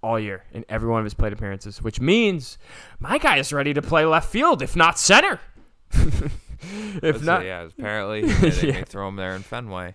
all 0.02 0.18
year 0.18 0.42
in 0.52 0.64
every 0.68 0.88
one 0.90 0.98
of 0.98 1.04
his 1.04 1.14
plate 1.14 1.32
appearances." 1.32 1.80
Which 1.80 2.00
means 2.00 2.58
my 2.98 3.16
guy 3.18 3.36
is 3.38 3.52
ready 3.52 3.72
to 3.74 3.80
play 3.80 4.04
left 4.04 4.28
field, 4.30 4.60
if 4.60 4.74
not 4.74 4.98
center. 4.98 5.38
if 5.92 7.00
That's- 7.00 7.22
not, 7.22 7.44
yeah, 7.44 7.62
apparently 7.78 8.22
they, 8.32 8.50
they 8.50 8.66
Yeah. 8.68 8.72
may 8.74 8.82
throw 8.82 9.06
him 9.08 9.16
there 9.16 9.36
in 9.36 9.42
Fenway. 9.42 9.94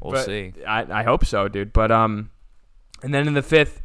We'll 0.00 0.12
But 0.12 0.24
see. 0.26 0.52
I, 0.66 1.00
I 1.00 1.02
hope 1.02 1.24
so, 1.24 1.48
dude. 1.48 1.72
But 1.72 1.90
um, 1.90 2.30
and 3.02 3.12
then 3.12 3.26
in 3.26 3.34
the 3.34 3.42
fifth, 3.42 3.81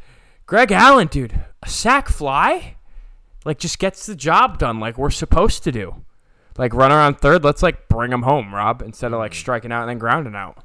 Greg 0.48 0.72
Allen, 0.72 1.08
dude, 1.08 1.38
a 1.62 1.68
sac 1.68 2.08
fly, 2.08 2.76
like 3.44 3.58
just 3.58 3.78
gets 3.78 4.06
the 4.06 4.16
job 4.16 4.58
done, 4.58 4.80
like 4.80 4.96
we're 4.96 5.10
supposed 5.10 5.62
to 5.64 5.70
do. 5.70 5.96
Like 6.56 6.72
runner 6.72 6.94
on 6.96 7.14
third, 7.14 7.44
let's 7.44 7.62
like 7.62 7.86
bring 7.88 8.10
him 8.10 8.22
home, 8.22 8.54
Rob, 8.54 8.80
instead 8.80 9.12
of 9.12 9.18
like 9.18 9.32
Mm. 9.32 9.36
striking 9.36 9.70
out 9.72 9.82
and 9.82 9.90
then 9.90 9.98
grounding 9.98 10.34
out. 10.34 10.56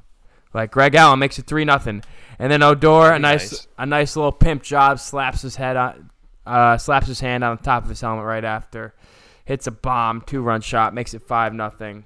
Like 0.54 0.70
Greg 0.70 0.94
Allen 0.94 1.18
makes 1.18 1.38
it 1.38 1.46
three 1.46 1.66
nothing, 1.66 2.02
and 2.38 2.50
then 2.50 2.62
Odor 2.62 3.10
a 3.12 3.18
nice, 3.18 3.52
nice. 3.52 3.66
a 3.76 3.84
nice 3.84 4.16
little 4.16 4.32
pimp 4.32 4.62
job, 4.62 4.98
slaps 5.00 5.42
his 5.42 5.56
head 5.56 5.76
on, 5.76 6.10
uh, 6.46 6.78
slaps 6.78 7.06
his 7.06 7.20
hand 7.20 7.44
on 7.44 7.56
the 7.58 7.62
top 7.62 7.82
of 7.82 7.90
his 7.90 8.00
helmet 8.00 8.24
right 8.24 8.44
after, 8.44 8.94
hits 9.44 9.66
a 9.66 9.70
bomb, 9.70 10.22
two 10.22 10.40
run 10.40 10.62
shot, 10.62 10.94
makes 10.94 11.12
it 11.12 11.20
five 11.20 11.52
nothing, 11.52 12.04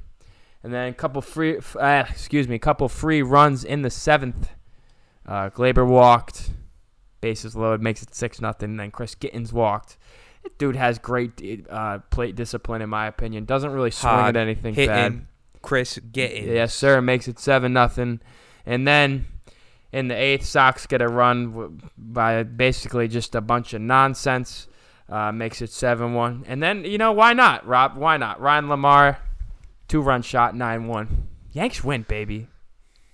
and 0.65 0.75
then 0.75 0.89
a 0.89 0.95
couple 0.95 1.23
free, 1.23 1.61
uh, 1.79 2.05
excuse 2.11 2.49
me, 2.49 2.57
a 2.57 2.59
couple 2.59 2.89
free 2.89 3.23
runs 3.23 3.63
in 3.63 3.83
the 3.83 3.91
seventh. 3.91 4.51
Uh, 5.25 5.51
Glaber 5.51 5.87
walked, 5.87 6.51
bases 7.21 7.57
loaded, 7.57 7.83
makes 7.83 8.03
it 8.03 8.15
six 8.15 8.41
nothing. 8.41 8.71
And 8.71 8.81
then 8.81 8.91
Chris 8.91 9.15
Gittens 9.15 9.53
walked. 9.53 9.97
That 10.43 10.57
dude 10.59 10.77
has 10.77 10.99
great 10.99 11.67
uh, 11.69 11.99
plate 12.11 12.37
discipline, 12.37 12.81
in 12.83 12.89
my 12.89 13.07
opinion. 13.07 13.45
Doesn't 13.45 13.73
really 13.73 13.91
swing 13.91 14.13
Hard 14.13 14.37
at 14.37 14.43
anything 14.43 14.75
hitting. 14.75 14.89
bad. 14.89 15.27
Chris 15.63 15.99
getting. 16.13 16.49
Yes, 16.49 16.73
sir. 16.73 17.01
Makes 17.01 17.27
it 17.27 17.39
seven 17.39 17.73
nothing, 17.73 18.21
and 18.65 18.87
then 18.87 19.27
in 19.91 20.09
the 20.09 20.15
eighth, 20.15 20.45
Sox 20.45 20.87
get 20.87 21.03
a 21.03 21.09
run 21.09 21.81
by 21.99 22.45
basically 22.45 23.09
just 23.09 23.35
a 23.35 23.41
bunch 23.41 23.75
of 23.75 23.81
nonsense. 23.81 24.69
uh, 25.09 25.33
makes 25.33 25.63
it 25.63 25.71
seven 25.71 26.15
one. 26.15 26.45
And 26.47 26.63
then 26.63 26.85
you 26.85 26.99
know 26.99 27.13
why 27.13 27.33
not, 27.33 27.67
Rob? 27.67 27.97
Why 27.97 28.17
not? 28.17 28.41
Ryan 28.41 28.67
LaMarre, 28.67 29.17
two 29.89 30.01
run 30.01 30.23
shot, 30.23 30.55
nine 30.55 30.87
one. 30.87 31.29
Yanks 31.53 31.83
win, 31.83 32.03
baby. 32.03 32.49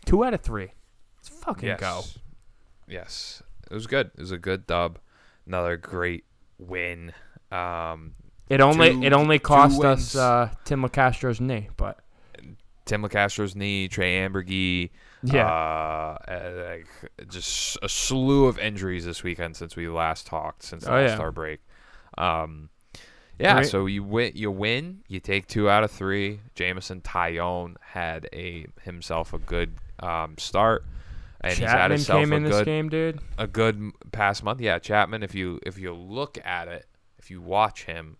Two 0.04 0.24
out 0.24 0.34
of 0.34 0.40
three. 0.40 0.72
Let's 1.16 1.28
fucking 1.28 1.68
yes. 1.68 1.80
go. 1.80 2.02
Yes, 2.88 3.42
it 3.70 3.74
was 3.74 3.86
good. 3.86 4.10
It 4.14 4.20
was 4.20 4.30
a 4.32 4.38
good 4.38 4.66
dub. 4.66 4.98
Another 5.46 5.76
great 5.76 6.24
win. 6.58 7.12
Um, 7.52 8.14
It 8.48 8.60
only 8.60 8.90
Two- 8.92 9.02
it 9.02 9.12
only 9.12 9.38
cost 9.38 9.82
us 9.84 10.14
uh, 10.16 10.50
Tim 10.64 10.82
Locastro's 10.82 11.40
knee, 11.40 11.68
but 11.76 12.00
Tim 12.84 13.02
Locastro's 13.02 13.54
knee, 13.56 13.88
Trey 13.88 14.16
Amburgey. 14.18 14.90
Yeah. 15.22 15.46
Uh, 15.46 16.18
uh, 16.30 16.64
like 16.68 16.86
just 17.30 17.78
a 17.82 17.88
slew 17.88 18.44
of 18.46 18.58
injuries 18.58 19.06
this 19.06 19.22
weekend 19.22 19.56
since 19.56 19.74
we 19.76 19.88
last 19.88 20.26
talked, 20.26 20.62
since 20.62 20.84
the 20.84 20.92
Oh, 20.92 20.98
yeah. 21.00 21.08
All 21.10 21.16
Star 21.16 21.32
break. 21.32 21.60
Um, 22.18 22.68
yeah, 23.38 23.62
so 23.62 23.86
you 23.86 24.04
win, 24.04 24.32
you 24.36 24.50
win, 24.50 25.00
you 25.08 25.18
take 25.18 25.48
two 25.48 25.68
out 25.68 25.82
of 25.82 25.90
three. 25.90 26.40
Jameson 26.54 27.00
Taillon 27.00 27.74
had 27.80 28.28
a 28.32 28.66
himself 28.82 29.32
a 29.32 29.38
good 29.38 29.74
um, 29.98 30.36
start, 30.38 30.84
and 31.48 31.58
Chapman 31.58 31.98
came 32.04 32.32
in 32.32 32.42
this 32.44 32.64
game, 32.64 32.88
dude. 32.88 33.20
a 33.38 33.46
good 33.46 33.90
past 34.12 34.42
month. 34.44 34.60
Yeah, 34.60 34.78
Chapman. 34.78 35.22
If 35.22 35.34
you 35.34 35.60
if 35.64 35.78
you 35.78 35.92
look 35.94 36.38
at 36.44 36.68
it, 36.68 36.86
if 37.18 37.30
you 37.30 37.40
watch 37.40 37.84
him, 37.84 38.16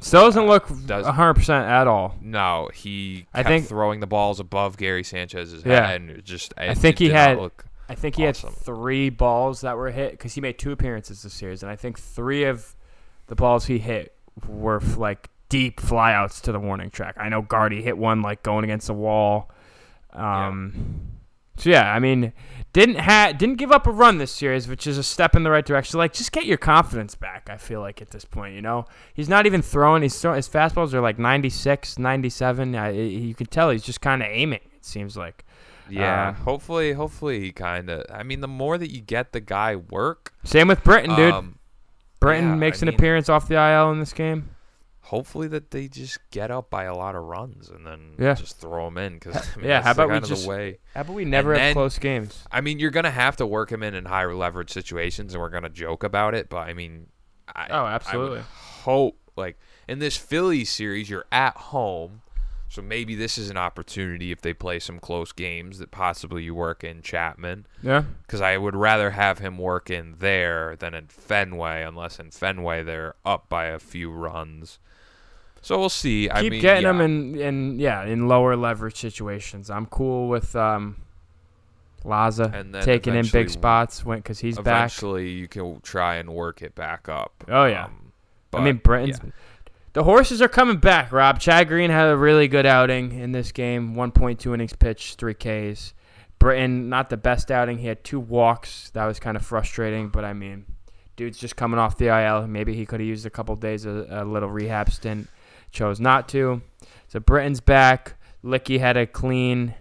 Still 0.00 0.22
doesn't 0.24 0.46
look 0.46 0.66
does- 0.86 1.06
hundred 1.06 1.34
percent 1.34 1.66
at 1.68 1.86
all. 1.86 2.16
no, 2.20 2.68
he 2.74 3.26
I 3.34 3.42
think- 3.42 3.66
throwing 3.68 4.00
the 4.00 4.06
balls 4.06 4.40
above 4.40 4.76
Gary 4.76 5.04
Sanchez's 5.04 5.64
Yeah. 5.64 5.86
head, 5.86 6.00
and 6.00 6.24
just 6.24 6.52
I 6.56 6.74
think 6.74 6.98
he 6.98 7.10
had- 7.10 7.38
look- 7.38 7.64
I 7.88 7.94
think 7.94 8.16
he 8.16 8.26
Awesome. 8.26 8.50
had 8.54 8.58
three 8.58 9.10
balls 9.10 9.60
that 9.60 9.76
were 9.76 9.90
hit 9.90 10.12
because 10.12 10.34
he 10.34 10.40
made 10.40 10.58
two 10.58 10.72
appearances 10.72 11.22
this 11.22 11.34
series, 11.34 11.62
and 11.62 11.70
I 11.70 11.76
think 11.76 11.98
three 11.98 12.44
of 12.44 12.74
the 13.26 13.34
balls 13.34 13.66
he 13.66 13.78
hit 13.78 14.14
were 14.48 14.80
like 14.96 15.28
deep 15.50 15.78
flyouts 15.80 16.40
to 16.42 16.52
the 16.52 16.58
warning 16.58 16.88
track. 16.90 17.14
I 17.18 17.28
know 17.28 17.42
Gardy 17.42 17.82
hit 17.82 17.98
one 17.98 18.22
like 18.22 18.42
going 18.42 18.64
against 18.64 18.86
the 18.86 18.94
wall. 18.94 19.50
Um, 20.14 21.11
So 21.56 21.70
yeah, 21.70 21.92
I 21.92 21.98
mean, 21.98 22.32
didn't 22.72 22.96
ha- 23.00 23.32
didn't 23.36 23.56
give 23.56 23.70
up 23.70 23.86
a 23.86 23.90
run 23.92 24.18
this 24.18 24.32
series, 24.32 24.66
which 24.66 24.86
is 24.86 24.96
a 24.98 25.02
step 25.02 25.36
in 25.36 25.42
the 25.42 25.50
right 25.50 25.64
direction. 25.64 25.98
Like, 25.98 26.12
just 26.14 26.32
get 26.32 26.46
your 26.46 26.56
confidence 26.56 27.14
back. 27.14 27.48
I 27.50 27.56
feel 27.58 27.80
like 27.80 28.00
at 28.00 28.10
this 28.10 28.24
point, 28.24 28.54
you 28.54 28.62
know, 28.62 28.86
he's 29.14 29.28
not 29.28 29.44
even 29.46 29.60
throwing. 29.60 30.02
He's 30.02 30.18
throw- 30.18 30.34
his 30.34 30.48
fastballs 30.48 30.94
are 30.94 31.00
like 31.02 31.18
96, 31.18 31.98
97. 31.98 32.74
I, 32.74 32.90
you 32.92 33.34
can 33.34 33.46
tell 33.46 33.70
he's 33.70 33.82
just 33.82 34.00
kind 34.00 34.22
of 34.22 34.28
aiming. 34.30 34.60
It 34.74 34.84
seems 34.84 35.16
like. 35.16 35.44
Yeah, 35.90 36.28
Um, 36.28 36.34
hopefully, 36.36 36.92
hopefully 36.94 37.40
he 37.40 37.52
kind 37.52 37.90
of. 37.90 38.06
I 38.10 38.22
mean, 38.22 38.40
the 38.40 38.48
more 38.48 38.78
that 38.78 38.90
you 38.90 39.02
get 39.02 39.32
the 39.32 39.40
guy 39.40 39.76
work, 39.76 40.32
Same 40.44 40.68
with 40.68 40.82
Britton, 40.82 41.14
dude. 41.16 41.32
um, 41.34 41.58
Britton 42.20 42.50
yeah, 42.50 42.54
makes 42.54 42.78
I 42.82 42.86
an 42.86 42.88
mean- 42.88 42.94
appearance 42.94 43.28
off 43.28 43.48
the 43.48 43.56
IL 43.56 43.90
in 43.92 43.98
this 43.98 44.14
game. 44.14 44.48
Hopefully 45.06 45.48
that 45.48 45.70
they 45.72 45.88
just 45.88 46.18
get 46.30 46.50
up 46.50 46.70
by 46.70 46.84
a 46.84 46.94
lot 46.94 47.14
of 47.14 47.24
runs 47.24 47.68
and 47.68 47.86
then 47.86 48.14
Yeah. 48.18 48.34
just 48.34 48.58
throw 48.58 48.86
them 48.86 48.98
in 48.98 49.14
because 49.14 49.36
I 49.56 49.60
mean, 49.60 49.68
Yeah, 49.68 49.82
how 49.82 49.90
about 49.92 50.10
we 50.10 50.20
just- 50.20 50.46
way. 50.46 50.78
How 50.94 51.02
about 51.02 51.14
we 51.14 51.24
never 51.24 51.52
And 51.52 51.60
have 51.60 51.66
then- 51.68 51.74
close 51.74 51.98
games? 51.98 52.44
I 52.50 52.60
mean, 52.60 52.78
you're 52.78 52.90
gonna 52.92 53.10
have 53.10 53.36
to 53.36 53.46
work 53.46 53.70
him 53.72 53.82
in 53.82 53.94
in 53.94 54.04
higher 54.06 54.34
leverage 54.34 54.70
situations, 54.70 55.34
and 55.34 55.40
we're 55.42 55.50
gonna 55.50 55.68
joke 55.68 56.04
about 56.04 56.34
it. 56.34 56.48
But 56.48 56.68
I 56.68 56.74
mean, 56.74 57.08
I, 57.54 57.66
Oh, 57.70 57.86
absolutely. 57.86 58.40
hope 58.40 59.18
like 59.36 59.58
in 59.88 59.98
this 59.98 60.16
Phillies 60.16 60.70
series, 60.70 61.10
you're 61.10 61.26
at 61.32 61.56
home, 61.56 62.22
so 62.68 62.80
maybe 62.80 63.14
this 63.14 63.36
is 63.36 63.50
an 63.50 63.56
opportunity 63.56 64.30
if 64.30 64.40
they 64.40 64.54
play 64.54 64.78
some 64.78 64.98
close 64.98 65.32
games 65.32 65.78
that 65.78 65.90
possibly 65.90 66.44
you 66.44 66.54
work 66.54 66.84
in 66.84 67.02
Chapman. 67.02 67.66
Yeah. 67.82 68.04
Because 68.26 68.40
I 68.40 68.56
would 68.56 68.76
rather 68.76 69.10
have 69.10 69.38
him 69.40 69.58
work 69.58 69.90
in 69.90 70.14
there 70.20 70.76
than 70.76 70.94
in 70.94 71.08
Fenway, 71.08 71.82
unless 71.82 72.18
in 72.18 72.30
Fenway 72.30 72.82
they're 72.82 73.14
up 73.24 73.48
by 73.50 73.66
a 73.66 73.78
few 73.78 74.10
runs. 74.10 74.78
So 75.62 75.78
we'll 75.78 75.88
see. 75.88 76.28
I 76.28 76.42
Keep 76.42 76.52
mean, 76.52 76.60
getting 76.60 76.82
yeah. 76.82 76.92
them 76.92 77.00
in, 77.00 77.40
in 77.40 77.78
yeah 77.78 78.04
in 78.04 78.28
lower 78.28 78.56
leverage 78.56 78.96
situations. 78.96 79.70
I'm 79.70 79.86
cool 79.86 80.28
with 80.28 80.54
um, 80.56 80.96
Laza 82.04 82.52
And 82.52 82.74
taking 82.82 83.14
in 83.14 83.26
big 83.26 83.50
spots 83.50 84.04
when 84.04 84.18
because 84.18 84.38
he's 84.38 84.56
back. 84.56 84.66
Eventually, 84.66 85.28
you 85.30 85.48
can 85.48 85.80
try 85.80 86.16
and 86.16 86.30
work 86.30 86.62
it 86.62 86.74
back 86.74 87.08
up. 87.08 87.44
Oh, 87.48 87.64
yeah. 87.64 87.84
Um, 87.84 88.12
I 88.52 88.60
mean, 88.60 88.76
but, 88.76 88.84
Britton's. 88.84 89.20
yeah. 89.22 89.30
The 89.94 90.04
horses 90.04 90.40
are 90.40 90.48
coming 90.48 90.78
back, 90.78 91.12
Rob. 91.12 91.38
Chad 91.38 91.68
Green 91.68 91.90
had 91.90 92.08
a 92.08 92.16
really 92.16 92.48
good 92.48 92.64
outing 92.64 93.12
in 93.12 93.32
this 93.32 93.52
game. 93.52 93.94
1.2 93.94 94.54
innings 94.54 94.72
pitched, 94.72 95.18
three 95.18 95.34
Ks. 95.34 95.92
Britton, 96.38 96.88
not 96.88 97.10
the 97.10 97.18
best 97.18 97.50
outing. 97.50 97.78
He 97.78 97.86
had 97.86 98.02
two 98.02 98.18
walks. 98.18 98.90
That 98.94 99.04
was 99.04 99.20
kind 99.20 99.36
of 99.36 99.44
frustrating, 99.44 100.08
but 100.08 100.24
I 100.24 100.32
mean, 100.32 100.64
dude's 101.14 101.38
just 101.38 101.56
coming 101.56 101.78
off 101.78 101.98
the 101.98 102.06
IL. 102.06 102.46
Maybe 102.46 102.74
he 102.74 102.86
could 102.86 103.00
have 103.00 103.06
used 103.06 103.26
a 103.26 103.30
couple 103.30 103.54
days 103.54 103.84
of 103.84 104.10
a 104.10 104.24
little 104.24 104.48
rehab 104.48 104.90
stint. 104.90 105.28
Chose 105.72 105.98
not 105.98 106.28
to. 106.28 106.62
So 107.08 107.18
Britton's 107.18 107.60
back. 107.60 108.14
Licky 108.44 108.78
had 108.78 108.96
a 108.96 109.06
clean 109.06 109.74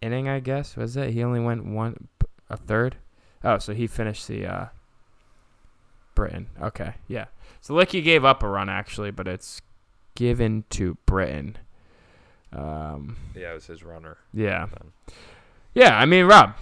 inning, 0.00 0.28
I 0.28 0.38
guess. 0.40 0.76
Was 0.76 0.96
it? 0.96 1.10
He 1.10 1.22
only 1.24 1.40
went 1.40 1.64
one, 1.64 2.08
a 2.50 2.56
third. 2.56 2.96
Oh, 3.42 3.58
so 3.58 3.72
he 3.74 3.86
finished 3.86 4.28
the 4.28 4.46
uh, 4.46 4.66
Britton. 6.14 6.48
Okay, 6.60 6.94
yeah. 7.08 7.26
So 7.60 7.74
Licky 7.74 8.02
gave 8.04 8.24
up 8.24 8.42
a 8.42 8.48
run 8.48 8.68
actually, 8.68 9.10
but 9.10 9.26
it's 9.26 9.62
given 10.14 10.64
to 10.70 10.96
Britton. 11.06 11.56
Um, 12.52 13.16
Yeah, 13.34 13.52
it 13.52 13.54
was 13.54 13.66
his 13.66 13.82
runner. 13.82 14.18
yeah, 14.34 14.66
Then. 14.66 14.92
yeah. 15.74 15.98
I 15.98 16.04
mean, 16.04 16.26
Rob, 16.26 16.54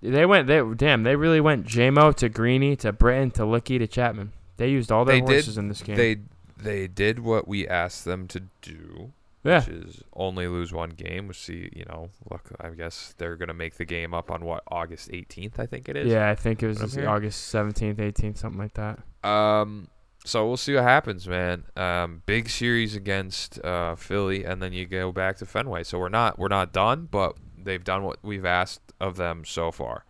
they 0.00 0.24
went. 0.26 0.46
They 0.46 0.62
damn. 0.76 1.02
They 1.02 1.16
really 1.16 1.40
went 1.40 1.66
JMO 1.66 2.14
to 2.16 2.28
Greeny 2.28 2.76
to 2.76 2.92
Britton 2.92 3.32
to 3.32 3.42
Licky 3.42 3.78
to 3.80 3.86
Chapman. 3.88 4.32
They 4.58 4.68
used 4.70 4.92
all 4.92 5.04
their 5.04 5.16
They 5.16 5.20
did- 5.20 5.28
horses 5.32 5.58
in 5.58 5.68
this 5.68 5.82
game. 5.82 5.96
They 5.96 6.18
they 6.58 6.86
did 6.88 7.20
what 7.20 7.46
we 7.48 7.66
asked 7.66 8.04
them 8.04 8.26
to 8.28 8.42
do, 8.62 9.12
yeah, 9.44 9.60
which 9.60 9.68
is 9.68 10.02
only 10.14 10.46
lose 10.46 10.72
one 10.72 10.90
game. 10.90 11.28
Which 11.28 11.38
see, 11.38 11.70
you 11.74 11.84
know, 11.88 12.10
look, 12.30 12.50
I 12.60 12.70
guess 12.70 13.14
they're 13.18 13.36
gonna 13.36 13.54
make 13.54 13.76
the 13.76 13.84
game 13.84 14.14
up 14.14 14.30
on 14.30 14.44
what 14.44 14.62
August 14.68 15.10
18th, 15.10 15.58
I 15.58 15.66
think 15.66 15.88
it 15.88 15.96
is. 15.96 16.10
yeah. 16.12 16.28
I 16.28 16.34
think 16.34 16.62
it 16.62 16.66
was. 16.66 16.98
August 16.98 17.48
seventeenth, 17.48 18.00
eighteenth, 18.00 18.38
something 18.38 18.60
like 18.60 18.74
that. 18.74 18.98
Um. 19.28 19.88
So 20.24 20.46
we'll 20.46 20.58
see 20.58 20.74
what 20.74 20.82
happens, 20.82 21.26
man. 21.26 21.64
Um, 21.76 22.22
big 22.26 22.50
series 22.50 22.94
against 22.94 23.64
uh, 23.64 23.94
Philly, 23.94 24.44
and 24.44 24.60
then 24.62 24.72
you 24.74 24.84
go 24.84 25.10
back 25.10 25.38
to 25.38 25.46
Fenway. 25.46 25.84
So 25.84 25.98
we're 25.98 26.10
not 26.10 26.38
we're 26.38 26.48
not 26.48 26.72
done, 26.72 27.08
but 27.10 27.36
they've 27.56 27.82
done 27.82 28.02
what 28.02 28.18
we've 28.22 28.44
asked 28.44 28.92
of 29.00 29.16
them 29.16 29.44
so 29.44 29.70
far. 29.70 30.04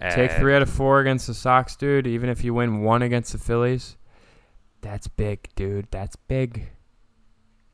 Take 0.00 0.32
three 0.32 0.54
out 0.54 0.62
of 0.62 0.70
four 0.70 1.00
against 1.00 1.26
the 1.26 1.34
Sox, 1.34 1.76
dude. 1.76 2.06
Even 2.06 2.30
if 2.30 2.42
you 2.42 2.54
win 2.54 2.80
one 2.80 3.02
against 3.02 3.32
the 3.32 3.38
Phillies, 3.38 3.96
that's 4.82 5.08
big, 5.08 5.48
dude. 5.54 5.86
That's 5.90 6.16
big. 6.16 6.68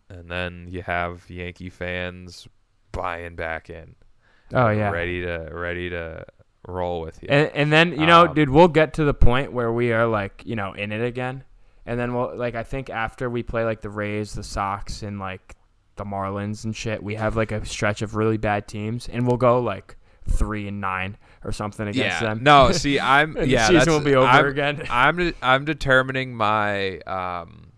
and 0.08 0.30
then 0.30 0.66
you 0.70 0.82
have 0.82 1.28
Yankee 1.28 1.70
fans 1.70 2.46
buying 2.92 3.34
back 3.36 3.70
in. 3.70 3.94
Oh 4.54 4.68
yeah. 4.68 4.90
ready 4.90 5.22
to 5.22 5.48
ready 5.52 5.90
to 5.90 6.24
roll 6.68 7.00
with 7.00 7.22
you. 7.22 7.28
And, 7.30 7.50
and 7.54 7.72
then 7.72 7.92
you 7.92 8.06
know, 8.06 8.26
Um, 8.26 8.34
dude, 8.34 8.50
we'll 8.50 8.68
get 8.68 8.94
to 8.94 9.04
the 9.04 9.14
point 9.14 9.52
where 9.52 9.72
we 9.72 9.92
are 9.92 10.06
like, 10.06 10.42
you 10.44 10.54
know, 10.56 10.72
in 10.72 10.92
it 10.92 11.04
again, 11.04 11.42
and 11.84 11.98
then 11.98 12.14
we'll 12.14 12.36
like, 12.36 12.54
I 12.54 12.62
think 12.62 12.88
after 12.90 13.28
we 13.28 13.42
play 13.42 13.64
like 13.64 13.80
the 13.80 13.90
Rays, 13.90 14.32
the 14.32 14.42
Sox, 14.44 15.02
and 15.02 15.18
like 15.18 15.56
the 15.96 16.04
Marlins 16.04 16.64
and 16.64 16.74
shit, 16.76 17.02
we 17.02 17.14
have 17.16 17.36
like 17.36 17.50
a 17.52 17.64
stretch 17.64 18.02
of 18.02 18.14
really 18.14 18.36
bad 18.36 18.68
teams, 18.68 19.08
and 19.08 19.26
we'll 19.26 19.36
go 19.36 19.60
like 19.60 19.96
three 20.28 20.68
and 20.68 20.80
nine 20.80 21.16
or 21.46 21.52
something 21.52 21.86
against 21.86 22.20
yeah, 22.20 22.34
them. 22.34 22.42
no, 22.42 22.72
see, 22.72 22.98
I'm 22.98 23.36
And 23.36 23.50
the 23.50 23.58
season 23.58 23.92
will 23.92 24.00
be 24.00 24.16
over 24.16 24.26
I'm, 24.26 24.46
again. 24.46 24.82
I'm 24.90 25.16
de- 25.16 25.34
I'm 25.40 25.64
determining 25.64 26.34
my 26.34 26.98
um 27.00 27.68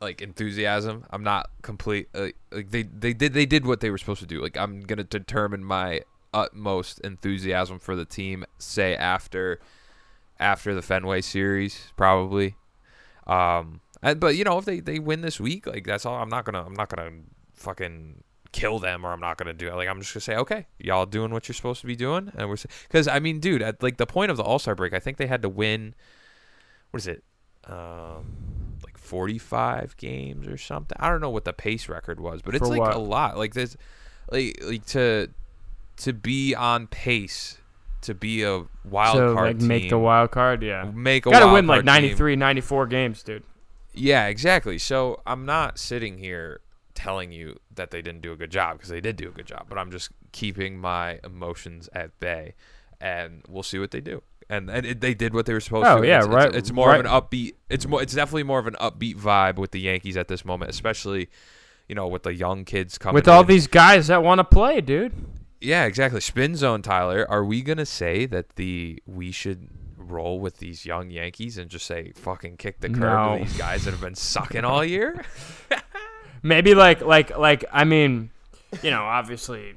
like 0.00 0.20
enthusiasm. 0.20 1.04
I'm 1.08 1.24
not 1.24 1.50
complete 1.62 2.08
like, 2.12 2.36
like 2.52 2.70
they 2.70 2.82
they 2.82 3.14
did 3.14 3.32
they 3.32 3.46
did 3.46 3.64
what 3.64 3.80
they 3.80 3.90
were 3.90 3.98
supposed 3.98 4.20
to 4.20 4.26
do. 4.26 4.42
Like 4.42 4.56
I'm 4.58 4.82
gonna 4.82 5.04
determine 5.04 5.64
my 5.64 6.02
utmost 6.34 7.00
enthusiasm 7.00 7.78
for 7.78 7.96
the 7.96 8.04
team. 8.04 8.44
Say 8.58 8.94
after 8.94 9.60
after 10.38 10.74
the 10.74 10.82
Fenway 10.82 11.22
series, 11.22 11.92
probably. 11.96 12.56
Um, 13.26 13.80
and, 14.02 14.20
but 14.20 14.36
you 14.36 14.44
know 14.44 14.58
if 14.58 14.66
they 14.66 14.80
they 14.80 14.98
win 14.98 15.22
this 15.22 15.40
week, 15.40 15.66
like 15.66 15.86
that's 15.86 16.04
all. 16.04 16.16
I'm 16.16 16.28
not 16.28 16.44
gonna 16.44 16.64
I'm 16.64 16.74
not 16.74 16.90
gonna 16.90 17.10
fucking 17.54 18.22
kill 18.56 18.78
them 18.78 19.04
or 19.04 19.12
I'm 19.12 19.20
not 19.20 19.36
gonna 19.36 19.52
do 19.52 19.68
it. 19.68 19.74
Like 19.74 19.88
I'm 19.88 20.00
just 20.00 20.14
gonna 20.14 20.22
say, 20.22 20.36
okay, 20.36 20.66
y'all 20.78 21.04
doing 21.06 21.30
what 21.30 21.46
you're 21.46 21.54
supposed 21.54 21.82
to 21.82 21.86
be 21.86 21.94
doing, 21.94 22.32
and 22.36 22.48
we're 22.48 22.56
because 22.88 23.06
I 23.06 23.18
mean, 23.20 23.38
dude, 23.38 23.62
at 23.62 23.82
like 23.82 23.98
the 23.98 24.06
point 24.06 24.30
of 24.30 24.36
the 24.38 24.42
All 24.42 24.58
Star 24.58 24.74
break, 24.74 24.94
I 24.94 24.98
think 24.98 25.18
they 25.18 25.26
had 25.26 25.42
to 25.42 25.48
win. 25.48 25.94
What 26.90 26.98
is 27.02 27.06
it? 27.06 27.22
Um, 27.66 28.78
like 28.82 28.96
45 28.96 29.96
games 29.96 30.46
or 30.46 30.56
something. 30.56 30.96
I 30.98 31.10
don't 31.10 31.20
know 31.20 31.30
what 31.30 31.44
the 31.44 31.52
pace 31.52 31.88
record 31.88 32.18
was, 32.18 32.40
but 32.40 32.54
it's 32.54 32.62
For 32.62 32.68
like 32.68 32.80
what? 32.80 32.94
a 32.94 32.98
lot. 32.98 33.36
Like 33.36 33.52
there's 33.54 33.76
like 34.30 34.58
like 34.64 34.86
to 34.86 35.28
to 35.98 36.12
be 36.12 36.54
on 36.54 36.86
pace 36.86 37.58
to 38.02 38.14
be 38.14 38.42
a 38.42 38.64
wild 38.84 39.16
so 39.16 39.34
card 39.34 39.48
like 39.48 39.58
team, 39.58 39.68
make 39.68 39.88
the 39.90 39.98
wild 39.98 40.30
card, 40.30 40.62
yeah. 40.62 40.84
make 40.94 41.26
a 41.26 41.30
Got 41.30 41.40
to 41.40 41.46
wild 41.46 41.54
win 41.54 41.66
like 41.66 41.76
card 41.84 41.86
team. 41.86 42.02
93, 42.04 42.36
94 42.36 42.86
games, 42.86 43.22
dude. 43.22 43.42
Yeah, 43.92 44.26
exactly. 44.26 44.78
So 44.78 45.20
I'm 45.26 45.44
not 45.44 45.78
sitting 45.78 46.18
here 46.18 46.60
telling 46.96 47.30
you 47.30 47.56
that 47.74 47.92
they 47.92 48.02
didn't 48.02 48.22
do 48.22 48.32
a 48.32 48.36
good 48.36 48.50
job 48.50 48.76
because 48.78 48.88
they 48.90 49.00
did 49.00 49.14
do 49.16 49.28
a 49.28 49.30
good 49.30 49.46
job, 49.46 49.66
but 49.68 49.78
I'm 49.78 49.90
just 49.92 50.10
keeping 50.32 50.78
my 50.78 51.20
emotions 51.22 51.88
at 51.92 52.18
bay, 52.18 52.54
and 53.00 53.42
we'll 53.48 53.62
see 53.62 53.78
what 53.78 53.92
they 53.92 54.00
do. 54.00 54.22
and 54.48 54.68
and 54.70 54.84
it, 54.86 55.00
they 55.00 55.12
did 55.14 55.34
what 55.34 55.46
they 55.46 55.52
were 55.52 55.60
supposed 55.60 55.86
Oh, 55.86 56.00
to. 56.02 56.06
yeah, 56.06 56.18
it's, 56.18 56.26
right- 56.28 56.48
It's, 56.48 56.56
it's 56.56 56.72
more 56.72 56.88
right. 56.88 57.00
of 57.00 57.06
an 57.06 57.12
upbeat. 57.12 57.52
It's 57.70 57.86
more. 57.86 58.02
It's 58.02 58.14
definitely 58.14 58.42
more 58.44 58.58
of 58.58 58.66
an 58.66 58.74
upbeat 58.80 59.16
vibe 59.16 59.56
with 59.56 59.70
the 59.72 59.80
Yankees 59.80 60.16
at 60.16 60.28
this 60.28 60.44
moment, 60.44 60.70
especially, 60.70 61.28
you 61.88 61.94
know, 61.94 62.06
with 62.08 62.22
the 62.24 62.34
young 62.34 62.64
kids 62.64 62.96
coming 62.98 63.14
With 63.14 63.28
all 63.28 63.42
in. 63.42 63.46
these 63.48 63.66
guys 63.66 64.06
that 64.08 64.22
want 64.22 64.38
to 64.38 64.44
play, 64.44 64.80
dude. 64.80 65.12
Yeah, 65.60 65.84
exactly. 65.86 66.20
Spin 66.20 66.54
zone, 66.54 66.82
Tyler. 66.82 67.26
Are 67.28 67.44
we 67.44 67.62
gonna 67.62 67.86
say 67.86 68.26
that 68.26 68.56
the 68.56 69.02
we 69.06 69.32
should 69.32 69.68
roll 69.96 70.38
with 70.38 70.58
these 70.58 70.86
young 70.86 71.10
Yankees 71.10 71.58
and 71.58 71.68
just 71.68 71.84
say 71.86 72.12
fucking 72.14 72.56
kick 72.58 72.78
the 72.80 72.88
curb 72.88 73.00
No. 73.00 73.38
to 73.38 73.44
these 73.44 73.56
guys 73.58 73.84
that 73.84 73.90
have 73.90 74.00
been 74.00 74.14
sucking 74.14 74.64
all 74.64 74.84
year? 74.84 75.24
Maybe 76.42 76.74
like 76.74 77.00
like 77.00 77.36
like 77.36 77.64
I 77.72 77.84
mean, 77.84 78.30
you 78.82 78.90
know, 78.90 79.02
obviously 79.02 79.76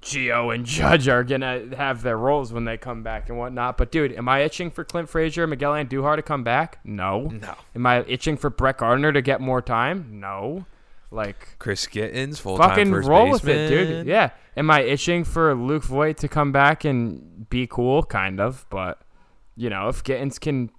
Geo 0.00 0.50
and 0.50 0.64
Judge 0.64 1.08
are 1.08 1.24
gonna 1.24 1.74
have 1.76 2.02
their 2.02 2.16
roles 2.16 2.52
when 2.52 2.64
they 2.64 2.76
come 2.76 3.02
back 3.02 3.28
and 3.28 3.38
whatnot. 3.38 3.76
But 3.76 3.92
dude, 3.92 4.12
am 4.12 4.28
I 4.28 4.42
itching 4.42 4.70
for 4.70 4.84
Clint 4.84 5.08
Frazier 5.08 5.44
and 5.44 5.50
Miguel 5.50 5.72
Andujar 5.72 6.16
to 6.16 6.22
come 6.22 6.42
back? 6.42 6.78
No. 6.84 7.22
No. 7.28 7.54
Am 7.74 7.86
I 7.86 8.02
itching 8.04 8.36
for 8.36 8.50
Brett 8.50 8.78
Gardner 8.78 9.12
to 9.12 9.22
get 9.22 9.40
more 9.40 9.62
time? 9.62 10.20
No. 10.20 10.64
Like 11.10 11.58
Chris 11.58 11.86
Gittens, 11.86 12.38
full 12.38 12.56
time 12.56 12.70
fucking 12.70 12.92
roll 12.92 13.32
baseman. 13.32 13.32
with 13.32 13.48
it, 13.48 13.68
dude. 13.68 14.06
Yeah. 14.06 14.30
Am 14.56 14.70
I 14.70 14.82
itching 14.82 15.24
for 15.24 15.54
Luke 15.54 15.82
Voit 15.82 16.16
to 16.18 16.28
come 16.28 16.52
back 16.52 16.84
and 16.84 17.48
be 17.50 17.66
cool? 17.66 18.02
Kind 18.04 18.40
of, 18.40 18.64
but 18.70 19.00
you 19.56 19.68
know, 19.68 19.88
if 19.88 20.04
Gittens 20.04 20.38
can, 20.38 20.70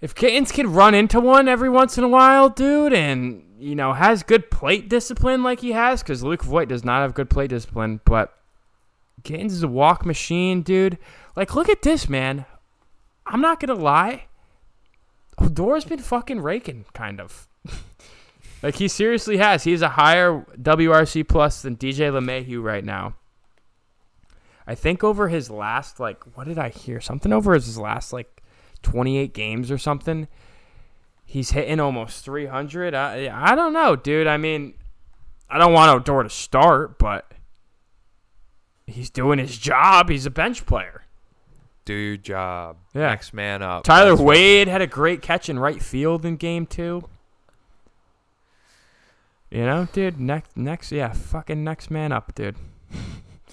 if 0.00 0.14
Gittens 0.14 0.52
can 0.52 0.72
run 0.72 0.94
into 0.94 1.20
one 1.20 1.48
every 1.48 1.68
once 1.68 1.98
in 1.98 2.04
a 2.04 2.08
while, 2.08 2.48
dude, 2.48 2.92
and 2.92 3.42
you 3.58 3.74
know 3.74 3.92
has 3.92 4.22
good 4.22 4.50
plate 4.50 4.88
discipline 4.88 5.42
like 5.42 5.60
he 5.60 5.72
has, 5.72 6.02
because 6.02 6.22
Luke 6.22 6.42
Voit 6.42 6.68
does 6.68 6.84
not 6.84 7.02
have 7.02 7.14
good 7.14 7.30
plate 7.30 7.50
discipline, 7.50 8.00
but 8.04 8.36
Gittens 9.22 9.52
is 9.52 9.62
a 9.62 9.68
walk 9.68 10.06
machine, 10.06 10.62
dude. 10.62 10.98
Like, 11.36 11.54
look 11.54 11.68
at 11.68 11.82
this, 11.82 12.08
man. 12.08 12.46
I'm 13.26 13.40
not 13.40 13.60
gonna 13.60 13.74
lie. 13.74 14.26
Odor's 15.38 15.84
been 15.84 15.98
fucking 15.98 16.40
raking, 16.40 16.86
kind 16.94 17.20
of. 17.20 17.46
Like 18.62 18.76
he 18.76 18.88
seriously 18.88 19.36
has. 19.38 19.64
He's 19.64 19.82
a 19.82 19.90
higher 19.90 20.44
WRC 20.60 21.28
plus 21.28 21.62
than 21.62 21.76
DJ 21.76 22.10
LeMahieu 22.10 22.62
right 22.62 22.84
now. 22.84 23.14
I 24.66 24.74
think 24.74 25.02
over 25.02 25.28
his 25.28 25.50
last 25.50 26.00
like 26.00 26.24
what 26.36 26.46
did 26.46 26.58
I 26.58 26.68
hear? 26.68 27.00
Something 27.00 27.32
over 27.32 27.54
his 27.54 27.78
last 27.78 28.12
like 28.12 28.37
28 28.88 29.34
games 29.34 29.70
or 29.70 29.76
something. 29.76 30.28
He's 31.26 31.50
hitting 31.50 31.78
almost 31.78 32.24
300. 32.24 32.94
I 32.94 33.28
I 33.28 33.54
don't 33.54 33.74
know, 33.74 33.96
dude. 33.96 34.26
I 34.26 34.38
mean, 34.38 34.72
I 35.50 35.58
don't 35.58 35.74
want 35.74 35.90
Odor 35.90 36.22
to 36.22 36.30
start, 36.30 36.98
but 36.98 37.30
he's 38.86 39.10
doing 39.10 39.38
his 39.38 39.58
job. 39.58 40.08
He's 40.08 40.24
a 40.24 40.30
bench 40.30 40.64
player. 40.64 41.04
Do 41.84 41.92
your 41.92 42.16
job. 42.16 42.78
Yeah. 42.94 43.08
Next 43.08 43.34
man 43.34 43.60
up. 43.60 43.84
Tyler 43.84 44.10
That's 44.10 44.22
Wade 44.22 44.68
had 44.68 44.80
a 44.80 44.86
great 44.86 45.20
catch 45.20 45.50
in 45.50 45.58
right 45.58 45.82
field 45.82 46.24
in 46.24 46.36
game 46.36 46.64
two. 46.64 47.06
You 49.50 49.64
know, 49.66 49.86
dude, 49.92 50.18
next 50.18 50.56
next 50.56 50.92
yeah, 50.92 51.12
fucking 51.12 51.62
next 51.62 51.90
man 51.90 52.10
up, 52.10 52.34
dude. 52.34 52.56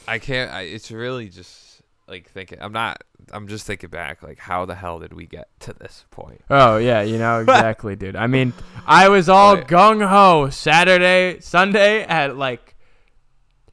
I 0.08 0.20
can't. 0.20 0.52
I, 0.52 0.62
it's 0.62 0.92
really 0.92 1.28
just 1.28 1.75
like 2.08 2.30
thinking. 2.30 2.60
I'm 2.62 2.72
not. 2.72 3.04
I'm 3.32 3.48
just 3.48 3.66
thinking 3.66 3.90
back. 3.90 4.22
Like, 4.22 4.40
how 4.40 4.66
the 4.66 4.76
hell 4.76 5.00
did 5.00 5.14
we 5.14 5.26
get 5.26 5.48
to 5.62 5.74
this 5.74 6.06
point? 6.12 6.42
Oh 6.50 6.78
yeah, 6.78 7.02
you 7.02 7.18
know 7.18 7.40
exactly, 7.42 7.96
dude. 7.96 8.16
I 8.16 8.28
mean, 8.28 8.54
I 8.86 9.10
was 9.10 9.30
all 9.30 9.56
Right. 9.56 9.68
gung 9.68 10.08
ho 10.08 10.50
Saturday, 10.50 11.40
Sunday 11.40 12.04
at 12.04 12.38
like, 12.38 12.76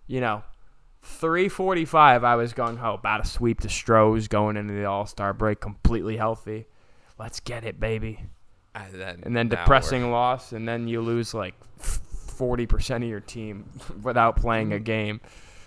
you 0.06 0.20
know, 0.20 0.42
three 1.02 1.48
forty 1.48 1.84
five. 1.84 2.24
I 2.24 2.36
was 2.36 2.52
gung 2.52 2.78
ho 2.78 2.94
about 2.94 3.24
to 3.24 3.30
sweep 3.30 3.60
the 3.60 3.68
Stros 3.68 4.28
going 4.28 4.56
into 4.56 4.72
the 4.74 4.84
All 4.84 5.06
Star 5.06 5.32
break 5.32 5.60
completely 5.60 6.16
healthy. 6.16 6.66
Let's 7.18 7.40
get 7.40 7.64
it, 7.64 7.78
baby. 7.78 8.20
And 8.74 8.94
then, 8.94 9.20
And 9.24 9.36
then 9.36 9.48
now 9.48 9.56
we're- 9.56 9.64
depressing 9.64 10.10
loss, 10.10 10.52
and 10.52 10.66
then 10.66 10.88
you 10.88 11.02
lose 11.02 11.34
like 11.34 11.54
forty 11.76 12.64
percent 12.66 13.04
of 13.04 13.10
your 13.10 13.20
team 13.20 13.68
without 14.02 14.36
playing 14.36 14.72
a 14.72 14.76
mm-hmm. 14.76 14.84
game. 14.84 15.20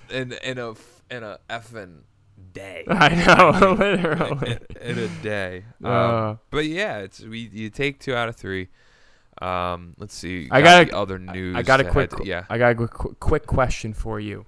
in 0.09 0.33
in 0.43 0.57
a 0.57 0.73
in 1.11 1.21
a 1.23 1.37
effing 1.47 1.99
day. 2.55 2.83
I 2.89 3.09
know, 3.13 3.71
in, 3.71 3.77
literally. 3.77 4.57
in 4.81 4.97
a 4.97 5.07
day. 5.21 5.65
Um, 5.83 5.91
Uh. 5.91 6.35
but 6.49 6.65
yeah, 6.65 6.97
it's 6.99 7.19
we 7.21 7.49
you 7.53 7.69
take 7.69 7.99
two 7.99 8.15
out 8.15 8.27
of 8.29 8.35
three. 8.35 8.69
Um, 9.41 9.93
let's 9.99 10.15
see. 10.15 10.47
I 10.49 10.61
got 10.61 10.87
the 10.87 10.95
a- 10.95 10.99
other 11.01 11.19
news. 11.19 11.55
I 11.57 11.61
got 11.61 11.79
a 11.81 11.83
quick, 11.83 12.11
head- 12.17 12.25
yeah, 12.25 12.45
I 12.49 12.57
got 12.57 12.71
a 12.71 12.87
quick, 12.87 13.19
quick 13.19 13.45
question 13.45 13.93
for 13.93 14.19
you. 14.19 14.45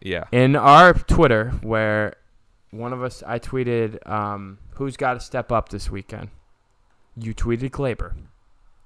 yeah. 0.00 0.24
in 0.32 0.56
our 0.56 0.92
Twitter 0.94 1.50
where 1.62 2.16
one 2.70 2.92
of 2.92 3.02
us 3.04 3.22
I 3.26 3.38
tweeted 3.38 4.04
um, 4.10 4.58
who's 4.76 4.96
got 4.96 5.14
to 5.14 5.20
step 5.20 5.52
up 5.52 5.68
this 5.68 5.90
weekend. 5.90 6.30
You 7.16 7.32
tweeted 7.34 7.70
Gleyber. 7.70 8.14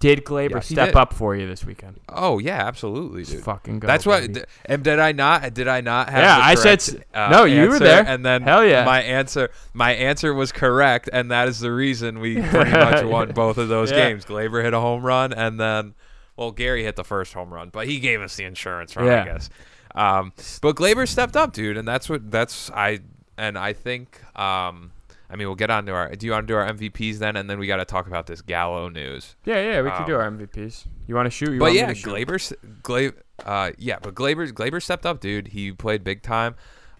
Did 0.01 0.25
Gleyber 0.25 0.51
Yes, 0.57 0.69
step 0.69 0.89
did. 0.91 0.97
up 0.97 1.13
for 1.13 1.35
you 1.35 1.49
this 1.49 1.65
weekend? 1.65 1.99
Oh 2.09 2.39
yeah, 2.39 2.65
absolutely, 2.67 3.25
dude. 3.25 3.43
fucking 3.43 3.81
go. 3.81 3.87
That's 3.89 4.07
what. 4.07 4.21
baby. 4.21 4.35
th- 4.35 4.47
And 4.65 4.85
did 4.85 5.01
I 5.01 5.11
not? 5.11 5.53
Did 5.55 5.67
I 5.67 5.81
not 5.81 6.09
have? 6.09 6.23
Yeah, 6.23 6.37
the 6.37 6.45
I 6.45 6.55
said 6.55 7.05
uh, 7.13 7.29
no, 7.31 7.45
you 7.45 7.69
were 7.69 7.81
there. 7.81 8.05
And 8.07 8.25
then 8.25 8.43
Hell 8.43 8.65
yeah. 8.65 8.85
my 8.85 9.03
answer, 9.03 9.49
my 9.75 9.93
answer 9.95 10.33
was 10.33 10.53
correct, 10.53 11.11
and 11.13 11.33
that 11.33 11.49
is 11.49 11.59
the 11.59 11.73
reason 11.73 12.21
we 12.21 12.41
pretty 12.41 12.71
much 12.87 13.05
won 13.05 13.33
both 13.33 13.59
of 13.59 13.69
those 13.69 13.91
Yeah. 13.91 14.09
games. 14.11 14.25
Gleyber 14.25 14.63
hit 14.63 14.73
a 14.73 14.79
home 14.79 15.03
run, 15.03 15.33
and 15.33 15.59
then, 15.59 15.95
well, 16.37 16.53
Gary 16.53 16.85
hit 16.85 16.95
the 16.95 17.03
first 17.05 17.35
home 17.35 17.53
run, 17.53 17.71
but 17.71 17.89
he 17.89 17.99
gave 17.99 18.21
us 18.21 18.37
the 18.37 18.45
insurance 18.45 18.95
run, 18.95 19.07
Yeah. 19.07 19.23
I 19.23 19.25
guess. 19.25 19.51
Um, 19.97 20.33
but 20.63 20.77
Gleyber 20.77 21.09
stepped 21.09 21.37
up, 21.37 21.53
dude, 21.53 21.77
and 21.77 21.89
that's 21.89 22.09
what 22.09 22.31
that's 22.31 22.71
I 22.71 23.01
and 23.37 23.59
I 23.59 23.73
think. 23.73 24.21
Um, 24.39 24.93
I 25.31 25.37
mean, 25.37 25.47
we'll 25.47 25.57
get 25.57 25.70
on 25.70 25.85
to 25.87 25.93
our. 25.93 26.11
Do 26.14 26.26
you 26.26 26.33
want 26.33 26.47
to 26.49 26.53
do 26.53 26.57
our 26.57 26.66
MVPs 26.72 27.18
then, 27.18 27.37
and 27.37 27.49
then 27.51 27.59
we 27.59 27.66
got 27.66 27.76
to 27.76 27.85
talk 27.85 28.07
about 28.07 28.26
this 28.26 28.41
Gallo 28.41 28.89
news. 28.89 29.37
yeah, 29.45 29.61
yeah, 29.72 29.83
we 29.83 29.91
could 29.91 30.07
do 30.07 30.14
um, 30.14 30.20
our 30.20 30.31
MVPs. 30.31 30.87
You 31.07 31.14
want 31.14 31.26
to 31.26 31.31
shoot? 31.31 31.53
You 31.53 31.59
But 31.59 31.66
want 31.66 31.76
yeah? 31.76 31.93
Gleyber, 31.93 32.55
Gleyber, 32.83 33.14
uh, 33.45 33.72
yeah, 33.79 33.99
but 34.01 34.14
Gleyber, 34.14 34.51
Gleyber 34.53 34.83
stepped 34.83 35.05
up, 35.05 35.20
dude. 35.20 35.49
He 35.49 35.72
played 35.72 36.03
big 36.03 36.22
time. 36.22 36.55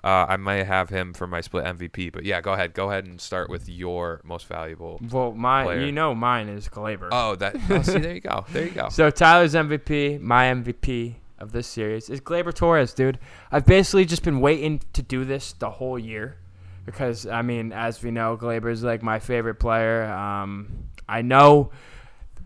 Uh, 0.05 0.27
I 0.29 0.37
might 0.37 0.65
have 0.65 0.91
him 0.91 1.13
for 1.13 1.27
my 1.27 1.41
split 1.41 1.65
MVP, 1.65 2.13
but 2.13 2.25
yeah, 2.25 2.41
go 2.41 2.53
ahead, 2.53 2.73
go 2.73 2.89
ahead 2.91 3.07
and 3.07 3.21
start 3.21 3.51
with 3.51 3.69
your 3.69 4.21
most 4.23 4.47
valuable. 4.47 5.01
Well, 5.11 5.33
my 5.33 5.65
player. 5.65 5.81
you 5.85 5.91
know 5.91 6.15
mine 6.15 6.49
is 6.49 6.69
Gleyber. 6.69 7.09
Oh, 7.11 7.35
that. 7.37 7.57
Oh, 7.69 7.83
see, 7.83 7.99
there 7.99 8.15
you 8.15 8.21
go, 8.21 8.45
there 8.53 8.65
you 8.65 8.71
go. 8.71 8.89
So 8.91 9.11
Tyler's 9.11 9.55
MVP, 9.55 10.21
my 10.21 10.45
MVP 10.47 11.15
of 11.41 11.51
this 11.53 11.67
series 11.67 12.09
is 12.11 12.21
Gleyber 12.21 12.55
Torres, 12.55 12.95
dude. 12.95 13.19
I've 13.51 13.67
basically 13.67 14.05
just 14.05 14.23
been 14.23 14.41
waiting 14.41 14.81
to 14.93 15.03
do 15.03 15.25
this 15.25 15.53
the 15.53 15.71
whole 15.71 15.99
year 15.99 16.37
because 16.91 17.27
I 17.27 17.43
mean, 17.43 17.73
as 17.73 18.03
we 18.03 18.11
know, 18.11 18.37
Gleyber's 18.37 18.83
like 18.83 19.03
my 19.03 19.19
favorite 19.19 19.57
player. 19.57 20.05
Um, 20.05 20.89
I 21.07 21.23
know 21.23 21.71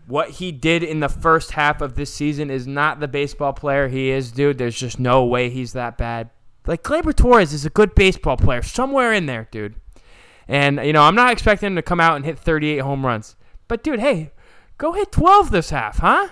what 0.05 0.29
he 0.29 0.51
did 0.51 0.83
in 0.83 0.99
the 0.99 1.07
first 1.07 1.51
half 1.51 1.81
of 1.81 1.95
this 1.95 2.13
season 2.13 2.49
is 2.49 2.67
not 2.67 2.99
the 2.99 3.07
baseball 3.07 3.53
player 3.53 3.87
he 3.87 4.09
is, 4.09 4.31
dude. 4.33 4.57
There's 4.57 4.77
just 4.77 4.99
no 4.99 5.23
way 5.23 5.49
he's 5.49 5.73
that 5.73 5.97
bad. 5.97 6.29
Like 6.67 6.83
Gleyber 6.83 7.15
Torres 7.15 7.53
is 7.53 7.65
a 7.65 7.69
good 7.69 7.95
baseball 7.95 8.35
player 8.35 8.61
somewhere 8.61 9.13
in 9.13 9.27
there, 9.27 9.47
dude. 9.49 9.75
And 10.47 10.85
you 10.85 10.91
know, 10.91 11.03
I'm 11.03 11.15
not 11.15 11.31
expecting 11.31 11.67
him 11.67 11.75
to 11.77 11.81
come 11.81 12.01
out 12.01 12.17
and 12.17 12.25
hit 12.25 12.37
38 12.37 12.79
home 12.79 13.05
runs. 13.05 13.37
But 13.69 13.81
dude, 13.81 13.99
hey, 14.01 14.31
go 14.77 14.91
hit 14.91 15.11
12 15.13 15.51
this 15.51 15.69
half, 15.69 15.99
huh? 15.99 16.27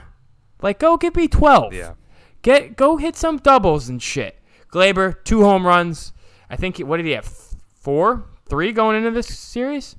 Like 0.61 0.79
go 0.79 0.97
give 0.97 1.15
me 1.15 1.29
12. 1.29 1.73
Yeah, 1.73 1.93
Get 2.41 2.75
go 2.75 2.97
hit 2.97 3.15
some 3.15 3.37
doubles 3.37 3.87
and 3.87 4.01
shit. 4.01 4.37
Gleyber, 4.69 5.23
two 5.23 5.43
home 5.43 5.65
runs. 5.65 6.13
I 6.49 6.57
think 6.57 6.77
he, 6.77 6.83
what 6.83 6.97
did 6.97 7.05
he 7.05 7.13
have? 7.13 7.50
Four, 7.81 8.25
three 8.47 8.71
going 8.71 8.95
into 8.95 9.09
this 9.11 9.27
series. 9.27 9.95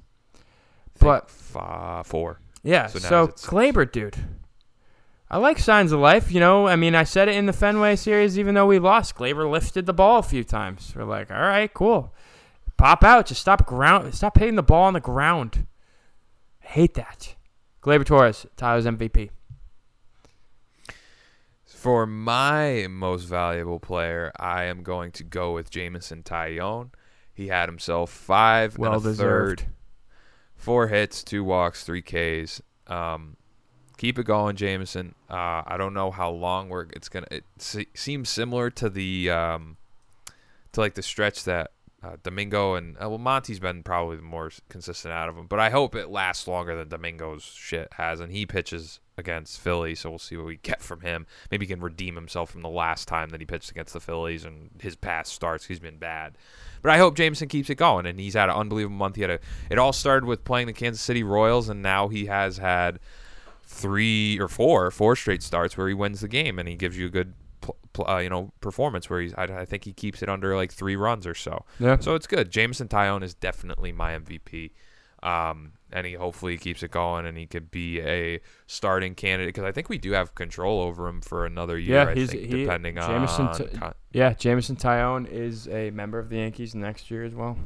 But 1.01 1.24
F- 1.24 1.57
uh, 1.57 2.03
four. 2.05 2.41
yeah, 2.62 2.87
So 2.87 2.99
so, 3.01 3.26
Gleyber, 3.28 3.91
dude. 3.91 4.16
I 5.28 5.39
like 5.39 5.59
signs 5.59 5.91
of 5.91 5.99
life. 5.99 6.30
You 6.30 6.39
know, 6.41 6.68
I 6.68 6.76
mean, 6.76 6.95
I 6.95 7.03
said 7.05 7.28
it 7.28 7.35
in 7.35 7.47
the 7.47 7.53
Fenway 7.53 7.97
series, 7.97 8.39
even 8.39 8.55
though 8.55 8.66
we 8.66 8.78
lost. 8.78 9.16
Gleyber 9.16 9.51
lifted 9.51 9.87
the 9.87 9.93
ball 9.93 10.18
a 10.18 10.22
few 10.22 10.45
times. 10.45 10.93
We're 10.95 11.05
like, 11.05 11.30
all 11.30 11.41
right, 11.41 11.72
cool. 11.74 12.14
Pop 12.76 13.03
out. 13.03 13.26
Just 13.26 13.41
stop 13.41 13.66
ground. 13.66 14.14
Stop 14.14 14.39
hitting 14.39 14.55
the 14.55 14.62
ball 14.62 14.85
on 14.85 14.93
the 14.93 15.01
ground. 15.01 15.66
I 16.62 16.66
hate 16.68 16.95
that. 16.95 17.35
Gleyber 17.83 18.05
Torres, 18.05 18.47
Tyler's 18.57 18.87
MVP. 18.87 19.30
For 21.66 22.07
my 22.07 22.87
most 22.89 23.24
valuable 23.24 23.80
player, 23.80 24.30
I 24.39 24.64
am 24.64 24.85
going 24.85 25.11
to 25.12 25.24
go 25.24 25.53
with 25.53 25.68
Jameson 25.70 26.22
Taillon. 26.22 26.91
He 27.35 27.49
had 27.49 27.68
himself 27.68 28.11
five 28.11 28.76
Well 28.78 28.93
and 28.95 29.01
a 29.01 29.05
third, 29.05 29.59
deserved. 29.59 29.64
four 30.57 30.89
hits, 30.89 31.22
two 31.24 31.43
walks, 31.45 31.85
three 31.85 32.03
Ks. 32.03 32.61
Um, 32.87 33.37
keep 33.97 34.18
it 34.18 34.24
going, 34.26 34.57
Jameson. 34.57 35.14
Uh, 35.30 35.62
I 35.66 35.76
don't 35.78 35.95
know 35.95 36.11
how 36.11 36.30
long 36.30 36.68
we're. 36.68 36.87
It's 36.93 37.09
gonna. 37.09 37.26
It 37.30 37.45
se- 37.59 37.87
seems 37.95 38.28
similar 38.28 38.68
to 38.70 38.91
the 38.91 39.30
um, 39.30 39.76
to 40.72 40.80
like 40.80 40.95
the 40.95 41.03
stretch 41.03 41.45
that 41.45 41.70
uh, 42.03 42.16
Domingo 42.22 42.74
and 42.74 42.97
uh, 43.03 43.09
well 43.09 43.18
Monty's 43.18 43.61
been 43.61 43.83
probably 43.83 44.16
the 44.16 44.22
more 44.22 44.51
consistent 44.68 45.12
out 45.14 45.28
of 45.28 45.37
them. 45.37 45.47
But 45.47 45.61
I 45.61 45.70
hope 45.70 45.95
it 45.95 46.09
lasts 46.11 46.47
longer 46.47 46.76
than 46.76 46.89
Domingo's 46.89 47.45
shit 47.45 47.89
has, 47.95 48.20
and 48.20 48.30
he 48.33 48.45
pitches 48.45 49.01
against 49.18 49.60
Philly, 49.60 49.94
so 49.94 50.10
we'll 50.10 50.18
see 50.18 50.36
what 50.36 50.46
we 50.46 50.56
get 50.56 50.80
from 50.82 51.00
him. 51.00 51.26
Maybe 51.50 51.66
he 51.66 51.72
can 51.72 51.80
redeem 51.80 52.14
himself 52.14 52.50
from 52.50 52.62
the 52.62 52.68
last 52.68 53.08
time 53.08 53.30
that 53.30 53.40
he 53.40 53.46
pitched 53.46 53.70
against 53.70 53.92
the 53.92 54.00
Phillies 54.00 54.44
and 54.44 54.70
his 54.80 54.96
past 54.96 55.32
starts. 55.32 55.66
He's 55.66 55.80
been 55.80 55.98
bad, 55.98 56.38
but 56.80 56.90
I 56.90 56.98
hope 56.98 57.16
Jameson 57.16 57.48
keeps 57.48 57.70
it 57.70 57.76
going. 57.76 58.06
And 58.06 58.18
he's 58.18 58.34
had 58.34 58.48
an 58.48 58.56
unbelievable 58.56 58.96
month. 58.96 59.16
He 59.16 59.22
had 59.22 59.30
a. 59.30 59.38
It 59.70 59.78
all 59.78 59.92
started 59.92 60.26
with 60.26 60.44
playing 60.44 60.66
the 60.66 60.72
Kansas 60.72 61.02
City 61.02 61.22
Royals, 61.22 61.68
and 61.68 61.82
now 61.82 62.08
he 62.08 62.26
has 62.26 62.58
had 62.58 62.98
three 63.64 64.38
or 64.38 64.48
four, 64.48 64.90
four 64.90 65.16
straight 65.16 65.42
starts 65.42 65.76
where 65.76 65.88
he 65.88 65.94
wins 65.94 66.20
the 66.20 66.28
game, 66.28 66.58
and 66.58 66.68
he 66.68 66.76
gives 66.76 66.96
you 66.96 67.06
a 67.06 67.10
good. 67.10 67.34
Uh, 68.08 68.16
you 68.16 68.30
know, 68.30 68.50
performance 68.60 69.10
where 69.10 69.20
he's. 69.20 69.34
I, 69.34 69.44
I 69.44 69.64
think 69.66 69.84
he 69.84 69.92
keeps 69.92 70.22
it 70.22 70.28
under 70.28 70.56
like 70.56 70.72
three 70.72 70.96
runs 70.96 71.26
or 71.26 71.34
so. 71.34 71.64
Yeah. 71.78 71.98
So 72.00 72.14
it's 72.14 72.26
good. 72.26 72.50
Jameson 72.50 72.88
Taillon 72.88 73.22
is 73.22 73.34
definitely 73.34 73.92
my 73.92 74.18
MVP. 74.18 74.70
Um, 75.23 75.73
and 75.93 76.07
he 76.07 76.14
hopefully 76.14 76.57
keeps 76.57 76.83
it 76.83 76.91
going 76.91 77.27
and 77.27 77.37
he 77.39 77.47
could 77.47 77.70
be 77.70 78.01
a 78.01 78.41
starting 78.66 79.14
candidate 79.14 79.55
because 79.55 79.68
I 79.68 79.73
think 79.73 79.89
we 79.89 79.99
do 79.99 80.12
have 80.12 80.35
control 80.35 80.81
over 80.81 81.07
him 81.07 81.20
for 81.20 81.45
another 81.47 81.79
year. 81.79 81.97
Yeah, 81.97 82.09
I 82.11 82.14
he's- 82.14 82.31
think, 82.31 82.43
he- 82.51 82.62
depending 82.64 82.97
Jameson 82.97 83.47
on 83.49 83.55
T- 83.59 83.64
con- 83.77 83.95
Yeah, 84.12 84.33
Jameson 84.33 84.77
Taillon 84.77 85.29
is 85.31 85.68
a 85.68 85.91
member 85.91 86.18
of 86.18 86.29
the 86.31 86.37
Yankees 86.39 86.75
next 86.75 87.11
year 87.11 87.25
as 87.25 87.35
well. 87.35 87.57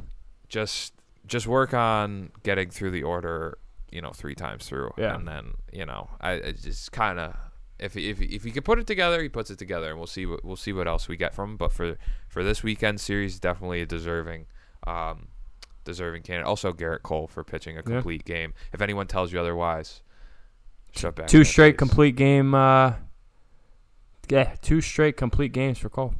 just 0.49 0.93
just 1.25 1.45
work 1.47 1.73
on 1.73 2.31
getting 2.43 2.69
through 2.69 2.89
the 2.91 3.03
order, 3.03 3.57
you 3.91 4.01
know, 4.01 4.11
three 4.11 4.35
times 4.35 4.65
through, 4.67 4.91
Yeah. 4.97 5.15
and 5.15 5.27
then 5.27 5.53
you 5.73 5.85
know, 5.85 6.09
I, 6.21 6.31
I 6.33 6.51
just 6.53 6.91
kind 6.91 7.19
of. 7.19 7.35
If 7.79 7.95
if 7.97 8.21
if 8.21 8.43
he 8.43 8.51
can 8.51 8.63
put 8.63 8.79
it 8.79 8.87
together, 8.87 9.21
he 9.21 9.29
puts 9.29 9.51
it 9.51 9.59
together, 9.59 9.89
and 9.89 9.97
we'll 9.97 10.07
see 10.07 10.25
what 10.25 10.43
we'll 10.45 10.55
see 10.55 10.73
what 10.73 10.87
else 10.87 11.07
we 11.07 11.15
get 11.17 11.35
from 11.35 11.51
him. 11.51 11.57
But 11.57 11.71
for 11.71 11.97
for 12.27 12.43
this 12.43 12.63
weekend 12.63 12.99
series, 12.99 13.39
definitely 13.39 13.81
a 13.81 13.85
deserving 13.85 14.47
um, 14.87 15.27
deserving 15.87 16.21
candidate. 16.21 16.47
Also, 16.47 16.71
Gerrit 16.73 17.01
Cole 17.01 17.27
for 17.27 17.43
pitching 17.43 17.77
a 17.77 17.83
complete 17.83 18.25
game. 18.25 18.53
If 18.73 18.81
anyone 18.81 19.07
tells 19.07 19.33
you 19.33 19.39
otherwise, 19.39 20.01
shut 20.95 21.15
back. 21.15 21.27
Two 21.27 21.43
straight 21.43 21.73
face. 21.73 21.79
complete 21.79 22.15
game. 22.15 22.53
Uh, 22.53 22.93
yeah, 24.29 24.55
two 24.61 24.81
straight 24.81 25.17
complete 25.17 25.53
games 25.53 25.79
for 25.79 25.89
Cole. 25.89 26.13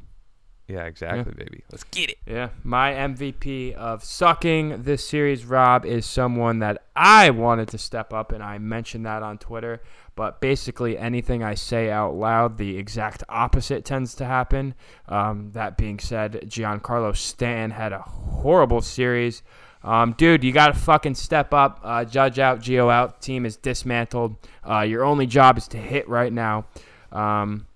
Yeah, 0.67 0.83
exactly, 0.83 1.31
baby. 1.31 1.63
Let's 1.71 1.85
get 1.85 2.09
it. 2.09 2.17
Yeah, 2.25 2.49
my 2.61 2.91
MVP 2.91 3.73
of 3.73 4.03
sucking 4.03 4.83
this 4.83 5.07
series, 5.07 5.45
Rob, 5.45 5.85
is 5.85 6.05
someone 6.05 6.59
that 6.59 6.83
I 6.93 7.29
wanted 7.29 7.69
to 7.69 7.77
step 7.77 8.11
up, 8.11 8.33
and 8.33 8.43
I 8.43 8.57
mentioned 8.57 9.05
that 9.05 9.23
on 9.23 9.37
Twitter. 9.37 9.81
But 10.15 10.41
basically, 10.41 10.97
anything 10.97 11.41
I 11.41 11.53
say 11.53 11.89
out 11.89 12.15
loud, 12.15 12.57
the 12.57 12.77
exact 12.77 13.23
opposite 13.29 13.85
tends 13.85 14.13
to 14.15 14.25
happen. 14.25 14.73
Um, 15.07 15.51
that 15.53 15.77
being 15.77 15.99
said, 15.99 16.33
Giancarlo 16.47 17.15
Stanton 17.15 17.71
had 17.71 17.93
a 17.93 17.99
horrible 17.99 18.81
series. 18.81 19.43
Um, 19.83 20.15
dude, 20.17 20.43
you 20.43 20.51
got 20.51 20.67
to 20.67 20.73
fucking 20.73 21.15
step 21.15 21.53
up. 21.53 21.79
Uh, 21.81 22.03
judge 22.03 22.39
out, 22.39 22.61
Geo 22.61 22.89
out. 22.89 23.21
Team 23.21 23.45
is 23.45 23.55
dismantled. 23.55 24.35
Uh, 24.69 24.81
your 24.81 25.05
only 25.05 25.27
job 25.27 25.57
is 25.57 25.67
to 25.69 25.77
hit 25.77 26.09
right 26.09 26.33
now. 26.33 26.65
Um, 27.13 27.67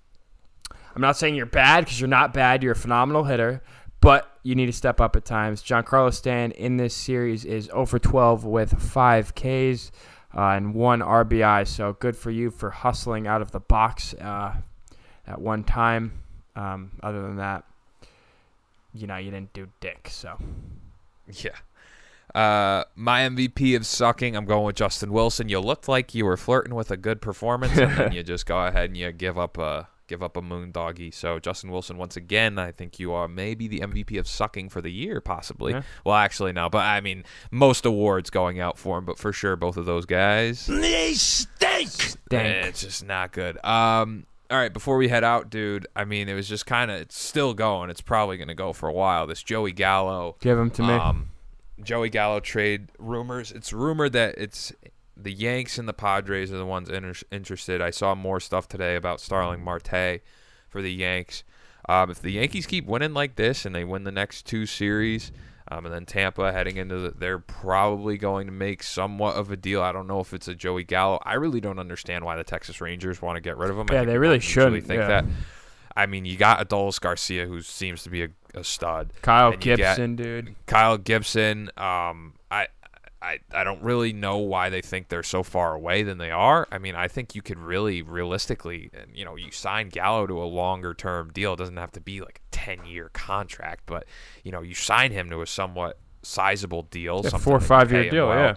I'm 0.94 1.02
not 1.02 1.16
saying 1.16 1.34
you're 1.34 1.46
bad 1.46 1.84
because 1.84 2.00
you're 2.00 2.08
not 2.08 2.34
bad. 2.34 2.62
You're 2.62 2.72
a 2.72 2.76
phenomenal 2.76 3.24
hitter, 3.24 3.62
but 4.00 4.38
you 4.42 4.54
need 4.54 4.66
to 4.66 4.72
step 4.72 5.00
up 5.00 5.16
at 5.16 5.24
times. 5.24 5.62
Giancarlo 5.62 6.12
Stan 6.12 6.52
in 6.52 6.76
this 6.76 6.94
series 6.94 7.44
is 7.44 7.66
0 7.66 7.86
for 7.86 7.98
12 7.98 8.44
with 8.44 8.80
5 8.80 9.34
Ks 9.34 9.90
uh, 10.36 10.40
and 10.40 10.74
1 10.74 11.00
RBI. 11.00 11.66
So 11.66 11.94
good 11.94 12.16
for 12.16 12.30
you 12.30 12.50
for 12.50 12.70
hustling 12.70 13.26
out 13.26 13.42
of 13.42 13.52
the 13.52 13.60
box 13.60 14.14
uh, 14.14 14.54
at 15.26 15.40
one 15.40 15.64
time. 15.64 16.18
Um, 16.54 16.90
other 17.02 17.22
than 17.22 17.36
that, 17.36 17.64
you 18.92 19.06
know, 19.06 19.16
you 19.16 19.30
didn't 19.30 19.54
do 19.54 19.68
dick. 19.80 20.08
So 20.10 20.36
Yeah. 21.26 21.56
Uh, 22.34 22.84
my 22.96 23.20
MVP 23.20 23.76
of 23.76 23.84
sucking, 23.84 24.36
I'm 24.36 24.46
going 24.46 24.64
with 24.64 24.76
Justin 24.76 25.12
Wilson. 25.12 25.48
You 25.48 25.60
looked 25.60 25.86
like 25.86 26.14
you 26.14 26.24
were 26.24 26.38
flirting 26.38 26.74
with 26.74 26.90
a 26.90 26.96
good 26.96 27.20
performance, 27.20 27.76
and 27.76 27.94
then 27.96 28.12
you 28.14 28.22
just 28.22 28.46
go 28.46 28.58
ahead 28.58 28.86
and 28.86 28.96
you 28.96 29.12
give 29.12 29.38
up 29.38 29.58
a 29.58 29.88
give 30.08 30.22
up 30.22 30.36
a 30.36 30.42
moon 30.42 30.72
doggy. 30.72 31.10
So 31.10 31.38
Justin 31.38 31.70
Wilson, 31.70 31.96
once 31.96 32.16
again, 32.16 32.58
I 32.58 32.72
think 32.72 32.98
you 32.98 33.12
are 33.12 33.28
maybe 33.28 33.68
the 33.68 33.80
MVP 33.80 34.18
of 34.18 34.26
sucking 34.28 34.68
for 34.68 34.80
the 34.80 34.90
year, 34.92 35.20
possibly. 35.20 35.72
Yeah. 35.72 35.82
Well, 36.04 36.16
actually, 36.16 36.52
no, 36.52 36.68
but 36.68 36.84
I 36.84 37.00
mean, 37.00 37.24
most 37.50 37.86
awards 37.86 38.30
going 38.30 38.60
out 38.60 38.78
for 38.78 38.98
him, 38.98 39.04
but 39.04 39.18
for 39.18 39.32
sure, 39.32 39.56
both 39.56 39.76
of 39.76 39.86
those 39.86 40.04
guys. 40.06 40.66
They 40.66 41.14
stink. 41.14 41.90
dang. 42.28 42.46
Eh, 42.46 42.66
It's 42.68 42.80
just 42.82 43.04
not 43.04 43.32
good. 43.32 43.62
Um, 43.64 44.26
all 44.50 44.58
right, 44.58 44.72
before 44.72 44.96
we 44.98 45.08
head 45.08 45.24
out, 45.24 45.48
dude. 45.48 45.86
I 45.96 46.04
mean, 46.04 46.28
it 46.28 46.34
was 46.34 46.46
just 46.48 46.66
kind 46.66 46.90
of. 46.90 46.98
It's 47.00 47.18
still 47.18 47.54
going. 47.54 47.88
It's 47.88 48.02
probably 48.02 48.36
going 48.36 48.48
to 48.48 48.54
go 48.54 48.72
for 48.74 48.88
a 48.88 48.92
while. 48.92 49.26
This 49.26 49.42
Joey 49.42 49.72
Gallo. 49.72 50.36
Give 50.40 50.58
him 50.58 50.70
to 50.72 50.82
me. 50.82 50.92
Um, 50.92 51.30
Joey 51.82 52.10
Gallo 52.10 52.38
trade 52.38 52.88
rumors. 52.98 53.50
It's 53.50 53.72
rumored 53.72 54.12
that 54.12 54.34
it's 54.36 54.70
the 55.16 55.32
Yanks 55.32 55.78
and 55.78 55.88
the 55.88 55.92
Padres 55.92 56.52
are 56.52 56.56
the 56.58 56.66
ones 56.66 56.88
inter- 56.88 57.14
interested. 57.30 57.80
I 57.80 57.90
saw 57.90 58.14
more 58.14 58.40
stuff 58.40 58.68
today 58.68 58.96
about 58.96 59.20
Starling 59.20 59.62
Marte 59.62 60.20
for 60.68 60.80
the 60.82 60.92
Yanks. 60.92 61.44
Um, 61.88 62.10
if 62.10 62.22
the 62.22 62.32
Yankees 62.32 62.66
keep 62.66 62.86
winning 62.86 63.12
like 63.12 63.36
this 63.36 63.66
and 63.66 63.74
they 63.74 63.84
win 63.84 64.04
the 64.04 64.12
next 64.12 64.46
two 64.46 64.66
series, 64.66 65.32
um, 65.68 65.84
and 65.86 65.94
then 65.94 66.06
Tampa 66.06 66.52
heading 66.52 66.76
into 66.76 66.98
the, 66.98 67.10
they're 67.10 67.38
probably 67.38 68.16
going 68.18 68.46
to 68.46 68.52
make 68.52 68.82
somewhat 68.82 69.36
of 69.36 69.50
a 69.50 69.56
deal. 69.56 69.82
I 69.82 69.92
don't 69.92 70.06
know 70.06 70.20
if 70.20 70.32
it's 70.34 70.48
a 70.48 70.54
Joey 70.54 70.84
Gallo. 70.84 71.18
I 71.24 71.34
really 71.34 71.60
don't 71.60 71.78
understand 71.78 72.24
why 72.24 72.36
the 72.36 72.44
Texas 72.44 72.80
Rangers 72.80 73.20
want 73.22 73.36
to 73.36 73.40
get 73.40 73.56
rid 73.56 73.70
of 73.70 73.78
him. 73.78 73.86
I 73.90 73.94
Yeah, 73.94 74.04
they 74.04 74.18
really 74.18 74.40
shouldn't, 74.40 74.84
think 74.86 75.00
yeah. 75.00 75.08
that. 75.08 75.24
I 75.96 76.06
mean, 76.06 76.24
you 76.24 76.36
got 76.36 76.66
Adolis 76.66 77.00
Garcia, 77.00 77.46
who 77.46 77.60
seems 77.62 78.02
to 78.04 78.10
be 78.10 78.22
a, 78.24 78.28
a 78.54 78.64
stud. 78.64 79.10
Kyle 79.22 79.52
and 79.52 79.64
you 79.64 79.76
get- 79.76 79.78
Gibson, 79.78 80.16
dude. 80.16 80.54
Kyle 80.66 80.96
Gibson. 80.98 81.70
Um, 81.76 82.34
I, 82.50 82.68
I, 83.22 83.38
I 83.54 83.62
don't 83.62 83.82
really 83.82 84.12
know 84.12 84.38
why 84.38 84.68
they 84.68 84.80
think 84.80 85.08
they're 85.08 85.22
so 85.22 85.44
far 85.44 85.74
away 85.74 86.02
than 86.02 86.18
they 86.18 86.32
are. 86.32 86.66
I 86.72 86.78
mean, 86.78 86.96
I 86.96 87.06
think 87.06 87.34
you 87.36 87.42
could 87.42 87.58
really, 87.58 88.02
realistically, 88.02 88.90
you 89.14 89.24
know, 89.24 89.36
you 89.36 89.52
sign 89.52 89.90
Gallo 89.90 90.26
to 90.26 90.42
a 90.42 90.44
longer 90.44 90.92
term 90.92 91.30
deal. 91.32 91.52
It 91.52 91.56
doesn't 91.56 91.76
have 91.76 91.92
to 91.92 92.00
be 92.00 92.20
like 92.20 92.40
a 92.44 92.56
ten 92.56 92.84
year 92.84 93.10
contract, 93.12 93.84
but 93.86 94.06
you 94.42 94.50
know, 94.50 94.62
you 94.62 94.74
sign 94.74 95.12
him 95.12 95.30
to 95.30 95.40
a 95.40 95.46
somewhat 95.46 95.98
sizable 96.22 96.82
deal, 96.82 97.20
Yeah, 97.24 97.30
four 97.38 97.56
or 97.56 97.60
five 97.60 97.92
year 97.92 98.10
deal, 98.10 98.28
well, 98.28 98.38
yeah. 98.38 98.54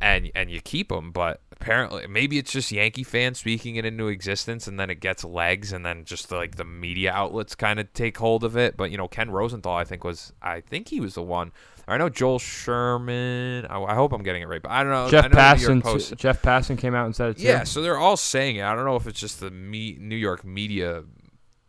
and 0.00 0.30
and 0.34 0.50
you 0.50 0.60
keep 0.60 0.90
him. 0.90 1.12
But 1.12 1.40
apparently, 1.52 2.06
maybe 2.08 2.38
it's 2.38 2.52
just 2.52 2.72
Yankee 2.72 3.04
fans 3.04 3.38
speaking 3.38 3.76
it 3.76 3.84
into 3.84 4.08
existence, 4.08 4.66
and 4.66 4.80
then 4.80 4.90
it 4.90 5.00
gets 5.00 5.24
legs, 5.24 5.72
and 5.72 5.86
then 5.86 6.04
just 6.04 6.32
like 6.32 6.56
the 6.56 6.64
media 6.64 7.12
outlets 7.12 7.54
kind 7.54 7.78
of 7.78 7.92
take 7.92 8.18
hold 8.18 8.42
of 8.42 8.56
it. 8.56 8.76
But 8.76 8.90
you 8.90 8.96
know, 8.96 9.08
Ken 9.08 9.30
Rosenthal, 9.30 9.74
I 9.76 9.84
think 9.84 10.02
was, 10.02 10.32
I 10.42 10.60
think 10.60 10.88
he 10.88 11.00
was 11.00 11.14
the 11.14 11.22
one. 11.22 11.52
I 11.88 11.96
know 11.96 12.08
Joel 12.08 12.38
Sherman. 12.38 13.66
I, 13.66 13.82
I 13.82 13.94
hope 13.94 14.12
I'm 14.12 14.22
getting 14.22 14.42
it 14.42 14.48
right, 14.48 14.60
but 14.60 14.70
I 14.70 14.82
don't 14.82 14.92
know. 14.92 15.10
Jeff 15.10 15.24
I 15.24 15.28
know 15.28 15.60
York 15.60 15.84
Passan, 15.84 16.16
Jeff 16.16 16.42
Passan 16.42 16.76
came 16.76 16.94
out 16.94 17.06
and 17.06 17.16
said 17.16 17.30
it 17.30 17.38
too. 17.38 17.44
yeah, 17.44 17.64
so 17.64 17.80
they're 17.80 17.96
all 17.96 18.16
saying 18.16 18.56
it. 18.56 18.62
I 18.62 18.74
don't 18.74 18.84
know 18.84 18.96
if 18.96 19.06
it's 19.06 19.18
just 19.18 19.40
the 19.40 19.50
me- 19.50 19.96
New 19.98 20.16
York 20.16 20.44
media, 20.44 21.02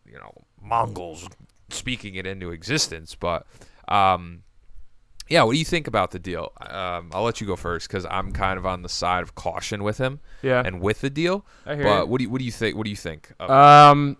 you 0.05 0.17
know, 0.17 0.33
Mongols 0.61 1.27
speaking 1.69 2.15
it 2.15 2.27
into 2.27 2.51
existence, 2.51 3.15
but 3.15 3.47
um, 3.87 4.43
yeah. 5.29 5.43
What 5.43 5.53
do 5.53 5.59
you 5.59 5.65
think 5.65 5.87
about 5.87 6.11
the 6.11 6.19
deal? 6.19 6.51
Um, 6.59 7.11
I'll 7.13 7.23
let 7.23 7.39
you 7.39 7.47
go 7.47 7.55
first 7.55 7.87
because 7.87 8.05
I'm 8.09 8.33
kind 8.33 8.57
of 8.57 8.65
on 8.65 8.81
the 8.81 8.89
side 8.89 9.23
of 9.23 9.35
caution 9.35 9.83
with 9.83 9.99
him 9.99 10.19
yeah. 10.41 10.61
and 10.65 10.81
with 10.81 11.01
the 11.01 11.09
deal. 11.09 11.45
I 11.65 11.75
hear 11.75 11.83
But 11.83 11.99
you. 12.01 12.05
what 12.07 12.17
do 12.17 12.23
you 12.25 12.29
what 12.29 12.39
do 12.39 12.45
you 12.45 12.51
think? 12.51 12.75
What 12.75 12.83
do 12.83 12.89
you 12.89 12.97
think? 12.97 13.31
Um, 13.39 14.17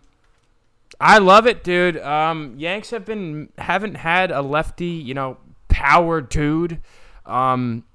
I 1.02 1.18
love 1.18 1.46
it, 1.48 1.64
dude. 1.64 1.98
Um, 1.98 2.56
Yanks 2.58 2.92
have 2.92 3.06
been 3.06 3.50
haven't 3.58 3.96
had 3.96 4.32
a 4.32 4.42
lefty, 4.42 4.86
you 4.86 5.14
know, 5.14 5.38
power 5.70 6.20
dude, 6.22 6.82
um, 7.26 7.86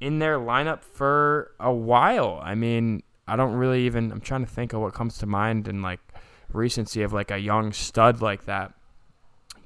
in 0.00 0.18
their 0.18 0.38
lineup 0.38 0.82
for 0.82 1.52
a 1.58 1.72
while. 1.72 2.40
I 2.42 2.54
mean, 2.54 3.02
I 3.26 3.36
don't 3.36 3.54
really 3.54 3.86
even. 3.86 4.12
I'm 4.12 4.20
trying 4.20 4.44
to 4.44 4.50
think 4.50 4.72
of 4.72 4.80
what 4.80 4.94
comes 4.94 5.18
to 5.18 5.26
mind 5.26 5.66
in 5.66 5.82
like 5.82 6.00
recency 6.52 7.02
of 7.02 7.12
like 7.12 7.30
a 7.30 7.38
young 7.38 7.72
stud 7.72 8.22
like 8.22 8.44
that. 8.46 8.72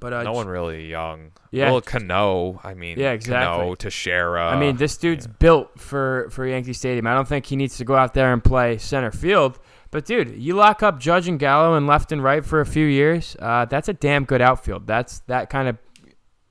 But 0.00 0.12
uh, 0.12 0.22
no 0.22 0.32
one 0.32 0.46
really 0.46 0.86
young. 0.86 1.32
Yeah. 1.50 1.72
Well, 1.72 1.80
Cano. 1.80 2.60
I 2.62 2.74
mean, 2.74 2.98
Yeah, 2.98 3.10
exactly. 3.10 3.58
Cano, 3.58 3.74
Teixeira. 3.74 4.48
I 4.48 4.58
mean, 4.58 4.76
this 4.76 4.96
dude's 4.96 5.26
built 5.26 5.78
for 5.78 6.28
for 6.30 6.46
Yankee 6.46 6.72
Stadium. 6.72 7.06
I 7.06 7.14
don't 7.14 7.26
think 7.26 7.46
he 7.46 7.56
needs 7.56 7.76
to 7.78 7.84
go 7.84 7.96
out 7.96 8.14
there 8.14 8.32
and 8.32 8.42
play 8.42 8.78
center 8.78 9.10
field. 9.10 9.58
But 9.90 10.04
dude, 10.04 10.36
you 10.36 10.54
lock 10.54 10.82
up 10.82 11.00
Judge 11.00 11.28
and 11.28 11.38
Gallo 11.38 11.74
and 11.74 11.86
left 11.86 12.12
and 12.12 12.22
right 12.22 12.44
for 12.44 12.60
a 12.60 12.66
few 12.66 12.84
years. 12.84 13.36
Uh, 13.40 13.64
that's 13.64 13.88
a 13.88 13.94
damn 13.94 14.24
good 14.24 14.40
outfield. 14.42 14.86
That's 14.86 15.20
that 15.20 15.50
kind 15.50 15.66
of 15.66 15.78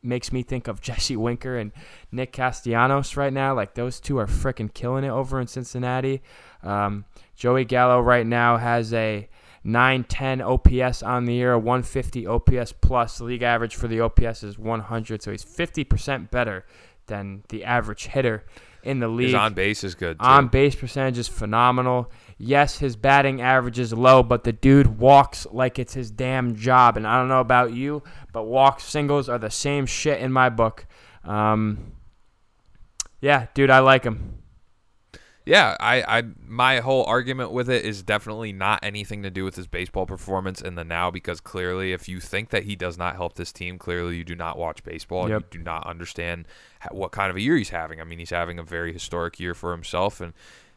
makes 0.08 0.32
me 0.32 0.44
think 0.44 0.68
of 0.68 0.82
Jesse 0.88 1.16
Winker 1.16 1.58
and 1.58 1.72
Nick 2.12 2.32
Castellanos 2.32 3.16
right 3.18 3.34
now. 3.34 3.54
Like 3.54 3.76
those 3.76 4.00
two 4.00 4.18
are 4.18 4.28
freaking 4.28 4.74
killing 4.74 5.04
it 5.04 5.10
over 5.10 5.40
in 5.40 5.48
Cincinnati. 5.48 6.22
Um, 6.64 7.06
Joey 7.36 7.66
Gallo 7.66 8.02
right 8.02 8.26
now 8.26 8.58
has 8.58 8.94
a 8.94 9.30
910 9.64 10.42
OPS 10.42 11.04
on 11.04 11.26
the 11.26 11.34
year, 11.34 11.54
a 11.54 11.60
150 11.60 12.26
OPS 12.26 12.72
plus. 12.72 13.18
The 13.18 13.26
league 13.26 13.44
average 13.44 13.76
for 13.76 13.88
the 13.88 14.00
OPS 14.00 14.44
is 14.44 14.58
100, 14.58 15.22
so 15.22 15.32
he's 15.32 15.44
50% 15.44 16.32
better 16.32 16.66
than 17.08 17.44
the 17.50 17.64
average 17.64 18.08
hitter 18.08 18.46
in 18.84 19.00
the 19.00 19.08
league. 19.08 19.28
his 19.28 19.36
on 19.36 19.54
base 19.54 19.84
is 19.84 19.96
good. 19.96 20.20
Too. 20.20 20.26
On 20.26 20.48
base 20.48 20.76
percentage 20.76 21.18
is 21.18 21.28
phenomenal. 21.28 22.12
Yes, 22.38 22.78
his 22.78 22.96
batting 22.96 23.42
average 23.42 23.80
is 23.80 23.92
low, 23.92 24.24
but 24.24 24.44
the 24.44 24.54
dude 24.54 25.00
walks 25.00 25.48
like 25.52 25.80
it's 25.80 25.94
his 25.94 26.12
damn 26.12 26.56
job. 26.56 26.96
And 26.96 27.06
I 27.06 27.20
don't 27.20 27.28
know 27.28 27.42
about 27.42 27.74
you, 27.74 28.04
but 28.32 28.44
walk 28.44 28.80
singles 28.80 29.28
are 29.28 29.40
the 29.40 29.50
same 29.50 29.86
shit 29.86 30.22
in 30.22 30.32
my 30.32 30.50
book. 30.50 30.86
Um, 31.24 31.94
yeah, 33.20 33.48
dude, 33.54 33.70
I 33.70 33.80
like 33.80 34.04
him. 34.04 34.38
Yeah, 35.48 35.78
I, 35.80 36.20
I 36.20 36.24
my 36.46 36.82
whole 36.82 37.06
argument 37.06 37.52
with 37.52 37.70
it 37.70 37.86
is 37.86 38.04
definitely 38.04 38.52
not 38.52 38.82
anything 38.84 39.24
to 39.24 39.30
do 39.30 39.46
with 39.46 39.56
his 39.56 39.66
baseball 39.66 40.06
performance 40.06 40.62
in 40.62 40.76
the 40.76 40.84
now 40.84 41.10
because 41.10 41.40
clearly 41.40 41.94
if 41.94 42.10
you 42.10 42.20
think 42.20 42.50
that 42.50 42.64
he 42.64 42.76
does 42.76 42.98
not 42.98 43.16
help 43.16 43.36
this 43.36 43.54
team, 43.54 43.78
clearly 43.80 44.18
you 44.18 44.26
do 44.26 44.36
not 44.36 44.58
watch 44.58 44.84
baseball. 44.84 45.30
Yep. 45.30 45.54
You 45.54 45.60
do 45.60 45.64
not 45.64 45.88
understand 45.88 46.50
what 46.92 47.14
kind 47.14 47.30
of 47.30 47.38
a 47.38 47.42
year 47.42 47.56
he's 47.56 47.70
having. 47.70 48.02
I 48.02 48.04
mean, 48.04 48.20
he's 48.20 48.32
having 48.32 48.60
a 48.60 48.64
very 48.64 48.92
historic 48.92 49.40
year 49.40 49.54
for 49.54 49.72
himself 49.72 50.20
and 50.20 50.34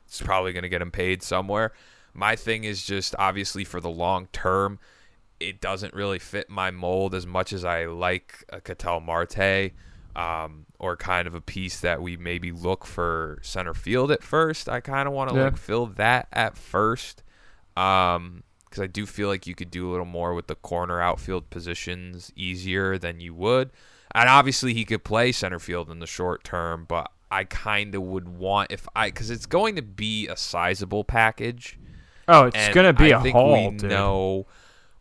it's 0.06 0.22
probably 0.22 0.52
going 0.52 0.62
to 0.62 0.68
get 0.68 0.80
him 0.80 0.92
paid 0.92 1.24
somewhere. 1.24 1.72
My 2.14 2.36
thing 2.36 2.62
is 2.62 2.86
just 2.86 3.16
obviously 3.18 3.64
for 3.64 3.80
the 3.80 3.90
long 3.90 4.28
term, 4.32 4.78
it 5.40 5.60
doesn't 5.60 5.94
really 5.94 6.20
fit 6.20 6.48
my 6.48 6.70
mold 6.70 7.16
as 7.16 7.26
much 7.26 7.52
as 7.52 7.64
I 7.64 7.86
like 7.86 8.44
a 8.50 8.60
Ketel 8.60 9.00
Marte 9.00 9.72
um, 10.16 10.66
or 10.78 10.96
kind 10.96 11.26
of 11.28 11.34
a 11.34 11.40
piece 11.40 11.80
that 11.80 12.02
we 12.02 12.16
maybe 12.16 12.52
look 12.52 12.84
for 12.86 13.38
center 13.42 13.74
field 13.74 14.11
at 14.11 14.22
first. 14.22 14.68
I 14.68 14.80
kind 14.80 15.06
of 15.08 15.14
want 15.14 15.30
to 15.30 15.36
Yeah. 15.36 15.44
like 15.44 15.56
fill 15.56 15.86
that 15.86 16.28
at 16.32 16.56
first 16.56 17.22
um, 17.76 18.42
because 18.64 18.82
I 18.82 18.86
do 18.86 19.06
feel 19.06 19.28
like 19.28 19.46
you 19.46 19.54
could 19.54 19.70
do 19.70 19.88
a 19.88 19.90
little 19.90 20.06
more 20.06 20.34
with 20.34 20.46
the 20.46 20.54
corner 20.54 21.00
outfield 21.00 21.50
positions 21.50 22.32
easier 22.36 22.98
than 22.98 23.20
you 23.20 23.34
would. 23.34 23.70
And 24.12 24.28
obviously, 24.28 24.74
he 24.74 24.84
could 24.84 25.04
play 25.04 25.32
center 25.32 25.58
field 25.61 25.90
in 25.90 26.00
the 26.00 26.06
short 26.06 26.42
term, 26.44 26.84
but 26.88 27.11
I 27.30 27.44
kind 27.44 27.94
of 27.94 28.02
would 28.02 28.28
want 28.28 28.72
if 28.72 28.88
I 28.96 29.08
because 29.08 29.30
it's 29.30 29.46
going 29.46 29.76
to 29.76 29.82
be 29.82 30.26
a 30.26 30.36
sizable 30.36 31.04
package. 31.04 31.78
Oh, 32.26 32.46
it's 32.52 32.68
gonna 32.74 32.92
be 32.92 33.12
I 33.12 33.18
a 33.28 33.32
haul, 33.32 33.70
we 33.70 33.76
dude. 33.76 33.90
know 33.90 34.46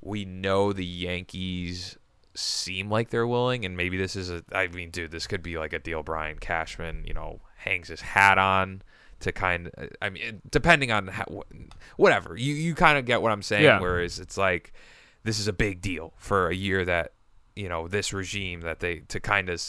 we 0.02 0.26
know 0.26 0.74
the 0.74 0.86
Yankees 0.86 1.98
seem 2.40 2.90
like 2.90 3.10
they're 3.10 3.28
willing, 3.28 3.66
and 3.66 3.76
maybe 3.76 3.98
this 3.98 4.16
is 4.16 4.30
a. 4.30 4.44
I 4.52 4.68
mean, 4.68 4.90
dude, 4.90 5.12
this 5.12 5.28
could 5.28 5.44
be 5.44 5.58
like 5.58 5.74
a 5.74 5.80
deal. 5.80 6.04
Brian 6.04 6.38
Cashman, 6.38 7.04
you 7.06 7.14
know, 7.14 7.42
hangs 7.58 7.90
his 7.90 8.02
hat 8.02 8.38
on 8.38 8.82
to 9.20 9.32
kind. 9.32 9.68
of 9.68 9.90
I 10.02 10.10
mean, 10.10 10.42
depending 10.50 10.92
on 10.92 11.08
how, 11.08 11.44
whatever 11.98 12.36
you 12.38 12.54
you 12.54 12.76
kind 12.76 12.98
of 12.98 13.06
get 13.06 13.22
what 13.22 13.32
I'm 13.32 13.42
saying. 13.42 13.64
Yeah. 13.64 13.80
Whereas 13.80 14.20
it's 14.20 14.38
like 14.38 14.74
this 15.24 15.40
is 15.40 15.48
a 15.48 15.54
big 15.54 15.82
deal 15.82 16.14
for 16.18 16.50
a 16.50 16.56
year 16.56 16.86
that 16.86 17.14
you 17.56 17.70
know 17.70 17.88
this 17.88 18.14
regime 18.14 18.62
that 18.62 18.80
they 18.80 19.00
to 19.10 19.20
kind 19.20 19.50
of. 19.50 19.62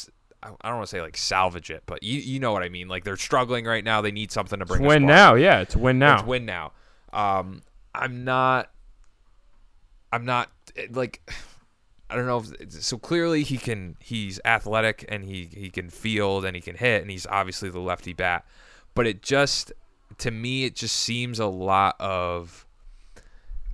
I 0.43 0.49
don't 0.49 0.77
want 0.79 0.89
to 0.89 0.91
say 0.91 1.03
like 1.03 1.18
salvage 1.18 1.71
it, 1.71 1.83
but 1.85 2.03
you 2.03 2.18
you 2.18 2.41
know 2.41 2.53
what 2.53 2.62
I 2.62 2.71
mean. 2.71 2.89
Like 2.89 3.05
they're 3.05 3.18
struggling 3.18 3.66
right 3.66 3.85
now. 3.85 4.01
They 4.01 4.11
need 4.11 4.33
something 4.33 4.59
to 4.59 4.64
bring. 4.64 4.83
a 4.83 4.89
win 4.89 5.05
now. 5.05 5.35
Yeah, 5.35 5.61
it's 5.61 5.77
win 5.77 5.99
now. 5.99 6.14
It's 6.14 6.27
win 6.27 6.47
now. 6.47 6.73
Um, 7.12 7.61
I'm 7.95 8.25
not. 8.25 8.71
I'm 10.11 10.25
not 10.25 10.51
like. 10.93 11.21
I 12.11 12.17
don't 12.17 12.27
know 12.27 12.43
if 12.61 12.73
so 12.73 12.99
clearly 12.99 13.43
he 13.43 13.57
can 13.57 13.97
he's 14.01 14.41
athletic 14.45 15.05
and 15.09 15.25
he 15.25 15.49
he 15.53 15.71
can 15.71 15.89
field 15.91 16.45
and 16.45 16.57
he 16.57 16.61
can 16.63 16.77
hit 16.77 17.03
and 17.03 17.11
he's 17.11 17.27
obviously 17.27 17.71
the 17.71 17.79
lefty 17.79 18.13
bat 18.13 18.45
but 18.95 19.07
it 19.07 19.23
just 19.23 19.73
to 20.19 20.31
me 20.31 20.65
it 20.65 20.75
just 20.75 20.97
seems 20.97 21.39
a 21.39 21.47
lot 21.47 21.97
of 22.01 22.67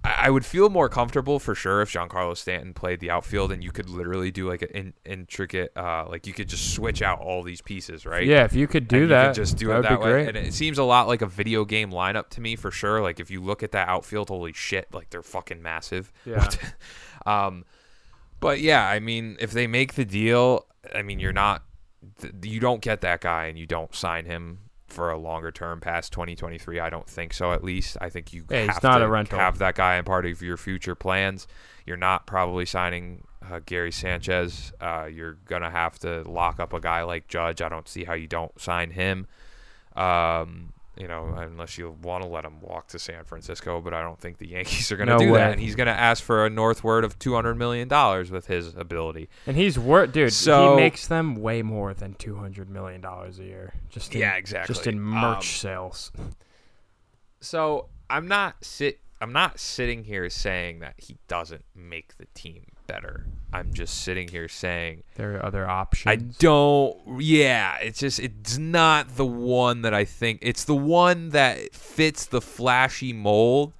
I 0.05 0.27
I 0.27 0.31
would 0.31 0.45
feel 0.45 0.69
more 0.71 0.89
comfortable 0.89 1.39
for 1.41 1.55
sure 1.55 1.83
if 1.83 1.93
Giancarlo 1.93 2.37
Stanton 2.37 2.75
played 2.75 3.01
the 3.01 3.11
outfield 3.11 3.51
and 3.53 3.65
you 3.65 3.73
could 3.73 3.89
literally 3.89 4.31
do 4.31 4.49
like 4.49 4.63
an 4.63 4.69
in, 4.69 4.93
intricate 5.05 5.73
uh 5.77 6.05
like 6.09 6.27
you 6.27 6.33
could 6.33 6.49
just 6.49 6.75
switch 6.75 7.01
out 7.03 7.21
all 7.21 7.43
these 7.43 7.61
pieces 7.63 8.05
right 8.07 8.25
Yeah, 8.27 8.45
if 8.45 8.53
you 8.55 8.67
could 8.69 8.87
do 8.87 8.97
and 8.97 9.03
you 9.05 9.09
that, 9.09 9.27
could 9.29 9.35
just 9.43 9.57
do 9.57 9.69
that 9.69 9.79
it 9.79 9.83
that 9.83 10.01
way. 10.01 10.11
great. 10.13 10.29
And 10.29 10.37
it 10.37 10.53
seems 10.55 10.79
a 10.79 10.85
lot 10.85 11.09
like 11.09 11.23
a 11.23 11.27
video 11.27 11.65
game 11.65 11.91
lineup 11.91 12.29
to 12.31 12.41
me 12.41 12.55
for 12.55 12.71
sure. 12.71 13.01
Like 13.01 13.19
if 13.19 13.31
you 13.31 13.41
look 13.41 13.63
at 13.63 13.73
that 13.73 13.89
outfield, 13.89 14.29
holy 14.29 14.53
shit, 14.53 14.93
like 14.93 15.11
they're 15.11 15.23
fucking 15.23 15.63
massive. 15.63 16.13
Yeah. 16.25 16.49
um, 17.27 17.65
but 18.41 18.61
yeah, 18.61 18.87
I 18.89 19.01
mean, 19.01 19.37
if 19.41 19.51
they 19.53 19.67
make 19.67 19.95
the 19.95 20.05
deal, 20.05 20.67
I 20.95 21.03
mean, 21.03 21.19
you're 21.21 21.33
not, 21.33 21.65
you 22.43 22.61
don't 22.61 22.81
get 22.81 23.01
that 23.01 23.21
guy, 23.21 23.47
and 23.47 23.59
you 23.59 23.67
don't 23.67 23.95
sign 23.95 24.25
him 24.27 24.61
for 24.89 25.11
a 25.11 25.19
longer 25.19 25.51
term 25.51 25.81
past 25.81 26.13
2023. 26.13 26.79
I 26.79 26.89
don't 26.91 27.09
think 27.09 27.35
so. 27.35 27.53
At 27.53 27.65
least 27.65 27.97
I 28.01 28.09
think 28.09 28.33
you 28.33 28.45
Yeah, 28.49 28.63
he's 28.63 28.75
have 28.75 28.83
not 28.83 28.99
to 28.99 29.05
a 29.05 29.09
rental. 29.09 29.39
have 29.39 29.59
that 29.59 29.75
guy 29.75 29.97
in 29.97 30.05
part 30.05 30.25
of 30.27 30.41
your 30.43 30.57
future 30.57 30.95
plans. 30.95 31.47
You're 31.85 31.97
not 31.97 32.27
probably 32.27 32.67
signing 32.67 33.27
uh, 33.51 33.61
Gary 33.67 33.93
Sanchez. 33.93 34.73
Uh, 34.81 35.07
you're 35.13 35.35
gonna 35.47 35.71
have 35.71 35.99
to 36.01 36.23
lock 36.23 36.61
up 36.61 36.73
a 36.73 36.81
guy 36.81 37.03
like 37.03 37.27
Judge. 37.29 37.61
I 37.63 37.69
don't 37.69 37.89
see 37.89 38.05
how 38.05 38.15
you 38.15 38.27
don't 38.29 38.59
sign 38.61 38.91
him. 38.93 39.27
Um, 39.97 40.73
you 40.97 41.07
know, 41.09 41.27
unless 41.37 41.77
you 41.79 41.97
want 42.03 42.23
to 42.23 42.29
let 42.29 42.45
him 42.45 42.61
walk 42.61 42.87
to 42.89 42.99
San 42.99 43.25
Francisco, 43.25 43.81
but 43.81 43.93
I 43.95 44.01
don't 44.03 44.19
think 44.19 44.39
the 44.39 44.49
Yankees 44.49 44.91
are 44.93 44.97
going 44.97 45.09
to 45.09 45.15
No 45.15 45.19
do 45.19 45.33
way. 45.33 45.39
that. 45.39 45.53
And 45.53 45.61
he's 45.61 45.75
going 45.75 45.87
to 45.89 45.93
ask 45.99 46.23
for 46.23 46.47
a 46.47 46.51
northward 46.51 47.05
of 47.05 47.19
two 47.19 47.35
hundred 47.35 47.57
million 47.57 47.89
dollars 47.89 48.31
with 48.31 48.47
his 48.47 48.75
ability. 48.75 49.29
And 49.47 49.57
he's 49.57 49.79
worth, 49.79 50.13
dude. 50.13 50.33
So- 50.33 50.71
he 50.71 50.77
makes 50.83 51.07
them 51.07 51.37
way 51.37 51.63
more 51.63 51.93
than 51.95 52.15
two 52.15 52.37
hundred 52.37 52.71
million 52.71 53.01
dollars 53.01 53.39
a 53.39 53.45
year. 53.45 53.75
Just 53.91 54.15
in, 54.15 54.21
Yeah, 54.21 54.35
exactly. 54.37 54.75
Just 54.75 54.87
in 54.87 55.01
merch 55.01 55.37
Um, 55.37 55.43
sales. 55.43 56.13
So 57.41 57.89
I'm 58.11 58.27
not 58.29 58.65
sit. 58.65 59.01
I'm 59.21 59.33
not 59.33 59.59
sitting 59.59 60.05
here 60.05 60.29
saying 60.31 60.81
that 60.81 60.95
he 60.99 61.17
doesn't 61.29 61.65
make 61.75 62.17
the 62.19 62.27
team 62.35 62.67
better. 62.87 63.27
I'm 63.53 63.73
just 63.73 64.03
sitting 64.03 64.29
here 64.29 64.49
saying 64.49 65.03
There 65.15 65.37
are 65.37 65.45
other 65.47 65.69
options. 65.69 66.11
I 66.13 66.17
don't. 66.17 66.97
Yeah, 67.23 67.77
it's 67.79 67.99
just 68.01 68.19
it's 68.21 68.59
not 68.59 69.17
the 69.17 69.25
one 69.27 69.83
that 69.83 69.95
I 69.95 70.05
think. 70.05 70.41
It's 70.43 70.65
the 70.65 70.75
one 70.77 71.31
that 71.31 71.75
fits 71.75 72.27
the 72.27 72.41
flashy 72.41 73.13
mold, 73.13 73.73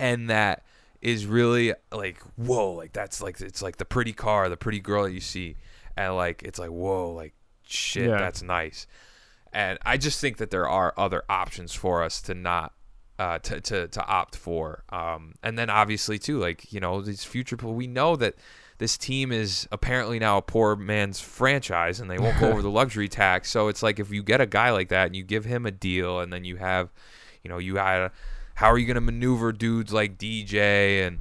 and 0.00 0.28
that 0.30 0.64
is 1.00 1.26
really 1.26 1.74
like 1.92 2.18
whoa, 2.36 2.72
like 2.72 2.92
that's 2.92 3.20
like 3.20 3.40
it's 3.40 3.62
like 3.62 3.76
the 3.76 3.84
pretty 3.84 4.12
car, 4.12 4.48
the 4.48 4.56
pretty 4.56 4.80
girl 4.80 5.04
that 5.04 5.12
you 5.12 5.20
see, 5.20 5.56
and 5.96 6.16
like 6.16 6.42
it's 6.42 6.58
like 6.58 6.70
whoa, 6.70 7.12
like 7.12 7.34
shit, 7.66 8.08
Yeah. 8.08 8.18
that's 8.18 8.42
nice. 8.42 8.86
And 9.52 9.78
I 9.84 9.98
just 9.98 10.20
think 10.20 10.38
that 10.38 10.50
there 10.50 10.68
are 10.68 10.94
other 10.96 11.22
options 11.28 11.74
for 11.74 12.02
us 12.02 12.22
to 12.22 12.34
not. 12.34 12.72
Uh, 13.18 13.38
to, 13.38 13.60
to, 13.60 13.86
to 13.88 14.04
opt 14.06 14.34
for 14.34 14.82
um, 14.88 15.34
and 15.44 15.56
then 15.56 15.70
obviously 15.70 16.18
too 16.18 16.38
like 16.38 16.72
you 16.72 16.80
know 16.80 17.00
these 17.00 17.22
future 17.22 17.56
people 17.56 17.74
we 17.74 17.86
know 17.86 18.16
that 18.16 18.34
this 18.82 18.98
team 18.98 19.30
is 19.30 19.68
apparently 19.70 20.18
now 20.18 20.38
a 20.38 20.42
poor 20.42 20.74
man's 20.74 21.20
franchise 21.20 22.00
and 22.00 22.10
they 22.10 22.18
won't 22.18 22.38
go 22.40 22.48
over 22.52 22.62
the 22.62 22.70
luxury 22.70 23.08
tax. 23.08 23.48
So 23.48 23.68
it's 23.68 23.80
like 23.80 24.00
if 24.00 24.10
you 24.10 24.24
get 24.24 24.40
a 24.40 24.46
guy 24.46 24.70
like 24.70 24.88
that 24.88 25.06
and 25.06 25.14
you 25.14 25.22
give 25.22 25.44
him 25.44 25.66
a 25.66 25.70
deal 25.70 26.18
and 26.18 26.32
then 26.32 26.44
you 26.44 26.56
have, 26.56 26.90
you 27.44 27.48
know, 27.48 27.58
you 27.58 27.76
had, 27.76 28.10
how 28.56 28.72
are 28.72 28.78
you 28.78 28.86
going 28.86 28.96
to 28.96 29.00
maneuver 29.00 29.52
dudes 29.52 29.92
like 29.92 30.18
DJ 30.18 31.06
and, 31.06 31.20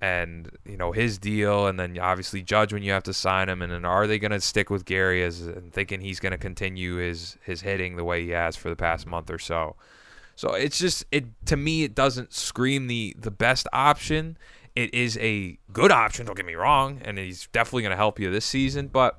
and 0.00 0.50
you 0.64 0.76
know 0.76 0.92
his 0.92 1.18
deal 1.18 1.66
and 1.66 1.78
then 1.78 1.98
obviously 1.98 2.40
judge 2.40 2.72
when 2.72 2.84
you 2.84 2.92
have 2.92 3.02
to 3.02 3.12
sign 3.12 3.48
him 3.48 3.62
and 3.62 3.72
then 3.72 3.84
are 3.84 4.06
they 4.06 4.16
going 4.16 4.30
to 4.30 4.40
stick 4.40 4.70
with 4.70 4.84
Gary 4.84 5.24
as 5.24 5.40
and 5.40 5.72
thinking 5.72 6.00
he's 6.00 6.20
going 6.20 6.30
to 6.30 6.38
continue 6.38 6.98
his 6.98 7.36
his 7.42 7.62
hitting 7.62 7.96
the 7.96 8.04
way 8.04 8.22
he 8.22 8.30
has 8.30 8.54
for 8.54 8.68
the 8.68 8.76
past 8.76 9.08
month 9.08 9.28
or 9.28 9.40
so. 9.40 9.74
So 10.38 10.52
it's 10.52 10.78
just 10.78 11.04
it 11.10 11.24
to 11.46 11.56
me 11.56 11.82
it 11.82 11.96
doesn't 11.96 12.32
scream 12.32 12.86
the 12.86 13.16
the 13.18 13.32
best 13.32 13.66
option. 13.72 14.38
It 14.76 14.94
is 14.94 15.18
a 15.18 15.58
good 15.72 15.90
option, 15.90 16.26
don't 16.26 16.36
get 16.36 16.46
me 16.46 16.54
wrong, 16.54 17.00
and 17.04 17.18
he's 17.18 17.48
definitely 17.48 17.82
going 17.82 17.90
to 17.90 17.96
help 17.96 18.20
you 18.20 18.30
this 18.30 18.44
season, 18.44 18.86
but 18.86 19.18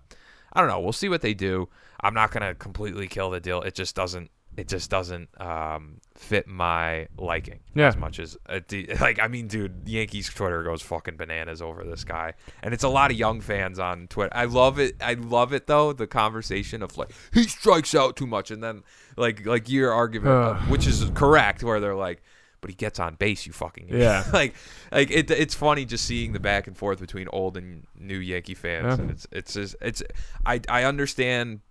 I 0.54 0.62
don't 0.62 0.70
know, 0.70 0.80
we'll 0.80 0.94
see 0.94 1.10
what 1.10 1.20
they 1.22 1.34
do. 1.34 1.68
I'm 2.00 2.14
not 2.14 2.32
going 2.32 2.44
to 2.48 2.56
completely 2.56 3.10
kill 3.10 3.30
the 3.32 3.42
deal. 3.42 3.62
It 3.64 3.76
just 3.76 3.96
doesn't 3.98 4.32
it 4.58 4.68
just 4.68 4.90
doesn't 4.90 5.30
um, 5.40 6.02
fit 6.16 6.46
my 6.46 7.08
liking 7.18 7.60
Yeah. 7.76 7.88
as 7.88 7.96
much 7.96 8.20
as 8.20 8.38
uh, 8.50 8.60
like 9.00 9.20
I 9.20 9.28
mean, 9.30 9.48
dude, 9.48 9.88
Yankees 9.88 10.28
Twitter 10.30 10.64
goes 10.64 10.82
fucking 10.82 11.16
bananas 11.18 11.62
over 11.62 11.84
this 11.84 12.04
guy, 12.04 12.34
and 12.64 12.74
it's 12.74 12.84
a 12.84 12.90
lot 12.90 13.12
of 13.12 13.18
young 13.18 13.40
fans 13.42 13.80
on 13.80 14.08
Twitter. 14.08 14.32
I 14.36 14.46
love 14.46 14.80
it. 14.80 14.96
I 15.02 15.14
love 15.14 15.54
it 15.54 15.68
though. 15.68 15.94
The 15.94 16.08
conversation 16.08 16.82
of 16.82 16.98
like 16.98 17.12
he 17.34 17.44
strikes 17.44 17.94
out 17.96 18.16
too 18.18 18.28
much, 18.28 18.52
and 18.52 18.62
then 18.64 18.84
like 19.20 19.46
like 19.46 19.70
your 19.70 19.92
argument, 19.94 20.32
uh, 20.34 20.56
which 20.68 20.88
is 20.88 21.04
correct, 21.14 21.64
where 21.64 21.80
they're 21.80 21.96
like. 21.96 22.22
But 22.62 22.72
he 22.72 22.76
gets 22.76 23.00
on 23.00 23.16
base, 23.16 23.46
you 23.46 23.54
fucking 23.54 23.88
idiot." 23.88 24.02
Yeah. 24.02 24.24
like, 24.34 24.54
like 24.92 25.10
it, 25.12 25.32
it's 25.32 25.56
funny 25.56 25.86
just 25.86 26.04
seeing 26.04 26.34
the 26.34 26.42
back 26.42 26.68
and 26.68 26.76
forth 26.76 27.00
between 27.00 27.30
old 27.32 27.56
and 27.56 27.88
new 27.98 28.18
Yankee 28.18 28.54
fans, 28.54 28.86
Yeah. 28.98 29.02
and 29.02 29.12
it's 29.12 29.28
it's 29.32 29.54
just 29.54 29.76
it's 29.82 30.04
I 30.46 30.60
I 30.68 30.84
understand 30.84 31.62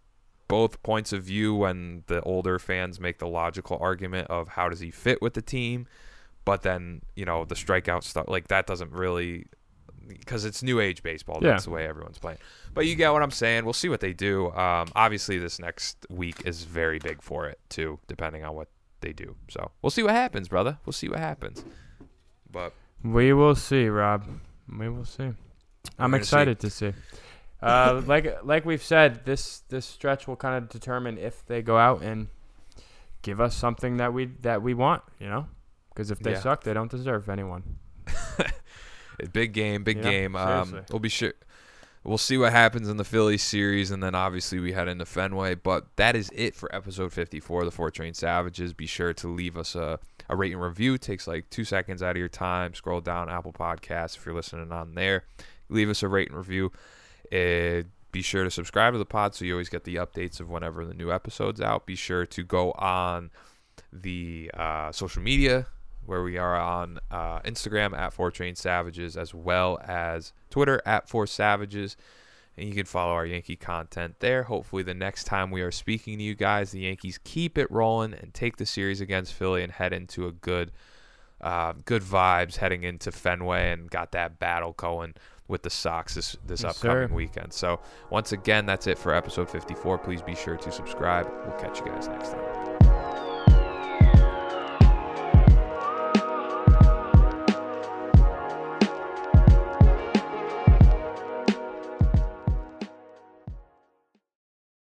both 0.48 0.82
points 0.82 1.12
of 1.12 1.24
view 1.24 1.54
when 1.54 2.04
the 2.06 2.22
older 2.22 2.58
fans 2.58 2.98
make 2.98 3.18
the 3.18 3.26
logical 3.28 3.76
argument 3.82 4.28
of 4.30 4.48
how 4.48 4.70
does 4.70 4.80
he 4.80 4.90
fit 4.90 5.20
with 5.20 5.34
the 5.34 5.42
team, 5.42 5.86
but 6.46 6.62
then 6.62 7.02
you 7.14 7.26
know 7.26 7.44
the 7.44 7.54
strikeout 7.54 8.02
stuff 8.02 8.24
like 8.26 8.48
that 8.48 8.66
doesn't 8.66 8.90
really 8.92 9.44
because 10.08 10.44
it's 10.44 10.62
new 10.62 10.80
age 10.80 11.02
baseball. 11.02 11.38
Yeah. 11.42 11.50
That's 11.50 11.64
the 11.64 11.70
way 11.70 11.86
everyone's 11.86 12.18
playing. 12.18 12.38
But 12.74 12.86
you 12.86 12.94
get 12.94 13.12
what 13.12 13.22
I'm 13.22 13.30
saying. 13.30 13.64
We'll 13.64 13.72
see 13.74 13.88
what 13.88 14.00
they 14.00 14.12
do. 14.12 14.50
Um, 14.52 14.88
obviously, 14.96 15.38
this 15.38 15.58
next 15.58 16.06
week 16.08 16.42
is 16.44 16.64
very 16.64 16.98
big 16.98 17.22
for 17.22 17.46
it 17.46 17.58
too, 17.68 17.98
depending 18.08 18.44
on 18.44 18.54
what 18.54 18.68
they 19.00 19.12
do. 19.12 19.36
So 19.48 19.70
we'll 19.82 19.90
see 19.90 20.02
what 20.02 20.12
happens, 20.12 20.48
brother. 20.48 20.78
We'll 20.86 20.92
see 20.92 21.08
what 21.08 21.18
happens. 21.20 21.64
But 22.50 22.72
We 23.04 23.32
will 23.32 23.54
see, 23.54 23.88
Rob. 23.88 24.24
We 24.78 24.88
will 24.88 25.04
see. 25.04 25.24
I'm 25.24 26.10
gonna 26.10 26.16
see. 26.16 26.18
excited 26.20 26.58
to 26.60 26.70
see. 26.70 26.92
Uh, 27.62 28.02
like 28.06 28.44
like 28.44 28.64
we've 28.64 28.82
said, 28.82 29.24
this 29.24 29.60
this 29.68 29.86
stretch 29.86 30.26
will 30.28 30.36
kind 30.36 30.56
of 30.62 30.68
determine 30.68 31.18
if 31.18 31.44
they 31.46 31.62
go 31.62 31.76
out 31.78 32.02
and 32.02 32.28
give 33.22 33.40
us 33.40 33.54
something 33.56 33.96
that 33.98 34.12
we 34.12 34.26
that 34.42 34.62
we 34.62 34.74
want. 34.74 35.02
You 35.18 35.28
know, 35.28 35.46
because 35.90 36.10
if 36.10 36.18
they 36.20 36.32
Yeah. 36.32 36.40
suck, 36.40 36.64
they 36.64 36.72
don't 36.74 36.90
deserve 36.90 37.28
anyone. 37.28 37.78
Big 39.26 39.52
game, 39.52 39.84
big 39.84 39.98
Yeah, 39.98 40.02
game. 40.10 40.36
Um, 40.36 40.80
we'll 40.90 41.00
be 41.00 41.08
sure. 41.08 41.32
we'll 42.04 42.18
see 42.18 42.38
what 42.38 42.52
happens 42.52 42.88
in 42.88 42.96
the 42.96 43.04
Phillies 43.04 43.42
series, 43.42 43.90
and 43.90 44.02
then 44.02 44.14
obviously 44.14 44.58
we 44.60 44.72
head 44.72 44.88
into 44.88 45.04
Fenway. 45.04 45.56
But 45.56 45.86
that 45.96 46.16
is 46.16 46.30
it 46.34 46.54
for 46.54 46.74
episode 46.74 47.12
54 47.12 47.60
of 47.60 47.66
the 47.66 47.70
Four 47.72 47.90
Train 47.90 48.14
Savages. 48.14 48.72
Be 48.72 48.86
sure 48.86 49.12
to 49.14 49.28
leave 49.28 49.56
us 49.56 49.74
a, 49.74 49.98
a 50.28 50.36
rate 50.36 50.52
and 50.52 50.62
review. 50.62 50.94
It 50.94 51.02
takes 51.02 51.26
like 51.26 51.50
two 51.50 51.64
seconds 51.64 52.02
out 52.02 52.12
of 52.12 52.16
your 52.16 52.28
time. 52.28 52.74
Scroll 52.74 53.00
down 53.00 53.28
Apple 53.28 53.52
Podcasts 53.52 54.16
if 54.16 54.24
you're 54.24 54.34
listening 54.34 54.72
on 54.72 54.94
there. 54.94 55.24
Leave 55.68 55.90
us 55.90 56.02
a 56.02 56.08
rate 56.08 56.28
and 56.28 56.38
review. 56.38 56.72
Uh, 57.30 57.82
be 58.10 58.22
sure 58.22 58.42
to 58.42 58.50
subscribe 58.50 58.94
to 58.94 58.98
the 58.98 59.04
pod 59.04 59.34
so 59.34 59.44
you 59.44 59.52
always 59.52 59.68
get 59.68 59.84
the 59.84 59.96
updates 59.96 60.40
of 60.40 60.48
whenever 60.48 60.86
the 60.86 60.94
new 60.94 61.12
episode's 61.12 61.60
out. 61.60 61.84
Be 61.84 61.94
sure 61.94 62.24
to 62.24 62.42
go 62.42 62.72
on 62.72 63.30
the 63.92 64.50
uh, 64.54 64.90
social 64.92 65.22
media 65.22 65.66
where 66.08 66.22
we 66.22 66.38
are 66.38 66.56
on 66.58 66.98
uh, 67.10 67.38
Instagram 67.40 67.96
at 67.96 68.12
Four 68.12 68.30
Train 68.30 68.54
Savages 68.56 69.16
as 69.16 69.32
well 69.34 69.78
as 69.86 70.32
Twitter 70.50 70.80
at 70.86 71.08
Four 71.08 71.26
Savages. 71.26 71.96
And 72.56 72.68
you 72.68 72.74
can 72.74 72.86
follow 72.86 73.12
our 73.12 73.24
Yankee 73.26 73.54
content 73.54 74.16
there. 74.18 74.42
Hopefully, 74.42 74.82
the 74.82 74.94
next 74.94 75.24
time 75.24 75.52
we 75.52 75.60
are 75.62 75.70
speaking 75.70 76.18
to 76.18 76.24
you 76.24 76.34
guys, 76.34 76.72
the 76.72 76.80
Yankees 76.80 77.20
keep 77.22 77.56
it 77.56 77.70
rolling 77.70 78.14
and 78.14 78.34
take 78.34 78.56
the 78.56 78.66
series 78.66 79.00
against 79.00 79.32
Philly 79.34 79.62
and 79.62 79.70
head 79.72 79.92
into 79.92 80.26
a 80.26 80.32
good, 80.32 80.72
uh, 81.40 81.74
good 81.84 82.02
vibes 82.02 82.56
heading 82.56 82.82
into 82.82 83.12
Fenway 83.12 83.70
and 83.70 83.88
got 83.88 84.10
that 84.12 84.40
battle 84.40 84.72
going 84.72 85.14
with 85.46 85.62
the 85.62 85.70
Sox 85.70 86.14
this 86.14 86.36
this 86.44 86.62
Yes, 86.64 86.76
upcoming 86.82 87.08
sir. 87.08 87.14
weekend. 87.14 87.52
So 87.52 87.80
once 88.10 88.32
again, 88.32 88.66
that's 88.66 88.86
it 88.88 88.98
for 88.98 89.14
episode 89.14 89.48
54. 89.48 89.98
Please 89.98 90.20
be 90.22 90.34
sure 90.34 90.56
to 90.56 90.72
subscribe. 90.72 91.30
We'll 91.46 91.56
catch 91.58 91.78
you 91.78 91.86
guys 91.86 92.08
next 92.08 92.30
time. 92.32 92.57